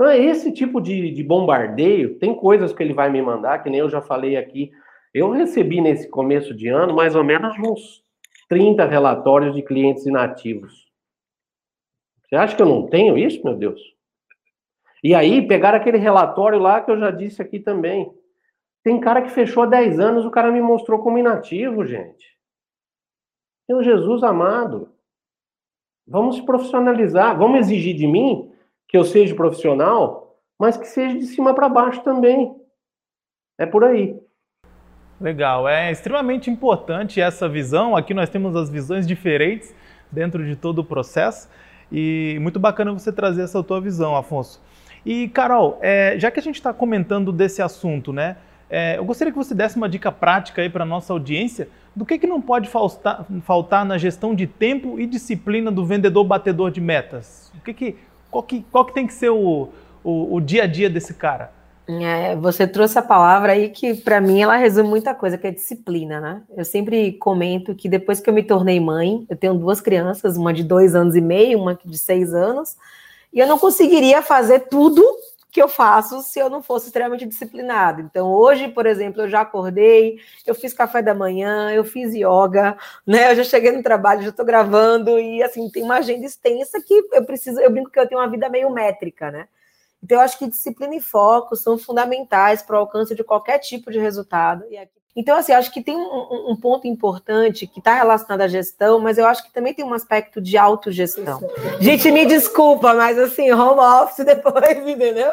Então 0.01 0.09
é 0.11 0.19
esse 0.19 0.51
tipo 0.51 0.81
de, 0.81 1.11
de 1.11 1.23
bombardeio. 1.23 2.19
Tem 2.19 2.35
coisas 2.35 2.73
que 2.73 2.83
ele 2.83 2.95
vai 2.95 3.11
me 3.11 3.21
mandar, 3.21 3.63
que 3.63 3.69
nem 3.69 3.81
eu 3.81 3.91
já 3.91 4.01
falei 4.01 4.35
aqui. 4.35 4.73
Eu 5.13 5.31
recebi 5.31 5.79
nesse 5.79 6.09
começo 6.09 6.55
de 6.55 6.69
ano 6.69 6.95
mais 6.95 7.15
ou 7.15 7.23
menos 7.23 7.55
uns 7.59 8.03
30 8.49 8.87
relatórios 8.87 9.55
de 9.55 9.61
clientes 9.61 10.07
inativos. 10.07 10.91
Você 12.23 12.35
acha 12.35 12.57
que 12.57 12.63
eu 12.63 12.67
não 12.67 12.87
tenho 12.87 13.19
isso, 13.19 13.45
meu 13.45 13.55
Deus? 13.55 13.79
E 15.05 15.15
aí, 15.15 15.47
pegar 15.47 15.75
aquele 15.75 15.99
relatório 15.99 16.59
lá 16.59 16.81
que 16.81 16.91
eu 16.91 16.99
já 16.99 17.11
disse 17.11 17.43
aqui 17.43 17.61
também. 17.61 18.11
Tem 18.83 18.99
cara 18.99 19.21
que 19.21 19.29
fechou 19.29 19.65
há 19.65 19.67
10 19.67 20.01
anos, 20.01 20.25
o 20.25 20.31
cara 20.31 20.51
me 20.51 20.63
mostrou 20.63 21.01
como 21.01 21.19
inativo, 21.19 21.85
gente. 21.85 22.39
Meu 23.69 23.83
Jesus 23.83 24.23
amado. 24.23 24.95
Vamos 26.09 26.37
se 26.37 26.43
profissionalizar, 26.47 27.37
vamos 27.37 27.61
exigir 27.61 27.95
de 27.95 28.07
mim 28.07 28.50
que 28.91 28.99
eu 28.99 29.05
seja 29.05 29.37
profissional, 29.37 30.37
mas 30.59 30.77
que 30.77 30.87
seja 30.87 31.17
de 31.17 31.27
cima 31.27 31.55
para 31.55 31.69
baixo 31.69 32.03
também. 32.03 32.53
É 33.57 33.65
por 33.65 33.85
aí. 33.85 34.19
Legal, 35.21 35.69
é 35.69 35.93
extremamente 35.93 36.51
importante 36.51 37.21
essa 37.21 37.49
visão. 37.49 37.97
Aqui 37.97 38.13
nós 38.13 38.29
temos 38.29 38.57
as 38.57 38.69
visões 38.69 39.07
diferentes 39.07 39.73
dentro 40.11 40.45
de 40.45 40.57
todo 40.57 40.81
o 40.81 40.85
processo 40.85 41.49
e 41.93 42.37
muito 42.41 42.59
bacana 42.59 42.93
você 42.93 43.13
trazer 43.13 43.43
essa 43.43 43.63
tua 43.63 43.81
visão, 43.81 44.17
Afonso. 44.17 44.61
E 45.07 45.29
Carol, 45.29 45.79
é, 45.81 46.19
já 46.19 46.31
que 46.31 46.41
a 46.41 46.43
gente 46.43 46.57
está 46.57 46.73
comentando 46.73 47.31
desse 47.31 47.63
assunto, 47.63 48.13
né? 48.13 48.37
É, 48.69 48.99
eu 48.99 49.05
gostaria 49.05 49.33
que 49.33 49.39
você 49.39 49.55
desse 49.55 49.77
uma 49.77 49.89
dica 49.89 50.11
prática 50.11 50.63
aí 50.63 50.69
para 50.69 50.85
nossa 50.85 51.13
audiência 51.13 51.69
do 51.95 52.05
que, 52.05 52.19
que 52.19 52.27
não 52.27 52.41
pode 52.41 52.69
faltar, 52.69 53.27
faltar, 53.43 53.85
na 53.85 53.99
gestão 53.99 54.35
de 54.35 54.47
tempo 54.47 54.99
e 54.99 55.07
disciplina 55.07 55.71
do 55.71 55.85
vendedor 55.85 56.25
batedor 56.25 56.71
de 56.71 56.81
metas. 56.81 57.53
O 57.57 57.61
que, 57.63 57.75
que 57.75 57.97
qual 58.31 58.43
que, 58.43 58.65
qual 58.71 58.85
que 58.85 58.95
tem 58.95 59.07
que 59.07 59.13
ser 59.13 59.31
o, 59.31 59.69
o, 60.05 60.35
o 60.35 60.41
dia 60.41 60.65
a 60.65 60.67
dia 60.67 60.89
desse 60.89 61.15
cara? 61.15 61.53
É, 61.89 62.37
você 62.37 62.67
trouxe 62.69 62.99
a 62.99 63.03
palavra 63.03 63.53
aí 63.53 63.69
que, 63.69 63.95
para 63.95 64.21
mim, 64.21 64.41
ela 64.41 64.57
resume 64.57 64.89
muita 64.89 65.13
coisa, 65.13 65.37
que 65.37 65.47
é 65.47 65.51
disciplina, 65.51 66.21
né? 66.21 66.43
Eu 66.57 66.65
sempre 66.65 67.13
comento 67.15 67.75
que 67.75 67.89
depois 67.89 68.21
que 68.21 68.31
eu 68.31 68.35
me 68.35 68.45
tornei 68.45 68.79
mãe, 68.79 69.27
eu 69.29 69.37
tenho 69.37 69.55
duas 69.55 69.81
crianças, 69.81 70.37
uma 70.37 70.53
de 70.53 70.63
dois 70.63 70.95
anos 70.95 71.17
e 71.17 71.21
meio, 71.21 71.59
uma 71.59 71.77
de 71.85 71.99
seis 71.99 72.33
anos, 72.33 72.77
e 73.33 73.41
eu 73.41 73.47
não 73.47 73.59
conseguiria 73.59 74.23
fazer 74.23 74.69
tudo 74.69 75.03
que 75.51 75.61
eu 75.61 75.69
faço 75.69 76.23
se 76.23 76.39
eu 76.39 76.49
não 76.49 76.63
fosse 76.63 76.87
extremamente 76.87 77.27
disciplinado. 77.27 78.01
Então, 78.01 78.33
hoje, 78.33 78.69
por 78.69 78.87
exemplo, 78.87 79.23
eu 79.23 79.29
já 79.29 79.41
acordei, 79.41 80.21
eu 80.47 80.55
fiz 80.55 80.73
café 80.73 81.03
da 81.03 81.15
manhã, 81.15 81.73
eu 81.73 81.85
fiz 81.85 82.15
yoga, 82.15 82.77
né? 83.07 83.33
Eu 83.33 83.37
já 83.37 83.45
cheguei 83.45 83.73
no 83.73 83.83
trabalho, 83.83 84.23
já 84.23 84.31
estou 84.31 84.45
gravando, 84.45 85.19
e 85.19 85.43
assim, 85.43 85.69
tem 85.71 85.83
uma 85.83 85.97
agenda 85.97 86.25
extensa 86.25 86.81
que 86.81 86.95
eu 87.13 87.25
preciso, 87.25 87.61
eu 87.61 87.71
brinco 87.71 87.91
que 87.91 87.99
eu 87.99 88.09
tenho 88.09 88.21
uma 88.21 88.31
vida 88.31 88.49
meio 88.49 88.71
métrica, 88.71 89.31
né? 89.31 89.49
Então, 90.03 90.19
eu 90.19 90.23
acho 90.23 90.39
que 90.39 90.49
disciplina 90.49 90.95
e 90.95 91.01
foco 91.01 91.57
são 91.57 91.77
fundamentais 91.77 92.63
para 92.63 92.77
o 92.77 92.79
alcance 92.79 93.15
de 93.15 93.25
qualquer 93.25 93.59
tipo 93.59 93.91
de 93.91 93.99
resultado. 93.99 94.65
Então, 95.15 95.37
assim, 95.37 95.53
acho 95.53 95.73
que 95.73 95.83
tem 95.83 95.97
um, 95.97 96.51
um 96.51 96.57
ponto 96.57 96.87
importante 96.87 97.67
que 97.67 97.81
está 97.81 97.95
relacionado 97.95 98.43
à 98.43 98.49
gestão, 98.49 99.01
mas 99.01 99.19
eu 99.19 99.27
acho 99.27 99.43
que 99.43 99.53
também 99.53 99.75
tem 99.75 99.85
um 99.85 99.93
aspecto 99.93 100.41
de 100.41 100.57
autogestão. 100.57 101.41
Gente, 101.81 102.11
me 102.11 102.25
desculpa, 102.25 102.95
mas 102.95 103.19
assim, 103.19 103.51
home 103.51 103.81
office 103.81 104.23
depois, 104.25 104.79
entendeu? 104.87 105.31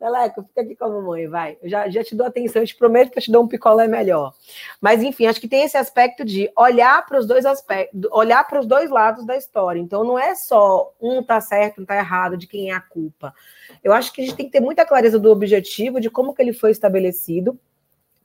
Leleco, 0.00 0.44
fica 0.44 0.60
aqui 0.60 0.76
com 0.76 0.84
a 0.84 0.88
mamãe, 0.88 1.26
vai. 1.26 1.58
Eu 1.60 1.68
já, 1.68 1.88
já 1.88 2.04
te 2.04 2.14
dou 2.14 2.24
atenção, 2.24 2.62
eu 2.62 2.66
te 2.66 2.76
prometo 2.76 3.10
que 3.10 3.18
eu 3.18 3.22
te 3.22 3.32
dou 3.32 3.42
um 3.42 3.48
picolé 3.48 3.88
melhor. 3.88 4.32
Mas, 4.80 5.02
enfim, 5.02 5.26
acho 5.26 5.40
que 5.40 5.48
tem 5.48 5.64
esse 5.64 5.76
aspecto 5.76 6.24
de 6.24 6.48
olhar 6.56 7.04
para 7.04 7.18
os 7.18 7.26
dois 7.26 7.44
aspectos, 7.44 8.08
olhar 8.12 8.46
para 8.46 8.60
os 8.60 8.66
dois 8.66 8.88
lados 8.90 9.26
da 9.26 9.36
história. 9.36 9.80
Então, 9.80 10.04
não 10.04 10.16
é 10.16 10.36
só 10.36 10.92
um 11.00 11.20
tá 11.20 11.40
certo, 11.40 11.82
um 11.82 11.84
tá 11.84 11.96
errado, 11.96 12.36
de 12.36 12.46
quem 12.46 12.70
é 12.70 12.74
a 12.74 12.80
culpa. 12.80 13.34
Eu 13.82 13.92
acho 13.92 14.12
que 14.12 14.22
a 14.22 14.24
gente 14.24 14.36
tem 14.36 14.46
que 14.46 14.52
ter 14.52 14.60
muita 14.60 14.86
clareza 14.86 15.18
do 15.18 15.32
objetivo, 15.32 16.00
de 16.00 16.08
como 16.08 16.32
que 16.32 16.40
ele 16.40 16.52
foi 16.52 16.70
estabelecido, 16.70 17.58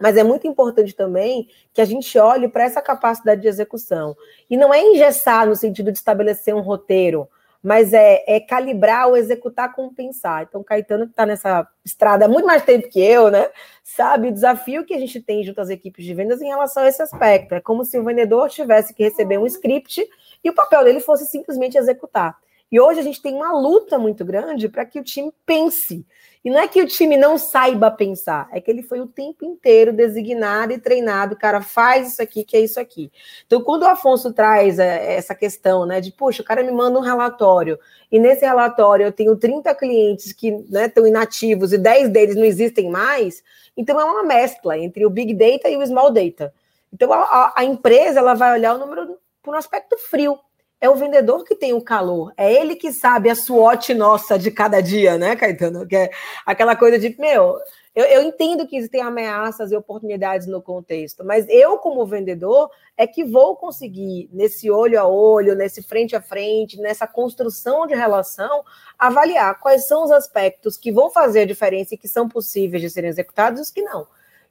mas 0.03 0.17
é 0.17 0.23
muito 0.23 0.45
importante 0.45 0.93
também 0.93 1.47
que 1.73 1.79
a 1.79 1.85
gente 1.85 2.19
olhe 2.19 2.49
para 2.49 2.65
essa 2.65 2.81
capacidade 2.81 3.39
de 3.39 3.47
execução. 3.47 4.17
E 4.49 4.57
não 4.57 4.73
é 4.73 4.81
engessar 4.81 5.47
no 5.47 5.55
sentido 5.55 5.93
de 5.93 5.97
estabelecer 5.97 6.53
um 6.53 6.59
roteiro, 6.59 7.25
mas 7.63 7.93
é, 7.93 8.21
é 8.27 8.41
calibrar 8.41 9.07
ou 9.07 9.15
executar 9.15 9.73
como 9.73 9.95
pensar. 9.95 10.43
Então, 10.43 10.61
Caetano, 10.61 11.05
que 11.05 11.13
está 11.13 11.25
nessa 11.25 11.65
estrada 11.85 12.25
há 12.25 12.27
muito 12.27 12.45
mais 12.45 12.65
tempo 12.65 12.89
que 12.89 12.99
eu, 12.99 13.31
né? 13.31 13.49
Sabe 13.81 14.27
o 14.27 14.33
desafio 14.33 14.83
que 14.83 14.93
a 14.93 14.99
gente 14.99 15.21
tem 15.21 15.41
junto 15.41 15.61
às 15.61 15.69
equipes 15.69 16.03
de 16.03 16.13
vendas 16.13 16.41
em 16.41 16.49
relação 16.49 16.83
a 16.83 16.89
esse 16.89 17.01
aspecto. 17.01 17.55
É 17.55 17.61
como 17.61 17.85
se 17.85 17.97
o 17.97 18.03
vendedor 18.03 18.49
tivesse 18.49 18.93
que 18.93 19.03
receber 19.03 19.37
um 19.37 19.45
script 19.45 20.05
e 20.43 20.49
o 20.49 20.53
papel 20.53 20.83
dele 20.83 20.99
fosse 20.99 21.25
simplesmente 21.27 21.77
executar. 21.77 22.37
E 22.73 22.79
hoje 22.79 22.99
a 22.99 23.03
gente 23.03 23.21
tem 23.21 23.35
uma 23.35 23.53
luta 23.53 23.99
muito 23.99 24.25
grande 24.25 24.67
para 24.67 24.83
que 24.83 24.99
o 24.99 25.03
time 25.03 25.31
pense. 25.45 26.03
E 26.43 26.49
não 26.49 26.57
é 26.57 26.67
que 26.67 26.81
o 26.81 26.87
time 26.87 27.15
não 27.15 27.37
saiba 27.37 27.91
pensar, 27.91 28.49
é 28.51 28.59
que 28.59 28.71
ele 28.71 28.81
foi 28.81 28.99
o 28.99 29.05
tempo 29.05 29.45
inteiro 29.45 29.93
designado 29.93 30.73
e 30.73 30.79
treinado, 30.79 31.35
cara, 31.35 31.61
faz 31.61 32.13
isso 32.13 32.21
aqui, 32.23 32.43
que 32.43 32.57
é 32.57 32.61
isso 32.61 32.79
aqui. 32.79 33.11
Então, 33.45 33.61
quando 33.61 33.83
o 33.83 33.87
Afonso 33.87 34.33
traz 34.33 34.79
é, 34.79 35.13
essa 35.13 35.35
questão, 35.35 35.85
né, 35.85 36.01
de, 36.01 36.11
puxa, 36.11 36.41
o 36.41 36.45
cara 36.45 36.63
me 36.63 36.71
manda 36.71 36.97
um 36.97 37.03
relatório, 37.03 37.77
e 38.11 38.17
nesse 38.17 38.43
relatório 38.43 39.05
eu 39.05 39.11
tenho 39.11 39.35
30 39.35 39.75
clientes 39.75 40.33
que 40.33 40.49
né, 40.67 40.87
estão 40.87 41.05
inativos 41.05 41.73
e 41.73 41.77
10 41.77 42.09
deles 42.09 42.35
não 42.35 42.43
existem 42.43 42.89
mais, 42.89 43.43
então 43.77 44.01
é 44.01 44.03
uma 44.03 44.23
mescla 44.23 44.79
entre 44.79 45.05
o 45.05 45.11
Big 45.11 45.35
Data 45.35 45.69
e 45.69 45.77
o 45.77 45.85
Small 45.85 46.11
Data. 46.11 46.51
Então, 46.91 47.13
a, 47.13 47.53
a 47.55 47.63
empresa 47.63 48.17
ela 48.17 48.33
vai 48.33 48.51
olhar 48.51 48.73
o 48.73 48.79
número 48.79 49.19
por 49.43 49.53
um 49.53 49.57
aspecto 49.59 49.95
frio 49.99 50.39
é 50.83 50.89
o 50.89 50.95
vendedor 50.95 51.45
que 51.45 51.55
tem 51.55 51.71
o 51.71 51.81
calor, 51.81 52.33
é 52.35 52.51
ele 52.51 52.75
que 52.75 52.91
sabe 52.91 53.29
a 53.29 53.35
SWOT 53.35 53.93
nossa 53.93 54.37
de 54.37 54.51
cada 54.51 54.81
dia, 54.81 55.17
né, 55.17 55.33
Caetano? 55.33 55.87
Que 55.87 55.95
é 55.95 56.11
aquela 56.45 56.75
coisa 56.75 56.99
de, 56.99 57.15
meu, 57.17 57.57
eu, 57.95 58.03
eu, 58.03 58.21
entendo 58.21 58.67
que 58.67 58.75
existem 58.75 59.01
ameaças 59.01 59.71
e 59.71 59.77
oportunidades 59.77 60.45
no 60.45 60.61
contexto, 60.61 61.23
mas 61.23 61.47
eu, 61.47 61.77
como 61.77 62.05
vendedor, 62.05 62.69
é 62.97 63.07
que 63.07 63.23
vou 63.23 63.55
conseguir, 63.55 64.29
nesse 64.33 64.69
olho 64.69 64.99
a 64.99 65.07
olho, 65.07 65.55
nesse 65.55 65.81
frente 65.81 66.17
a 66.17 66.21
frente, 66.21 66.77
nessa 66.77 67.07
construção 67.07 67.87
de 67.87 67.95
relação, 67.95 68.65
avaliar 68.99 69.57
quais 69.61 69.87
são 69.87 70.03
os 70.03 70.11
aspectos 70.11 70.75
que 70.75 70.91
vão 70.91 71.09
fazer 71.09 71.43
a 71.43 71.45
diferença 71.45 71.95
e 71.95 71.97
que 71.97 72.09
são 72.09 72.27
possíveis 72.27 72.81
de 72.81 72.89
serem 72.89 73.09
executados 73.09 73.57
e 73.61 73.63
os 73.63 73.71
que 73.71 73.81
não. 73.81 74.05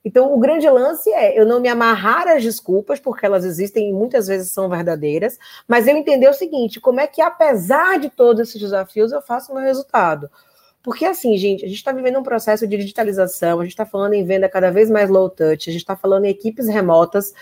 Então, 0.04 0.34
o 0.34 0.38
grande 0.38 0.68
lance 0.68 1.08
é 1.10 1.38
eu 1.38 1.46
não 1.46 1.60
me 1.60 1.68
amarrar 1.68 2.26
às 2.26 2.42
desculpas, 2.42 2.98
porque 2.98 3.24
elas 3.24 3.44
existem 3.44 3.90
e 3.90 3.92
muitas 3.92 4.26
vezes 4.26 4.50
são 4.50 4.68
verdadeiras, 4.68 5.38
mas 5.66 5.86
eu 5.86 5.96
entender 5.96 6.28
o 6.28 6.34
seguinte: 6.34 6.80
como 6.80 7.00
é 7.00 7.06
que, 7.06 7.22
apesar 7.22 7.98
de 7.98 8.10
todos 8.10 8.48
esses 8.48 8.60
desafios, 8.60 9.12
eu 9.12 9.22
faço 9.22 9.52
o 9.52 9.54
meu 9.54 9.64
resultado? 9.64 10.28
Porque, 10.82 11.04
assim, 11.04 11.36
gente, 11.36 11.64
a 11.64 11.68
gente 11.68 11.76
está 11.76 11.92
vivendo 11.92 12.18
um 12.18 12.24
processo 12.24 12.66
de 12.66 12.76
digitalização, 12.76 13.60
a 13.60 13.62
gente 13.62 13.72
está 13.72 13.86
falando 13.86 14.14
em 14.14 14.24
venda 14.24 14.48
cada 14.48 14.70
vez 14.70 14.90
mais 14.90 15.08
low 15.08 15.30
touch, 15.30 15.70
a 15.70 15.72
gente 15.72 15.82
está 15.82 15.96
falando 15.96 16.24
em 16.24 16.30
equipes 16.30 16.66
remotas, 16.66 17.32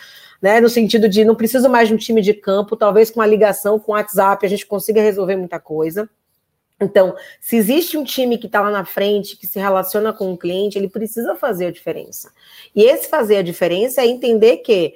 né, 0.43 0.61
no 0.61 0.69
sentido 0.69 1.09
de 1.09 1.25
não 1.25 1.35
preciso 1.35 1.69
mais 1.69 1.89
de 1.89 1.95
um 1.95 1.97
time 1.97 2.21
de 2.21 2.35
campo, 2.35 2.77
talvez 2.77 3.11
com 3.11 3.21
uma 3.21 3.27
ligação 3.27 3.79
com 3.79 3.93
o 3.93 3.95
WhatsApp 3.95 4.45
a 4.45 4.49
gente 4.49 4.67
consiga 4.67 5.01
resolver 5.01 5.37
muita 5.37 5.59
coisa. 5.59 6.09
Então, 6.81 7.15
se 7.41 7.57
existe 7.57 7.99
um 7.99 8.05
time 8.05 8.39
que 8.39 8.47
está 8.47 8.63
lá 8.63 8.71
na 8.71 8.87
frente, 8.87 9.37
que 9.37 9.47
se 9.47 9.59
relaciona 9.59 10.13
com 10.13 10.33
o 10.33 10.39
cliente, 10.39 10.79
ele 10.79 10.89
precisa 10.89 11.37
fazer 11.37 11.67
a 11.67 11.71
diferença. 11.71 12.33
E 12.75 12.83
esse 12.83 13.07
fazer 13.07 13.37
a 13.37 13.43
diferença 13.43 14.01
é 14.01 14.07
entender 14.07 14.59
que 14.59 14.95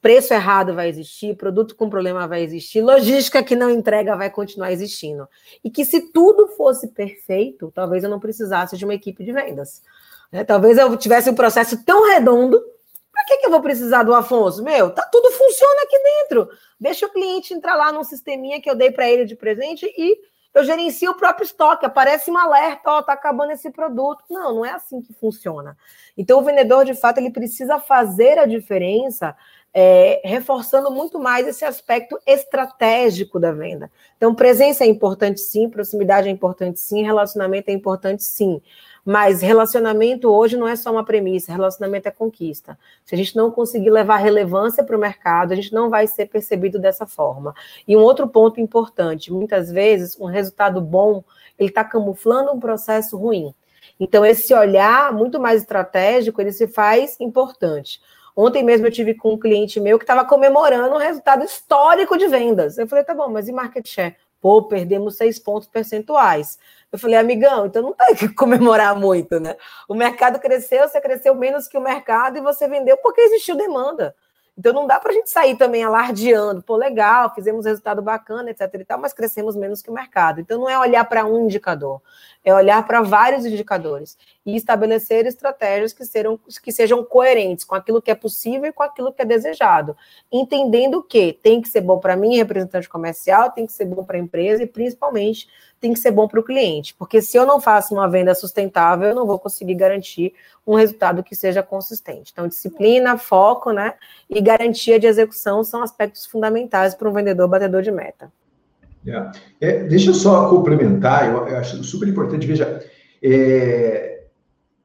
preço 0.00 0.32
errado 0.32 0.74
vai 0.74 0.88
existir, 0.88 1.34
produto 1.34 1.74
com 1.74 1.90
problema 1.90 2.28
vai 2.28 2.42
existir, 2.42 2.82
logística 2.82 3.42
que 3.42 3.56
não 3.56 3.70
entrega 3.70 4.14
vai 4.14 4.30
continuar 4.30 4.70
existindo. 4.70 5.26
E 5.64 5.70
que 5.70 5.84
se 5.84 6.12
tudo 6.12 6.46
fosse 6.48 6.88
perfeito, 6.88 7.72
talvez 7.74 8.04
eu 8.04 8.10
não 8.10 8.20
precisasse 8.20 8.76
de 8.76 8.84
uma 8.84 8.94
equipe 8.94 9.24
de 9.24 9.32
vendas. 9.32 9.82
Né? 10.30 10.44
Talvez 10.44 10.78
eu 10.78 10.94
tivesse 10.96 11.30
um 11.30 11.34
processo 11.34 11.82
tão 11.84 12.06
redondo. 12.06 12.62
Para 13.10 13.24
que, 13.24 13.38
que 13.38 13.46
eu 13.46 13.50
vou 13.50 13.62
precisar 13.62 14.02
do 14.02 14.12
Afonso? 14.12 14.62
Meu, 14.62 14.90
tá 14.90 15.08
tudo 15.10 15.30
funciona 15.30 15.82
aqui 15.82 15.98
dentro. 15.98 16.50
Deixa 16.78 17.06
o 17.06 17.10
cliente 17.10 17.54
entrar 17.54 17.74
lá 17.74 17.90
num 17.90 18.04
sisteminha 18.04 18.60
que 18.60 18.68
eu 18.68 18.74
dei 18.74 18.90
para 18.90 19.08
ele 19.08 19.24
de 19.24 19.34
presente 19.34 19.86
e 19.96 20.18
eu 20.54 20.64
gerencio 20.64 21.10
o 21.10 21.16
próprio 21.16 21.44
estoque, 21.44 21.84
aparece 21.84 22.30
um 22.30 22.38
alerta, 22.38 22.88
ó, 22.88 23.02
tá 23.02 23.12
acabando 23.12 23.50
esse 23.50 23.70
produto. 23.70 24.22
Não, 24.30 24.54
não 24.54 24.64
é 24.64 24.70
assim 24.70 25.02
que 25.02 25.12
funciona. 25.12 25.76
Então, 26.16 26.38
o 26.38 26.42
vendedor, 26.42 26.84
de 26.84 26.94
fato, 26.94 27.18
ele 27.18 27.30
precisa 27.30 27.80
fazer 27.80 28.38
a 28.38 28.46
diferença, 28.46 29.36
é, 29.74 30.20
reforçando 30.24 30.92
muito 30.92 31.18
mais 31.18 31.48
esse 31.48 31.64
aspecto 31.64 32.16
estratégico 32.24 33.40
da 33.40 33.50
venda. 33.50 33.90
Então, 34.16 34.32
presença 34.32 34.84
é 34.84 34.86
importante 34.86 35.40
sim, 35.40 35.68
proximidade 35.68 36.28
é 36.28 36.30
importante 36.30 36.78
sim, 36.78 37.02
relacionamento 37.02 37.70
é 37.70 37.72
importante 37.72 38.22
sim. 38.22 38.62
Mas 39.04 39.42
relacionamento 39.42 40.30
hoje 40.30 40.56
não 40.56 40.66
é 40.66 40.74
só 40.76 40.90
uma 40.90 41.04
premissa, 41.04 41.52
relacionamento 41.52 42.08
é 42.08 42.10
conquista. 42.10 42.78
Se 43.04 43.14
a 43.14 43.18
gente 43.18 43.36
não 43.36 43.50
conseguir 43.50 43.90
levar 43.90 44.16
relevância 44.16 44.82
para 44.82 44.96
o 44.96 45.00
mercado, 45.00 45.52
a 45.52 45.56
gente 45.56 45.74
não 45.74 45.90
vai 45.90 46.06
ser 46.06 46.26
percebido 46.26 46.78
dessa 46.78 47.06
forma. 47.06 47.54
E 47.86 47.96
um 47.96 48.00
outro 48.00 48.26
ponto 48.26 48.60
importante, 48.60 49.30
muitas 49.30 49.70
vezes 49.70 50.18
um 50.18 50.24
resultado 50.24 50.80
bom, 50.80 51.22
ele 51.58 51.68
está 51.68 51.84
camuflando 51.84 52.52
um 52.52 52.58
processo 52.58 53.18
ruim. 53.18 53.54
Então 54.00 54.24
esse 54.24 54.54
olhar 54.54 55.12
muito 55.12 55.38
mais 55.38 55.60
estratégico, 55.60 56.40
ele 56.40 56.52
se 56.52 56.66
faz 56.66 57.20
importante. 57.20 58.00
Ontem 58.36 58.64
mesmo 58.64 58.86
eu 58.86 58.90
tive 58.90 59.14
com 59.14 59.34
um 59.34 59.38
cliente 59.38 59.78
meu 59.78 59.98
que 59.98 60.04
estava 60.04 60.24
comemorando 60.24 60.94
um 60.94 60.98
resultado 60.98 61.44
histórico 61.44 62.16
de 62.16 62.26
vendas. 62.26 62.78
Eu 62.78 62.88
falei, 62.88 63.04
tá 63.04 63.14
bom, 63.14 63.28
mas 63.28 63.48
e 63.48 63.52
market 63.52 63.86
share? 63.86 64.16
Pô, 64.44 64.62
perdemos 64.62 65.16
seis 65.16 65.38
pontos 65.38 65.66
percentuais. 65.66 66.58
Eu 66.92 66.98
falei, 66.98 67.16
amigão, 67.16 67.64
então 67.64 67.80
não 67.80 67.94
tem 67.94 68.12
que 68.14 68.28
comemorar 68.28 68.94
muito, 68.94 69.40
né? 69.40 69.56
O 69.88 69.94
mercado 69.94 70.38
cresceu, 70.38 70.86
você 70.86 71.00
cresceu 71.00 71.34
menos 71.34 71.66
que 71.66 71.78
o 71.78 71.80
mercado 71.80 72.36
e 72.36 72.42
você 72.42 72.68
vendeu 72.68 72.98
porque 72.98 73.22
existiu 73.22 73.56
demanda. 73.56 74.14
Então 74.56 74.72
não 74.72 74.86
dá 74.86 75.00
para 75.00 75.10
a 75.10 75.14
gente 75.14 75.28
sair 75.28 75.56
também 75.56 75.82
alardeando, 75.82 76.62
pô, 76.62 76.76
legal, 76.76 77.34
fizemos 77.34 77.66
resultado 77.66 78.00
bacana, 78.00 78.50
etc 78.50 78.72
e 78.74 78.84
tal, 78.84 79.00
mas 79.00 79.12
crescemos 79.12 79.56
menos 79.56 79.82
que 79.82 79.90
o 79.90 79.92
mercado. 79.92 80.40
Então 80.40 80.60
não 80.60 80.68
é 80.68 80.78
olhar 80.78 81.04
para 81.06 81.26
um 81.26 81.44
indicador, 81.44 82.00
é 82.44 82.54
olhar 82.54 82.86
para 82.86 83.02
vários 83.02 83.44
indicadores 83.44 84.16
e 84.46 84.54
estabelecer 84.54 85.26
estratégias 85.26 85.92
que, 85.92 86.04
serão, 86.04 86.38
que 86.62 86.70
sejam 86.70 87.04
coerentes 87.04 87.64
com 87.64 87.74
aquilo 87.74 88.00
que 88.00 88.12
é 88.12 88.14
possível 88.14 88.66
e 88.66 88.72
com 88.72 88.84
aquilo 88.84 89.12
que 89.12 89.22
é 89.22 89.24
desejado. 89.24 89.96
Entendendo 90.30 91.02
que 91.02 91.32
tem 91.32 91.60
que 91.60 91.68
ser 91.68 91.80
bom 91.80 91.98
para 91.98 92.14
mim, 92.14 92.36
representante 92.36 92.88
comercial, 92.88 93.50
tem 93.50 93.66
que 93.66 93.72
ser 93.72 93.86
bom 93.86 94.04
para 94.04 94.16
a 94.16 94.20
empresa 94.20 94.62
e 94.62 94.66
principalmente 94.66 95.48
tem 95.84 95.92
que 95.92 96.00
ser 96.00 96.12
bom 96.12 96.26
para 96.26 96.40
o 96.40 96.42
cliente, 96.42 96.94
porque 96.98 97.20
se 97.20 97.36
eu 97.36 97.44
não 97.44 97.60
faço 97.60 97.92
uma 97.92 98.08
venda 98.08 98.34
sustentável, 98.34 99.10
eu 99.10 99.14
não 99.14 99.26
vou 99.26 99.38
conseguir 99.38 99.74
garantir 99.74 100.32
um 100.66 100.76
resultado 100.76 101.22
que 101.22 101.36
seja 101.36 101.62
consistente. 101.62 102.30
Então, 102.32 102.48
disciplina, 102.48 103.18
foco, 103.18 103.70
né, 103.70 103.92
e 104.30 104.40
garantia 104.40 104.98
de 104.98 105.06
execução 105.06 105.62
são 105.62 105.82
aspectos 105.82 106.24
fundamentais 106.24 106.94
para 106.94 107.06
um 107.06 107.12
vendedor 107.12 107.48
batedor 107.48 107.82
de 107.82 107.90
meta. 107.90 108.32
Yeah. 109.06 109.32
É, 109.60 109.84
deixa 109.84 110.08
eu 110.08 110.14
só 110.14 110.48
complementar, 110.48 111.28
eu, 111.28 111.46
eu 111.48 111.58
acho 111.58 111.84
super 111.84 112.08
importante, 112.08 112.46
veja, 112.46 112.82
é, 113.22 114.22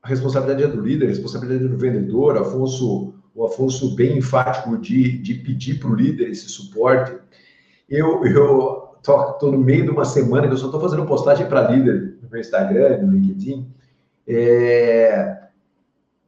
a 0.03 0.07
responsabilidade 0.09 0.65
é 0.65 0.67
do 0.67 0.81
líder, 0.81 1.05
a 1.05 1.09
responsabilidade 1.09 1.63
é 1.63 1.67
do 1.69 1.77
vendedor, 1.77 2.35
Afonso, 2.35 3.13
o 3.33 3.45
Afonso 3.45 3.95
bem 3.95 4.17
enfático 4.17 4.77
de, 4.77 5.17
de 5.19 5.35
pedir 5.35 5.79
para 5.79 5.91
o 5.91 5.95
líder 5.95 6.29
esse 6.29 6.49
suporte. 6.49 7.15
Eu, 7.89 8.25
eu 8.25 8.88
tô, 9.03 9.51
no 9.51 9.57
meio 9.57 9.83
de 9.83 9.89
uma 9.89 10.05
semana 10.05 10.47
que 10.47 10.53
eu 10.53 10.57
só 10.57 10.65
estou 10.65 10.81
fazendo 10.81 11.05
postagem 11.05 11.47
para 11.47 11.69
líder 11.69 12.17
no 12.21 12.29
meu 12.29 12.39
Instagram, 12.39 12.99
no 13.01 13.11
LinkedIn. 13.11 13.67
É... 14.27 15.37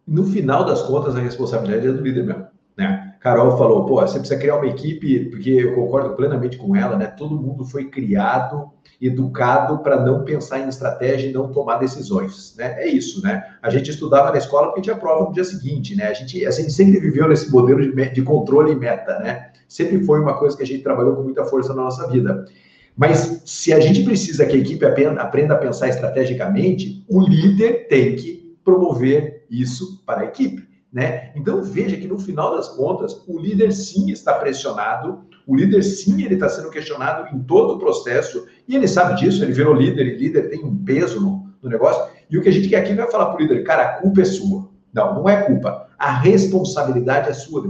No 0.07 0.25
final 0.25 0.65
das 0.65 0.81
contas, 0.81 1.15
a 1.15 1.19
responsabilidade 1.19 1.87
é 1.87 1.91
do 1.91 2.01
líder 2.01 2.23
mesmo. 2.23 2.47
Né? 2.77 3.11
Carol 3.21 3.55
falou, 3.55 3.85
pô, 3.85 4.01
você 4.01 4.17
precisa 4.17 4.39
criar 4.39 4.55
uma 4.55 4.65
equipe, 4.65 5.29
porque 5.29 5.51
eu 5.51 5.75
concordo 5.75 6.15
plenamente 6.15 6.57
com 6.57 6.75
ela, 6.75 6.97
né? 6.97 7.05
Todo 7.05 7.39
mundo 7.39 7.63
foi 7.63 7.85
criado, 7.85 8.71
educado 8.99 9.77
para 9.79 10.03
não 10.03 10.25
pensar 10.25 10.59
em 10.59 10.67
estratégia 10.67 11.29
e 11.29 11.33
não 11.33 11.51
tomar 11.51 11.77
decisões, 11.77 12.55
né? 12.57 12.81
É 12.81 12.87
isso, 12.87 13.21
né? 13.21 13.45
A 13.61 13.69
gente 13.69 13.91
estudava 13.91 14.31
na 14.31 14.39
escola 14.39 14.67
porque 14.67 14.81
tinha 14.81 14.95
prova 14.95 15.25
no 15.25 15.33
dia 15.33 15.43
seguinte, 15.43 15.95
né? 15.95 16.07
A 16.07 16.13
gente, 16.13 16.43
a 16.43 16.49
gente 16.49 16.73
sempre 16.73 16.99
viveu 16.99 17.27
nesse 17.27 17.51
modelo 17.51 17.79
de, 17.79 18.09
de 18.09 18.21
controle 18.23 18.71
e 18.71 18.75
meta, 18.75 19.19
né? 19.19 19.50
Sempre 19.71 20.03
foi 20.03 20.19
uma 20.19 20.37
coisa 20.37 20.57
que 20.57 20.63
a 20.63 20.65
gente 20.65 20.83
trabalhou 20.83 21.15
com 21.15 21.23
muita 21.23 21.45
força 21.45 21.73
na 21.73 21.83
nossa 21.83 22.05
vida. 22.09 22.45
Mas 22.93 23.41
se 23.45 23.71
a 23.71 23.79
gente 23.79 24.03
precisa 24.03 24.45
que 24.45 24.57
a 24.57 24.59
equipe 24.59 24.85
aprenda 24.85 25.53
a 25.53 25.57
pensar 25.57 25.87
estrategicamente, 25.87 27.05
o 27.07 27.21
líder 27.21 27.87
tem 27.87 28.17
que 28.17 28.53
promover 28.65 29.45
isso 29.49 30.03
para 30.05 30.23
a 30.23 30.25
equipe. 30.25 30.67
Né? 30.91 31.31
Então 31.37 31.63
veja 31.63 31.95
que 31.95 32.05
no 32.05 32.19
final 32.19 32.53
das 32.53 32.67
contas 32.67 33.23
o 33.25 33.39
líder 33.39 33.71
sim 33.71 34.11
está 34.11 34.33
pressionado, 34.33 35.21
o 35.47 35.55
líder 35.55 35.83
sim 35.83 36.21
ele 36.21 36.33
está 36.33 36.49
sendo 36.49 36.69
questionado 36.69 37.33
em 37.33 37.41
todo 37.41 37.75
o 37.75 37.79
processo 37.79 38.45
e 38.67 38.75
ele 38.75 38.89
sabe 38.89 39.21
disso, 39.21 39.41
ele 39.41 39.53
virou 39.53 39.73
líder 39.73 40.05
e 40.05 40.17
líder 40.17 40.49
tem 40.49 40.65
um 40.65 40.83
peso 40.83 41.21
no, 41.21 41.49
no 41.63 41.69
negócio. 41.69 42.11
E 42.29 42.37
o 42.37 42.41
que 42.41 42.49
a 42.49 42.51
gente 42.51 42.67
quer 42.67 42.81
aqui 42.81 42.93
não 42.93 43.05
é 43.05 43.09
falar 43.09 43.27
para 43.27 43.37
o 43.37 43.41
líder, 43.41 43.63
cara, 43.63 43.83
a 43.83 44.01
culpa 44.01 44.19
é 44.19 44.25
sua. 44.25 44.69
Não, 44.93 45.15
não 45.15 45.29
é 45.29 45.43
culpa. 45.43 45.87
A 46.01 46.13
responsabilidade 46.13 47.29
é 47.29 47.33
sua 47.33 47.61
de 47.61 47.67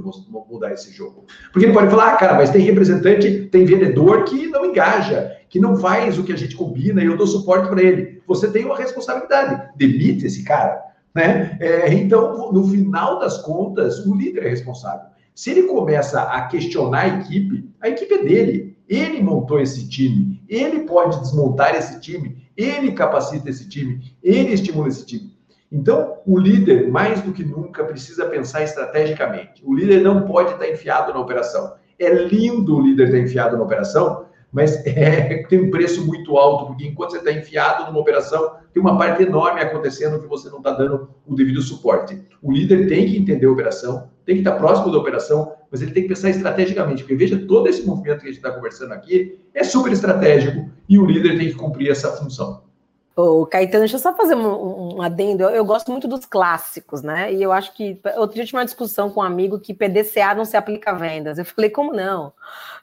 mudar 0.50 0.72
esse 0.72 0.90
jogo. 0.94 1.26
Porque 1.52 1.66
ele 1.66 1.74
pode 1.74 1.90
falar, 1.90 2.14
ah, 2.14 2.16
cara, 2.16 2.36
mas 2.36 2.50
tem 2.50 2.62
representante, 2.62 3.50
tem 3.52 3.66
vendedor 3.66 4.24
que 4.24 4.48
não 4.48 4.66
engaja, 4.66 5.36
que 5.50 5.60
não 5.60 5.76
faz 5.76 6.18
o 6.18 6.24
que 6.24 6.32
a 6.32 6.38
gente 6.38 6.56
combina 6.56 7.04
e 7.04 7.08
eu 7.08 7.18
dou 7.18 7.28
suporte 7.28 7.68
para 7.68 7.84
ele. 7.84 8.22
Você 8.26 8.50
tem 8.50 8.64
uma 8.64 8.78
responsabilidade. 8.78 9.70
Demite 9.76 10.26
esse 10.26 10.46
cara. 10.46 10.82
Né? 11.14 11.58
É, 11.60 11.94
então, 11.94 12.54
no 12.54 12.66
final 12.70 13.20
das 13.20 13.40
contas, 13.40 14.06
o 14.06 14.16
líder 14.16 14.46
é 14.46 14.50
responsável. 14.50 15.08
Se 15.36 15.52
ele 15.52 15.64
começa 15.64 16.22
a 16.22 16.44
questionar 16.44 17.02
a 17.02 17.20
equipe, 17.20 17.70
a 17.82 17.90
equipe 17.90 18.14
é 18.14 18.24
dele. 18.24 18.78
Ele 18.88 19.22
montou 19.22 19.60
esse 19.60 19.90
time, 19.90 20.42
ele 20.48 20.82
pode 20.82 21.20
desmontar 21.20 21.76
esse 21.76 22.00
time, 22.00 22.38
ele 22.56 22.94
capacita 22.94 23.50
esse 23.50 23.68
time, 23.68 24.02
ele 24.24 24.54
estimula 24.54 24.88
esse 24.88 25.06
time. 25.06 25.34
Então, 25.72 26.18
o 26.26 26.38
líder, 26.38 26.92
mais 26.92 27.22
do 27.22 27.32
que 27.32 27.46
nunca, 27.46 27.86
precisa 27.86 28.26
pensar 28.26 28.62
estrategicamente. 28.64 29.64
O 29.66 29.74
líder 29.74 30.02
não 30.02 30.24
pode 30.24 30.52
estar 30.52 30.68
enfiado 30.68 31.14
na 31.14 31.20
operação. 31.20 31.76
É 31.98 32.14
lindo 32.14 32.76
o 32.76 32.82
líder 32.82 33.06
estar 33.06 33.20
enfiado 33.20 33.56
na 33.56 33.64
operação, 33.64 34.26
mas 34.52 34.84
é, 34.86 35.44
tem 35.44 35.62
um 35.62 35.72
preço 35.72 36.06
muito 36.06 36.38
alto, 36.38 36.66
porque 36.66 36.86
enquanto 36.86 37.12
você 37.12 37.20
está 37.20 37.32
enfiado 37.32 37.86
numa 37.86 38.02
operação, 38.02 38.56
tem 38.74 38.82
uma 38.82 38.98
parte 38.98 39.24
enorme 39.24 39.62
acontecendo 39.62 40.20
que 40.20 40.28
você 40.28 40.50
não 40.50 40.58
está 40.58 40.72
dando 40.72 41.10
o 41.26 41.34
devido 41.36 41.62
suporte. 41.62 42.22
O 42.42 42.52
líder 42.52 42.90
tem 42.90 43.06
que 43.06 43.18
entender 43.18 43.46
a 43.46 43.52
operação, 43.52 44.10
tem 44.26 44.36
que 44.36 44.42
estar 44.42 44.58
próximo 44.58 44.92
da 44.92 44.98
operação, 44.98 45.54
mas 45.72 45.82
ele 45.82 45.92
tem 45.92 46.04
que 46.04 46.10
pensar 46.10 46.30
estrategicamente, 46.30 47.04
porque 47.04 47.16
veja, 47.16 47.38
todo 47.48 47.68
esse 47.68 47.86
movimento 47.86 48.20
que 48.20 48.26
a 48.26 48.30
gente 48.30 48.38
está 48.38 48.52
conversando 48.52 48.92
aqui 48.92 49.40
é 49.54 49.64
super 49.64 49.92
estratégico 49.94 50.70
e 50.90 51.00
o 51.00 51.06
líder 51.06 51.38
tem 51.38 51.48
que 51.48 51.56
cumprir 51.56 51.90
essa 51.90 52.12
função. 52.12 52.71
Ô, 53.14 53.46
Caetano, 53.46 53.82
deixa 53.82 53.98
eu 53.98 54.00
só 54.00 54.16
fazer 54.16 54.36
um, 54.36 54.96
um 54.96 55.02
adendo. 55.02 55.44
Eu, 55.44 55.50
eu, 55.50 55.66
gosto 55.66 55.92
muito 55.92 56.08
dos 56.08 56.26
clássicos, 56.26 57.02
né? 57.02 57.34
E 57.34 57.44
eu 57.44 57.52
acho 57.52 57.74
que. 57.74 58.00
Outro 58.16 58.36
dia 58.36 58.44
eu 58.44 58.46
tive 58.46 58.58
uma 58.58 58.64
discussão 58.64 59.10
com 59.12 59.20
um 59.20 59.24
amigo 59.24 59.60
que 59.60 59.74
PDCA 59.74 60.34
não 60.34 60.46
se 60.46 60.56
aplica 60.56 60.92
a 60.92 60.94
vendas. 60.94 61.38
Eu 61.38 61.44
falei, 61.44 61.70
como 61.70 61.92
não? 61.92 62.32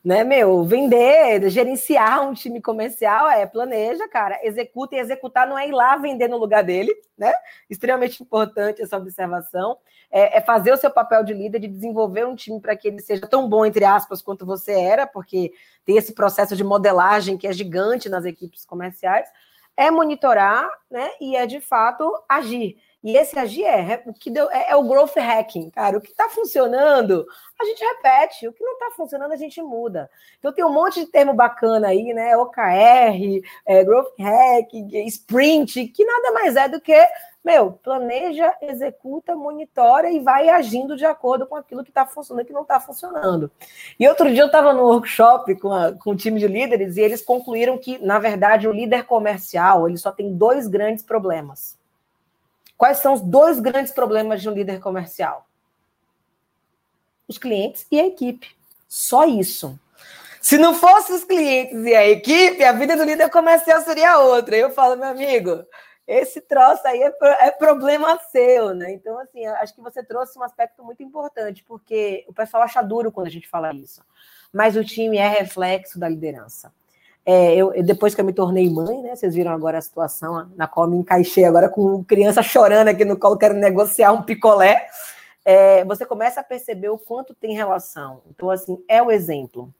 Né, 0.04 0.24
meu? 0.24 0.62
Vender, 0.64 1.48
gerenciar 1.48 2.28
um 2.28 2.34
time 2.34 2.60
comercial 2.60 3.28
é 3.28 3.46
planeja, 3.46 4.06
cara, 4.06 4.38
executa 4.42 4.96
e 4.96 4.98
executar 4.98 5.46
não 5.48 5.58
é 5.58 5.66
ir 5.66 5.72
lá 5.72 5.96
vender 5.96 6.28
no 6.28 6.36
lugar 6.36 6.62
dele, 6.62 6.94
né? 7.16 7.32
Extremamente 7.68 8.22
importante 8.22 8.82
essa 8.82 8.98
observação. 8.98 9.78
É, 10.10 10.38
é 10.38 10.40
fazer 10.42 10.72
o 10.72 10.76
seu 10.76 10.90
papel 10.90 11.24
de 11.24 11.32
líder, 11.32 11.58
de 11.58 11.68
desenvolver 11.68 12.26
um 12.26 12.34
time 12.36 12.60
para 12.60 12.76
que 12.76 12.88
ele 12.88 13.00
seja 13.00 13.26
tão 13.26 13.48
bom, 13.48 13.64
entre 13.64 13.84
aspas, 13.84 14.20
quanto 14.20 14.44
você 14.44 14.72
era, 14.72 15.06
porque 15.06 15.52
tem 15.86 15.96
esse 15.96 16.12
processo 16.12 16.54
de 16.54 16.62
modelagem 16.62 17.38
que 17.38 17.46
é 17.46 17.52
gigante 17.52 18.10
nas 18.10 18.26
equipes 18.26 18.64
comerciais 18.66 19.26
é 19.78 19.92
monitorar, 19.92 20.68
né? 20.90 21.08
E 21.20 21.36
é 21.36 21.46
de 21.46 21.60
fato 21.60 22.12
agir. 22.28 22.76
E 23.02 23.16
esse 23.16 23.38
agir 23.38 23.62
é, 23.62 23.92
é 23.92 24.02
o 24.06 24.12
que 24.12 24.28
deu, 24.28 24.50
é, 24.50 24.70
é, 24.70 24.76
o 24.76 24.82
growth 24.82 25.14
hacking, 25.14 25.70
cara. 25.70 25.96
O 25.96 26.00
que 26.00 26.10
está 26.10 26.28
funcionando, 26.28 27.24
a 27.60 27.64
gente 27.64 27.84
repete. 27.84 28.48
O 28.48 28.52
que 28.52 28.64
não 28.64 28.72
está 28.72 28.90
funcionando, 28.96 29.30
a 29.30 29.36
gente 29.36 29.62
muda. 29.62 30.10
Então 30.40 30.52
tem 30.52 30.64
um 30.64 30.72
monte 30.72 30.98
de 30.98 31.06
termo 31.06 31.32
bacana 31.32 31.88
aí, 31.88 32.12
né? 32.12 32.36
OKR, 32.36 33.40
é, 33.64 33.84
growth 33.84 34.12
hacking, 34.18 35.06
sprint, 35.06 35.86
que 35.86 36.04
nada 36.04 36.32
mais 36.32 36.56
é 36.56 36.68
do 36.68 36.80
que 36.80 37.06
meu, 37.44 37.72
planeja, 37.72 38.52
executa, 38.60 39.34
monitora 39.34 40.10
e 40.10 40.20
vai 40.20 40.48
agindo 40.48 40.96
de 40.96 41.06
acordo 41.06 41.46
com 41.46 41.56
aquilo 41.56 41.82
que 41.82 41.90
está 41.90 42.04
funcionando 42.04 42.44
e 42.44 42.46
que 42.46 42.52
não 42.52 42.62
está 42.62 42.78
funcionando. 42.80 43.50
E 43.98 44.06
outro 44.08 44.28
dia 44.30 44.42
eu 44.42 44.46
estava 44.46 44.72
no 44.72 44.82
workshop 44.82 45.54
com, 45.56 45.72
a, 45.72 45.92
com 45.92 46.10
o 46.10 46.16
time 46.16 46.38
de 46.38 46.46
líderes 46.46 46.96
e 46.96 47.00
eles 47.00 47.22
concluíram 47.22 47.78
que, 47.78 47.98
na 47.98 48.18
verdade, 48.18 48.68
o 48.68 48.72
líder 48.72 49.04
comercial 49.04 49.88
ele 49.88 49.96
só 49.96 50.10
tem 50.12 50.36
dois 50.36 50.66
grandes 50.66 51.04
problemas. 51.04 51.78
Quais 52.76 52.98
são 52.98 53.14
os 53.14 53.20
dois 53.20 53.58
grandes 53.58 53.92
problemas 53.92 54.42
de 54.42 54.48
um 54.48 54.52
líder 54.52 54.80
comercial? 54.80 55.46
Os 57.26 57.38
clientes 57.38 57.86
e 57.90 58.00
a 58.00 58.06
equipe. 58.06 58.54
Só 58.86 59.24
isso. 59.24 59.78
Se 60.40 60.56
não 60.56 60.74
fosse 60.74 61.12
os 61.12 61.24
clientes 61.24 61.84
e 61.84 61.94
a 61.94 62.08
equipe, 62.08 62.62
a 62.62 62.72
vida 62.72 62.96
do 62.96 63.04
líder 63.04 63.30
comercial 63.30 63.80
seria 63.82 64.18
outra. 64.18 64.56
Eu 64.56 64.70
falo, 64.70 64.96
meu 64.96 65.08
amigo, 65.08 65.64
esse 66.08 66.40
troço 66.40 66.86
aí 66.86 67.02
é, 67.02 67.12
é, 67.46 67.50
problema 67.50 68.18
seu, 68.32 68.74
né? 68.74 68.90
Então, 68.92 69.18
assim, 69.18 69.44
acho 69.44 69.74
que 69.74 69.82
você 69.82 70.02
trouxe 70.02 70.38
um 70.38 70.42
aspecto 70.42 70.82
muito 70.82 71.02
importante, 71.02 71.62
porque 71.68 72.24
o 72.26 72.32
pessoal 72.32 72.62
acha 72.62 72.80
duro 72.80 73.12
quando 73.12 73.26
a 73.26 73.30
gente 73.30 73.46
fala 73.46 73.74
isso. 73.74 74.02
Mas 74.50 74.74
o 74.74 74.82
time 74.82 75.18
é 75.18 75.28
reflexo 75.28 76.00
da 76.00 76.08
liderança. 76.08 76.72
É, 77.26 77.54
eu, 77.54 77.74
depois 77.82 78.14
que 78.14 78.22
eu 78.22 78.24
me 78.24 78.32
tornei 78.32 78.70
mãe, 78.70 79.02
né? 79.02 79.14
Vocês 79.14 79.34
viram 79.34 79.52
agora 79.52 79.76
a 79.76 79.82
situação 79.82 80.50
na 80.56 80.66
qual 80.66 80.88
me 80.88 80.96
encaixei 80.96 81.44
agora 81.44 81.68
com 81.68 82.02
criança 82.02 82.42
chorando 82.42 82.88
aqui 82.88 83.04
no 83.04 83.18
colo, 83.18 83.36
quero 83.36 83.52
negociar 83.52 84.10
um 84.12 84.22
picolé. 84.22 84.88
É, 85.44 85.84
você 85.84 86.06
começa 86.06 86.40
a 86.40 86.44
perceber 86.44 86.88
o 86.88 86.96
quanto 86.96 87.34
tem 87.34 87.54
relação. 87.54 88.22
Então, 88.30 88.48
assim, 88.50 88.82
é 88.88 89.02
o 89.02 89.10
exemplo. 89.10 89.70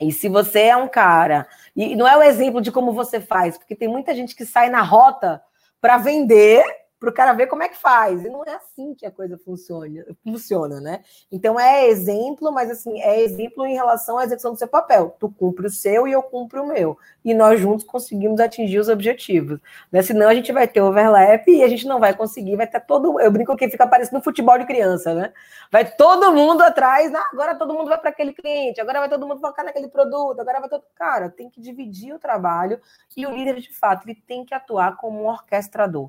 E 0.00 0.10
se 0.10 0.28
você 0.28 0.62
é 0.62 0.76
um 0.76 0.88
cara, 0.88 1.46
e 1.76 1.94
não 1.94 2.08
é 2.08 2.16
o 2.16 2.22
exemplo 2.22 2.60
de 2.60 2.72
como 2.72 2.92
você 2.92 3.20
faz, 3.20 3.56
porque 3.56 3.76
tem 3.76 3.86
muita 3.86 4.12
gente 4.12 4.34
que 4.34 4.44
sai 4.44 4.68
na 4.68 4.82
rota 4.82 5.40
para 5.82 5.98
vender 5.98 6.62
para 7.02 7.10
o 7.10 7.12
cara 7.12 7.32
ver 7.32 7.48
como 7.48 7.64
é 7.64 7.68
que 7.68 7.76
faz. 7.76 8.24
E 8.24 8.30
não 8.30 8.44
é 8.44 8.54
assim 8.54 8.94
que 8.94 9.04
a 9.04 9.10
coisa 9.10 9.36
funciona, 9.36 9.88
funciona, 10.22 10.80
né? 10.80 11.02
Então 11.32 11.58
é 11.58 11.88
exemplo, 11.88 12.52
mas 12.52 12.70
assim, 12.70 13.00
é 13.00 13.20
exemplo 13.20 13.66
em 13.66 13.74
relação 13.74 14.18
à 14.18 14.24
execução 14.24 14.52
do 14.52 14.58
seu 14.58 14.68
papel. 14.68 15.16
Tu 15.18 15.28
cumpre 15.30 15.66
o 15.66 15.70
seu 15.70 16.06
e 16.06 16.12
eu 16.12 16.22
cumpro 16.22 16.62
o 16.62 16.66
meu. 16.68 16.96
E 17.24 17.34
nós 17.34 17.58
juntos 17.58 17.84
conseguimos 17.84 18.38
atingir 18.38 18.78
os 18.78 18.88
objetivos. 18.88 19.58
Né? 19.90 20.00
Senão 20.00 20.28
a 20.28 20.34
gente 20.34 20.52
vai 20.52 20.68
ter 20.68 20.80
overlap 20.80 21.48
e 21.48 21.64
a 21.64 21.68
gente 21.68 21.88
não 21.88 21.98
vai 21.98 22.14
conseguir, 22.16 22.54
vai 22.54 22.68
ter 22.68 22.78
todo. 22.78 23.18
Eu 23.20 23.32
brinco 23.32 23.56
que 23.56 23.68
fica 23.68 23.86
parecendo 23.86 24.22
futebol 24.22 24.56
de 24.56 24.64
criança, 24.64 25.12
né? 25.12 25.32
Vai 25.72 25.84
todo 25.96 26.32
mundo 26.32 26.62
atrás, 26.62 27.10
né? 27.10 27.18
agora 27.32 27.56
todo 27.56 27.74
mundo 27.74 27.88
vai 27.88 27.98
para 27.98 28.10
aquele 28.10 28.32
cliente, 28.32 28.80
agora 28.80 29.00
vai 29.00 29.08
todo 29.08 29.26
mundo 29.26 29.40
focar 29.40 29.64
naquele 29.64 29.88
produto, 29.88 30.38
agora 30.38 30.60
vai 30.60 30.68
todo. 30.68 30.84
Cara, 30.94 31.28
tem 31.28 31.50
que 31.50 31.60
dividir 31.60 32.14
o 32.14 32.18
trabalho 32.18 32.80
e 33.16 33.26
o 33.26 33.30
líder, 33.32 33.58
de 33.58 33.72
fato, 33.76 34.08
ele 34.08 34.14
tem 34.14 34.44
que 34.44 34.54
atuar 34.54 34.96
como 34.96 35.20
um 35.20 35.26
orquestrador. 35.26 36.08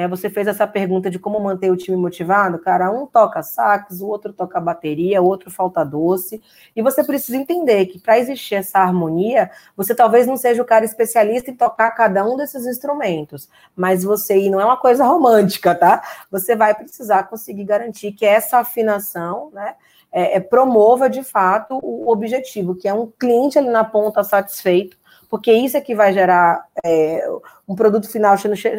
É, 0.00 0.08
você 0.08 0.30
fez 0.30 0.46
essa 0.46 0.66
pergunta 0.66 1.10
de 1.10 1.18
como 1.18 1.38
manter 1.38 1.70
o 1.70 1.76
time 1.76 1.94
motivado, 1.94 2.58
cara. 2.58 2.90
Um 2.90 3.04
toca 3.06 3.42
sax, 3.42 4.00
o 4.00 4.08
outro 4.08 4.32
toca 4.32 4.58
bateria, 4.58 5.20
o 5.20 5.26
outro 5.26 5.50
falta 5.50 5.84
doce. 5.84 6.42
E 6.74 6.80
você 6.80 7.04
precisa 7.04 7.36
entender 7.36 7.84
que 7.84 7.98
para 7.98 8.18
existir 8.18 8.54
essa 8.54 8.78
harmonia, 8.78 9.50
você 9.76 9.94
talvez 9.94 10.26
não 10.26 10.38
seja 10.38 10.62
o 10.62 10.64
cara 10.64 10.86
especialista 10.86 11.50
em 11.50 11.54
tocar 11.54 11.90
cada 11.90 12.24
um 12.24 12.34
desses 12.34 12.66
instrumentos, 12.66 13.50
mas 13.76 14.02
você, 14.02 14.38
e 14.38 14.48
não 14.48 14.58
é 14.58 14.64
uma 14.64 14.78
coisa 14.78 15.04
romântica, 15.04 15.74
tá? 15.74 16.02
Você 16.30 16.56
vai 16.56 16.72
precisar 16.74 17.24
conseguir 17.24 17.64
garantir 17.64 18.12
que 18.12 18.24
essa 18.24 18.56
afinação, 18.56 19.50
né? 19.52 19.74
É, 20.10 20.38
é, 20.38 20.40
promova 20.40 21.10
de 21.10 21.22
fato 21.22 21.78
o 21.82 22.10
objetivo, 22.10 22.74
que 22.74 22.88
é 22.88 22.94
um 22.94 23.06
cliente 23.06 23.58
ali 23.58 23.68
na 23.68 23.84
ponta 23.84 24.24
satisfeito 24.24 24.98
porque 25.30 25.52
isso 25.52 25.76
é 25.76 25.80
que 25.80 25.94
vai 25.94 26.12
gerar 26.12 26.66
é, 26.84 27.24
um 27.70 27.76
produto 27.76 28.10
final, 28.10 28.34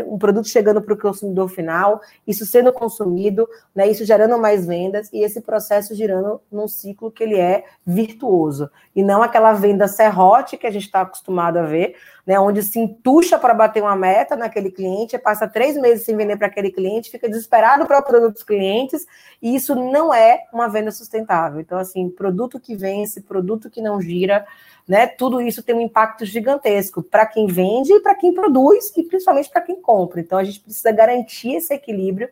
um 0.05 0.17
produto 0.17 0.49
chegando 0.49 0.81
para 0.81 0.93
o 0.93 0.97
consumidor 0.97 1.47
final, 1.47 2.01
isso 2.27 2.45
sendo 2.45 2.73
consumido, 2.73 3.47
né, 3.73 3.87
isso 3.87 4.03
gerando 4.03 4.37
mais 4.37 4.65
vendas 4.65 5.09
e 5.13 5.23
esse 5.23 5.39
processo 5.39 5.95
girando 5.95 6.41
num 6.51 6.67
ciclo 6.67 7.09
que 7.09 7.23
ele 7.23 7.39
é 7.39 7.63
virtuoso 7.85 8.69
e 8.93 9.01
não 9.01 9.23
aquela 9.23 9.53
venda 9.53 9.87
serrote 9.87 10.57
que 10.57 10.67
a 10.67 10.71
gente 10.71 10.87
está 10.87 11.01
acostumado 11.01 11.55
a 11.55 11.61
ver, 11.61 11.95
né, 12.27 12.37
onde 12.37 12.61
se 12.63 12.79
entuxa 12.79 13.39
para 13.39 13.53
bater 13.53 13.81
uma 13.81 13.95
meta 13.95 14.35
naquele 14.35 14.69
cliente, 14.69 15.17
passa 15.17 15.47
três 15.47 15.77
meses 15.77 16.03
sem 16.03 16.17
vender 16.17 16.35
para 16.35 16.47
aquele 16.47 16.69
cliente, 16.69 17.09
fica 17.09 17.29
desesperado 17.29 17.85
para 17.85 17.99
o 17.99 18.03
produto 18.03 18.33
dos 18.33 18.43
clientes 18.43 19.07
e 19.41 19.55
isso 19.55 19.73
não 19.73 20.13
é 20.13 20.43
uma 20.51 20.67
venda 20.67 20.91
sustentável. 20.91 21.61
Então, 21.61 21.77
assim, 21.77 22.09
produto 22.09 22.59
que 22.59 22.75
vence, 22.75 23.21
produto 23.21 23.69
que 23.69 23.81
não 23.81 24.01
gira, 24.01 24.45
né? 24.87 25.07
Tudo 25.07 25.41
isso 25.41 25.63
tem 25.63 25.75
um 25.75 25.81
impacto 25.81 26.25
gigantesco 26.25 27.01
para 27.01 27.25
quem 27.25 27.47
vende 27.47 27.93
e 27.93 27.99
para 28.01 28.15
quem 28.15 28.33
produz 28.33 28.80
e 28.97 29.03
principalmente 29.03 29.49
para 29.49 29.61
quem 29.61 29.81
compra. 29.81 30.19
Então 30.19 30.37
a 30.37 30.43
gente 30.43 30.59
precisa 30.59 30.91
garantir 30.91 31.55
esse 31.55 31.73
equilíbrio 31.73 32.29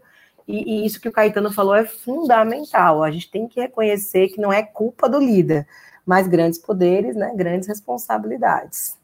e, 0.48 0.82
e, 0.82 0.86
isso 0.86 1.00
que 1.00 1.08
o 1.08 1.12
Caetano 1.12 1.52
falou 1.54 1.76
é 1.76 1.86
fundamental. 1.86 3.04
A 3.04 3.12
gente 3.12 3.30
tem 3.30 3.48
que 3.48 3.62
reconhecer 3.62 4.30
que 4.30 4.42
não 4.42 4.52
é 4.52 4.64
culpa 4.64 5.08
do 5.08 5.20
líder, 5.20 5.68
mas 6.04 6.28
grandes 6.28 6.58
poderes, 6.58 7.16
né? 7.16 7.32
Grandes 7.36 7.68
responsabilidades. 7.68 8.98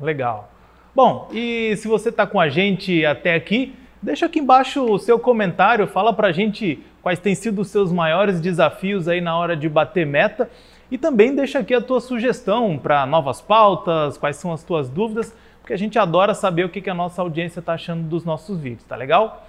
Legal. 0.00 0.50
Bom, 0.92 1.28
e 1.32 1.76
se 1.76 1.86
você 1.86 2.08
está 2.08 2.26
com 2.26 2.40
a 2.40 2.48
gente 2.48 3.06
até 3.06 3.36
aqui, 3.36 3.74
deixa 4.02 4.26
aqui 4.26 4.40
embaixo 4.40 4.84
o 4.84 4.98
seu 4.98 5.16
comentário, 5.16 5.86
fala 5.86 6.12
para 6.12 6.28
a 6.28 6.32
gente 6.32 6.84
quais 7.00 7.20
têm 7.20 7.36
sido 7.36 7.60
os 7.62 7.68
seus 7.68 7.92
maiores 7.92 8.40
desafios 8.40 9.06
aí 9.06 9.20
na 9.20 9.38
hora 9.38 9.56
de 9.56 9.68
bater 9.68 10.04
meta. 10.04 10.50
E 10.90 10.98
também 10.98 11.34
deixa 11.34 11.60
aqui 11.60 11.72
a 11.72 11.80
tua 11.80 12.00
sugestão 12.00 12.76
para 12.76 13.06
novas 13.06 13.40
pautas, 13.40 14.18
quais 14.18 14.36
são 14.36 14.52
as 14.52 14.62
tuas 14.62 14.90
dúvidas, 14.90 15.34
porque 15.62 15.72
a 15.72 15.78
gente 15.78 15.96
adora 15.96 16.34
saber 16.34 16.64
o 16.64 16.68
que, 16.68 16.80
que 16.80 16.90
a 16.90 16.94
nossa 16.94 17.22
audiência 17.22 17.60
está 17.60 17.74
achando 17.74 18.02
dos 18.02 18.24
nossos 18.24 18.58
vídeos, 18.58 18.82
tá 18.82 18.96
legal? 18.96 19.46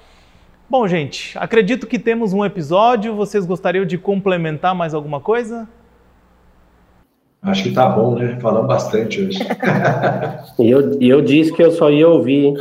Bom, 0.69 0.87
gente, 0.87 1.35
acredito 1.39 1.87
que 1.87 1.97
temos 1.97 2.33
um 2.33 2.45
episódio. 2.45 3.15
Vocês 3.15 3.47
gostariam 3.47 3.83
de 3.83 3.97
complementar 3.97 4.75
mais 4.75 4.93
alguma 4.93 5.19
coisa? 5.19 5.67
Acho 7.41 7.63
que 7.63 7.71
tá 7.71 7.89
bom, 7.89 8.15
né? 8.15 8.37
Falamos 8.39 8.67
bastante 8.67 9.21
hoje. 9.21 9.39
E 10.59 10.69
eu, 10.69 11.01
eu 11.01 11.21
disse 11.21 11.51
que 11.51 11.63
eu 11.63 11.71
só 11.71 11.89
ia 11.89 12.07
ouvir, 12.07 12.45
hein? 12.45 12.57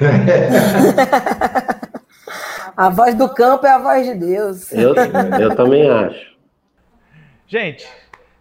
a 2.74 2.88
voz 2.88 3.14
do 3.14 3.28
campo 3.28 3.66
é 3.66 3.70
a 3.70 3.78
voz 3.78 4.06
de 4.06 4.14
Deus. 4.14 4.72
Eu, 4.72 4.94
eu 5.38 5.54
também 5.54 5.90
acho. 5.90 6.34
Gente, 7.46 7.86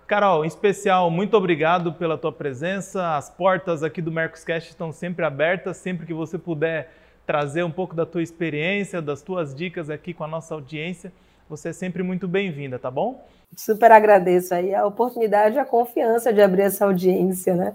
Carol, 0.08 0.46
em 0.46 0.48
especial, 0.48 1.10
muito 1.10 1.36
obrigado 1.36 1.92
pela 1.92 2.16
tua 2.16 2.32
presença. 2.32 3.16
As 3.18 3.30
portas 3.30 3.82
aqui 3.82 4.02
do 4.02 4.12
Mercoscast 4.12 4.70
estão 4.70 4.92
sempre 4.92 5.26
abertas, 5.26 5.78
sempre 5.78 6.06
que 6.06 6.14
você 6.14 6.38
puder 6.38 6.92
trazer 7.26 7.64
um 7.64 7.72
pouco 7.72 7.96
da 7.96 8.06
tua 8.06 8.22
experiência, 8.22 9.02
das 9.02 9.24
tuas 9.24 9.56
dicas 9.56 9.90
aqui 9.90 10.14
com 10.14 10.24
a 10.24 10.28
nossa 10.28 10.54
audiência, 10.54 11.12
você 11.50 11.70
é 11.70 11.74
sempre 11.74 12.04
muito 12.04 12.28
bem-vinda, 12.28 12.78
tá 12.78 12.92
bom? 12.92 13.26
Super 13.56 13.92
agradeço 13.92 14.54
aí 14.54 14.76
a 14.76 14.86
oportunidade 14.86 15.56
e 15.56 15.60
a 15.60 15.66
confiança 15.66 16.32
de 16.32 16.42
abrir 16.42 16.64
essa 16.64 16.86
audiência, 16.86 17.56
né? 17.56 17.74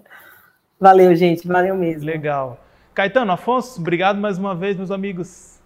Valeu, 0.78 1.14
gente, 1.14 1.48
valeu 1.48 1.74
mesmo. 1.74 2.04
Legal. 2.04 2.60
Caetano, 2.94 3.32
Afonso, 3.32 3.80
obrigado 3.80 4.20
mais 4.20 4.38
uma 4.38 4.54
vez, 4.54 4.76
meus 4.76 4.90
amigos. 4.90 5.58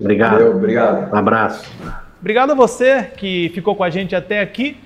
Obrigado. 0.00 0.32
Valeu, 0.32 0.56
obrigado. 0.56 1.12
Um 1.12 1.16
abraço. 1.16 1.70
Obrigado 2.20 2.52
a 2.52 2.54
você 2.54 3.04
que 3.16 3.50
ficou 3.54 3.76
com 3.76 3.84
a 3.84 3.90
gente 3.90 4.16
até 4.16 4.40
aqui. 4.40 4.78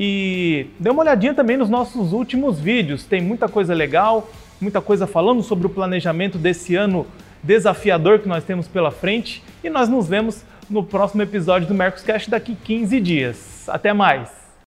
E 0.00 0.66
dê 0.78 0.90
uma 0.90 1.02
olhadinha 1.02 1.34
também 1.34 1.56
nos 1.56 1.68
nossos 1.68 2.12
últimos 2.12 2.60
vídeos, 2.60 3.04
tem 3.04 3.20
muita 3.20 3.48
coisa 3.48 3.74
legal, 3.74 4.30
muita 4.60 4.80
coisa 4.80 5.08
falando 5.08 5.42
sobre 5.42 5.66
o 5.66 5.70
planejamento 5.70 6.38
desse 6.38 6.76
ano 6.76 7.04
desafiador 7.42 8.20
que 8.20 8.28
nós 8.28 8.44
temos 8.44 8.68
pela 8.68 8.92
frente. 8.92 9.42
E 9.62 9.68
nós 9.68 9.88
nos 9.88 10.06
vemos 10.06 10.44
no 10.70 10.84
próximo 10.84 11.22
episódio 11.22 11.66
do 11.66 11.74
Mercoscast 11.74 12.30
daqui 12.30 12.54
15 12.54 13.00
dias. 13.00 13.68
Até 13.68 13.92
mais! 13.92 14.37